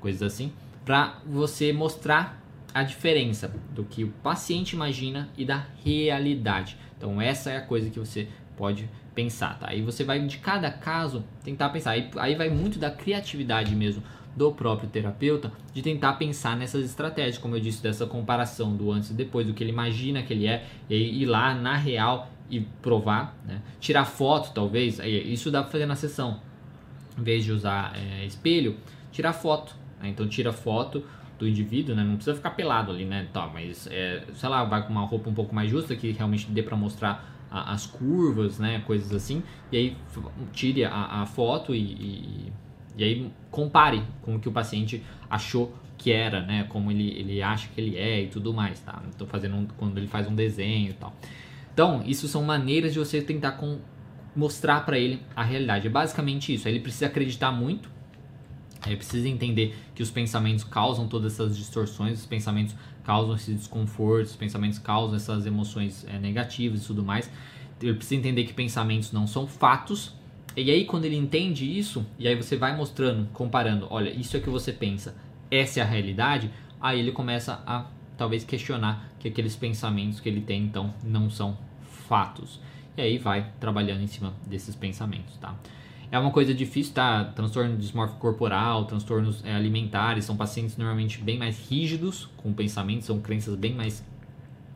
Coisas 0.00 0.22
assim, 0.22 0.50
para 0.84 1.18
você 1.26 1.72
mostrar 1.72 2.42
a 2.72 2.82
diferença 2.82 3.54
do 3.74 3.84
que 3.84 4.02
o 4.02 4.08
paciente 4.22 4.72
imagina 4.72 5.28
e 5.36 5.44
da 5.44 5.66
realidade. 5.84 6.76
Então 6.96 7.20
essa 7.20 7.50
é 7.50 7.58
a 7.58 7.60
coisa 7.60 7.88
que 7.90 7.98
você 7.98 8.28
pode 8.56 8.88
pensar, 9.14 9.58
tá? 9.58 9.68
Aí 9.68 9.82
você 9.82 10.02
vai 10.02 10.26
de 10.26 10.38
cada 10.38 10.70
caso 10.70 11.24
tentar 11.44 11.68
pensar. 11.68 11.92
Aí, 11.92 12.10
aí 12.16 12.34
vai 12.34 12.50
muito 12.50 12.78
da 12.78 12.90
criatividade 12.90 13.74
mesmo 13.76 14.02
do 14.36 14.52
próprio 14.52 14.88
terapeuta 14.88 15.52
de 15.72 15.82
tentar 15.82 16.14
pensar 16.14 16.56
nessas 16.56 16.84
estratégias, 16.84 17.38
como 17.38 17.56
eu 17.56 17.60
disse, 17.60 17.82
dessa 17.82 18.06
comparação 18.06 18.76
do 18.76 18.90
antes 18.90 19.10
e 19.10 19.14
depois, 19.14 19.46
do 19.46 19.54
que 19.54 19.62
ele 19.62 19.70
imagina 19.70 20.22
que 20.22 20.32
ele 20.32 20.46
é, 20.46 20.66
e 20.90 21.22
ir 21.22 21.26
lá 21.26 21.54
na 21.54 21.76
real 21.76 22.30
e 22.50 22.60
provar, 22.60 23.36
né? 23.46 23.62
tirar 23.80 24.04
foto 24.04 24.52
talvez, 24.52 24.98
isso 24.98 25.50
dá 25.50 25.62
para 25.62 25.70
fazer 25.70 25.86
na 25.86 25.94
sessão, 25.94 26.40
em 27.18 27.22
vez 27.22 27.44
de 27.44 27.52
usar 27.52 27.96
é, 27.96 28.24
espelho, 28.26 28.76
tirar 29.12 29.32
foto, 29.32 29.76
Né? 30.00 30.08
Então 30.08 30.28
tira 30.28 30.52
foto 30.52 31.04
do 31.38 31.48
indivíduo, 31.48 31.94
né? 31.94 32.04
Não 32.04 32.16
precisa 32.16 32.36
ficar 32.36 32.50
pelado 32.50 32.92
ali, 32.92 33.04
né? 33.04 33.28
Tá, 33.32 33.46
mas 33.52 33.88
é, 33.90 34.24
sei 34.34 34.48
lá, 34.48 34.64
vai 34.64 34.84
com 34.84 34.90
uma 34.90 35.04
roupa 35.04 35.30
um 35.30 35.34
pouco 35.34 35.54
mais 35.54 35.70
justa 35.70 35.96
que 35.96 36.10
realmente 36.12 36.50
dê 36.50 36.62
para 36.62 36.76
mostrar 36.76 37.34
as 37.50 37.86
curvas, 37.86 38.58
né? 38.58 38.82
Coisas 38.86 39.12
assim. 39.12 39.42
E 39.70 39.76
aí 39.76 39.96
tire 40.52 40.84
a, 40.84 41.22
a 41.22 41.26
foto 41.26 41.74
e, 41.74 41.80
e, 41.80 42.52
e, 42.96 43.04
aí 43.04 43.30
compare 43.50 44.02
com 44.22 44.36
o 44.36 44.40
que 44.40 44.48
o 44.48 44.52
paciente 44.52 45.02
achou 45.28 45.74
que 45.96 46.12
era, 46.12 46.42
né? 46.42 46.64
Como 46.68 46.90
ele, 46.90 47.10
ele 47.18 47.42
acha 47.42 47.68
que 47.68 47.80
ele 47.80 47.96
é 47.96 48.22
e 48.22 48.26
tudo 48.28 48.52
mais, 48.52 48.80
tá? 48.80 49.02
Estou 49.10 49.26
fazendo 49.26 49.56
um, 49.56 49.66
quando 49.76 49.98
ele 49.98 50.06
faz 50.06 50.26
um 50.26 50.34
desenho 50.34 50.90
e 50.90 50.94
tal. 50.94 51.14
Então, 51.72 52.02
isso 52.06 52.28
são 52.28 52.42
maneiras 52.42 52.92
de 52.92 52.98
você 52.98 53.20
tentar 53.20 53.52
com, 53.52 53.78
mostrar 54.34 54.84
para 54.84 54.98
ele 54.98 55.20
a 55.34 55.42
realidade. 55.42 55.86
É 55.86 55.90
basicamente 55.90 56.54
isso. 56.54 56.68
Ele 56.68 56.80
precisa 56.80 57.06
acreditar 57.06 57.50
muito 57.50 57.88
é, 58.86 58.94
precisa 58.94 59.28
entender 59.28 59.74
que 59.94 60.02
os 60.02 60.10
pensamentos 60.10 60.62
causam 60.62 61.08
todas 61.08 61.34
essas 61.34 61.56
distorções, 61.56 62.20
os 62.20 62.26
pensamentos 62.26 62.74
causam 63.02 63.34
esse 63.34 63.52
desconforto, 63.52 64.26
os 64.26 64.36
pensamentos 64.36 64.78
causam 64.78 65.16
essas 65.16 65.46
emoções 65.46 66.04
é, 66.08 66.18
negativas 66.18 66.84
e 66.84 66.86
tudo 66.86 67.02
mais. 67.02 67.30
Ele 67.80 67.94
precisa 67.94 68.16
entender 68.16 68.44
que 68.44 68.52
pensamentos 68.52 69.10
não 69.12 69.26
são 69.26 69.46
fatos. 69.46 70.14
E 70.56 70.70
aí, 70.70 70.84
quando 70.84 71.04
ele 71.04 71.16
entende 71.16 71.66
isso, 71.78 72.06
e 72.18 72.28
aí 72.28 72.36
você 72.36 72.56
vai 72.56 72.76
mostrando, 72.76 73.28
comparando, 73.32 73.88
olha, 73.90 74.10
isso 74.10 74.36
é 74.36 74.40
que 74.40 74.48
você 74.48 74.72
pensa, 74.72 75.16
essa 75.50 75.80
é 75.80 75.82
a 75.82 75.86
realidade, 75.86 76.50
aí 76.80 77.00
ele 77.00 77.10
começa 77.10 77.62
a 77.66 77.86
talvez 78.16 78.44
questionar 78.44 79.10
que 79.18 79.28
aqueles 79.28 79.56
pensamentos 79.56 80.20
que 80.20 80.28
ele 80.28 80.40
tem 80.40 80.62
então 80.62 80.94
não 81.02 81.28
são 81.28 81.58
fatos. 82.06 82.60
E 82.96 83.02
aí 83.02 83.18
vai 83.18 83.50
trabalhando 83.58 84.02
em 84.02 84.06
cima 84.06 84.32
desses 84.46 84.76
pensamentos, 84.76 85.36
tá? 85.38 85.54
É 86.12 86.18
uma 86.18 86.30
coisa 86.30 86.54
difícil, 86.54 86.94
tá? 86.94 87.24
Transtorno 87.24 87.76
dismórfico 87.76 88.20
corporal, 88.20 88.84
transtornos 88.84 89.44
é, 89.44 89.52
alimentares, 89.52 90.24
são 90.24 90.36
pacientes 90.36 90.76
normalmente 90.76 91.18
bem 91.18 91.36
mais 91.36 91.68
rígidos 91.68 92.28
com 92.36 92.52
pensamentos, 92.52 93.06
são 93.06 93.20
crenças 93.20 93.56
bem 93.56 93.74
mais 93.74 94.04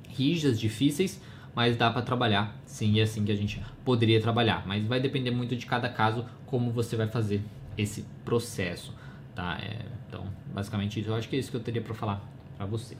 rígidas, 0.08 0.58
difíceis, 0.58 1.22
mas 1.58 1.76
dá 1.76 1.90
para 1.90 2.02
trabalhar, 2.02 2.56
sim, 2.64 2.92
e 2.92 3.00
é 3.00 3.02
assim 3.02 3.24
que 3.24 3.32
a 3.32 3.34
gente 3.34 3.60
poderia 3.84 4.20
trabalhar. 4.20 4.62
Mas 4.64 4.86
vai 4.86 5.00
depender 5.00 5.32
muito 5.32 5.56
de 5.56 5.66
cada 5.66 5.88
caso 5.88 6.24
como 6.46 6.70
você 6.70 6.94
vai 6.94 7.08
fazer 7.08 7.42
esse 7.76 8.06
processo, 8.24 8.94
tá? 9.34 9.58
É, 9.60 9.84
então, 10.06 10.24
basicamente 10.54 11.00
isso. 11.00 11.08
Eu 11.08 11.16
acho 11.16 11.28
que 11.28 11.34
é 11.34 11.38
isso 11.40 11.50
que 11.50 11.56
eu 11.56 11.60
teria 11.60 11.82
para 11.82 11.94
falar 11.94 12.24
para 12.56 12.64
você. 12.64 12.96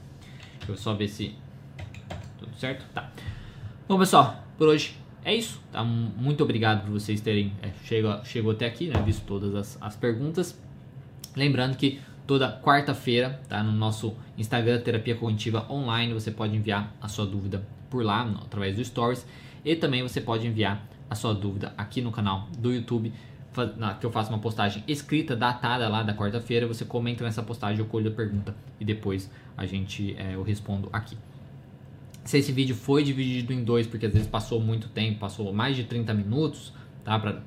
Deixa 0.57 0.73
eu 0.73 0.75
só 0.75 0.93
ver 0.93 1.07
se 1.07 1.33
tudo 2.37 2.53
certo, 2.57 2.85
tá? 2.93 3.09
Bom, 3.87 3.97
pessoal, 3.97 4.43
por 4.57 4.67
hoje 4.67 4.97
é 5.23 5.33
isso. 5.33 5.61
Tá? 5.71 5.81
Muito 5.81 6.43
obrigado 6.43 6.81
por 6.81 6.91
vocês 6.91 7.21
terem 7.21 7.53
é, 7.61 7.69
chegou, 7.85 8.25
chegou 8.25 8.51
até 8.51 8.65
aqui, 8.65 8.87
né? 8.87 9.01
Visto 9.05 9.25
todas 9.25 9.55
as, 9.55 9.77
as 9.81 9.95
perguntas. 9.95 10.61
Lembrando 11.33 11.77
que 11.77 12.01
toda 12.27 12.59
quarta-feira, 12.61 13.39
tá? 13.47 13.63
No 13.63 13.71
nosso 13.71 14.17
Instagram 14.37 14.81
Terapia 14.81 15.15
Cognitiva 15.15 15.65
Online, 15.71 16.13
você 16.13 16.29
pode 16.29 16.57
enviar 16.57 16.93
a 17.01 17.07
sua 17.07 17.25
dúvida 17.25 17.78
por 17.89 18.03
lá, 18.03 18.21
através 18.41 18.75
do 18.75 18.83
Stories. 18.83 19.25
E 19.63 19.75
também 19.75 20.01
você 20.03 20.21
pode 20.21 20.47
enviar 20.47 20.85
a 21.09 21.15
sua 21.15 21.33
dúvida 21.33 21.73
aqui 21.77 22.01
no 22.01 22.11
canal 22.11 22.47
do 22.57 22.73
YouTube, 22.73 23.11
que 23.99 24.05
eu 24.05 24.11
faço 24.11 24.29
uma 24.29 24.39
postagem 24.39 24.83
escrita, 24.87 25.35
datada 25.35 25.89
lá 25.89 26.03
da 26.03 26.13
quarta-feira. 26.13 26.67
Você 26.67 26.85
comenta 26.85 27.23
nessa 27.23 27.43
postagem, 27.43 27.79
eu 27.79 27.85
colho 27.85 28.11
a 28.11 28.13
pergunta 28.13 28.55
e 28.79 28.85
depois 28.85 29.29
a 29.57 29.65
gente 29.65 30.15
é, 30.17 30.35
eu 30.35 30.43
respondo 30.43 30.87
aqui 30.93 31.17
se 32.29 32.37
esse 32.37 32.51
vídeo 32.51 32.75
foi 32.75 33.03
dividido 33.03 33.51
em 33.51 33.63
dois, 33.63 33.87
porque 33.87 34.05
às 34.05 34.13
vezes 34.13 34.27
passou 34.27 34.61
muito 34.61 34.87
tempo, 34.89 35.17
passou 35.17 35.51
mais 35.51 35.75
de 35.75 35.85
30 35.85 36.13
minutos, 36.13 36.71
tá? 37.03 37.17
Pra, 37.17 37.41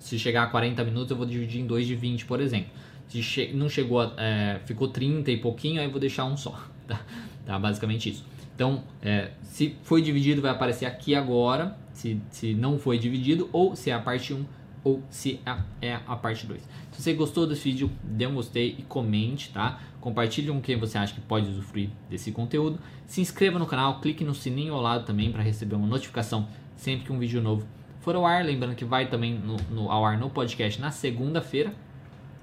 se 0.00 0.18
chegar 0.18 0.42
a 0.42 0.46
40 0.48 0.82
minutos, 0.82 1.12
eu 1.12 1.16
vou 1.16 1.24
dividir 1.24 1.60
em 1.60 1.66
dois 1.66 1.86
de 1.86 1.94
20, 1.94 2.24
por 2.24 2.40
exemplo. 2.40 2.70
Se 3.06 3.22
che 3.22 3.52
não 3.52 3.68
chegou, 3.68 4.00
a, 4.00 4.12
é, 4.18 4.60
ficou 4.66 4.88
30 4.88 5.30
e 5.30 5.36
pouquinho, 5.36 5.80
aí 5.80 5.86
eu 5.86 5.92
vou 5.92 6.00
deixar 6.00 6.24
um 6.24 6.36
só, 6.36 6.60
tá? 6.88 7.00
tá? 7.46 7.56
Basicamente 7.56 8.10
isso. 8.10 8.24
Então, 8.54 8.84
é, 9.02 9.32
se 9.42 9.76
foi 9.82 10.00
dividido, 10.00 10.40
vai 10.40 10.50
aparecer 10.50 10.86
aqui 10.86 11.14
agora, 11.14 11.76
se, 11.92 12.20
se 12.30 12.54
não 12.54 12.78
foi 12.78 12.98
dividido, 12.98 13.48
ou 13.52 13.74
se 13.74 13.90
é 13.90 13.94
a 13.94 13.98
parte 13.98 14.32
1, 14.32 14.44
ou 14.84 15.02
se 15.08 15.40
é, 15.44 15.88
é 15.88 16.00
a 16.06 16.14
parte 16.14 16.46
2. 16.46 16.60
Se 16.92 17.02
você 17.02 17.14
gostou 17.14 17.46
desse 17.46 17.64
vídeo, 17.64 17.90
dê 18.02 18.26
um 18.26 18.34
gostei 18.34 18.76
e 18.78 18.82
comente, 18.82 19.50
tá? 19.50 19.80
Compartilhe 20.00 20.48
com 20.48 20.60
quem 20.60 20.76
você 20.76 20.98
acha 20.98 21.14
que 21.14 21.20
pode 21.20 21.48
usufruir 21.48 21.88
desse 22.08 22.30
conteúdo. 22.30 22.78
Se 23.06 23.20
inscreva 23.20 23.58
no 23.58 23.66
canal, 23.66 24.00
clique 24.00 24.22
no 24.22 24.34
sininho 24.34 24.74
ao 24.74 24.80
lado 24.80 25.04
também 25.04 25.32
para 25.32 25.42
receber 25.42 25.74
uma 25.74 25.86
notificação 25.86 26.46
sempre 26.76 27.06
que 27.06 27.12
um 27.12 27.18
vídeo 27.18 27.40
novo 27.40 27.66
for 28.00 28.14
ao 28.14 28.26
ar. 28.26 28.44
Lembrando 28.44 28.74
que 28.74 28.84
vai 28.84 29.08
também 29.08 29.34
no, 29.34 29.56
no 29.70 29.90
ao 29.90 30.04
ar 30.04 30.18
no 30.18 30.28
podcast 30.28 30.80
na 30.80 30.90
segunda-feira, 30.90 31.74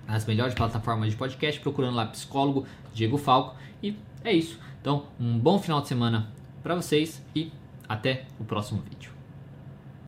nas 0.08 0.26
melhores 0.26 0.56
plataformas 0.56 1.12
de 1.12 1.16
podcast, 1.16 1.62
procurando 1.62 1.96
lá 1.96 2.08
psicólogo 2.08 2.66
Diego 2.94 3.18
Falco. 3.18 3.56
E 3.82 3.96
é 4.24 4.34
isso. 4.34 4.60
Então, 4.82 5.06
um 5.20 5.38
bom 5.38 5.60
final 5.60 5.80
de 5.80 5.88
semana 5.88 6.32
para 6.64 6.76
vocês 6.76 7.24
e 7.36 7.52
até 7.88 8.26
o 8.40 8.44
próximo 8.44 8.82
vídeo. 8.82 9.21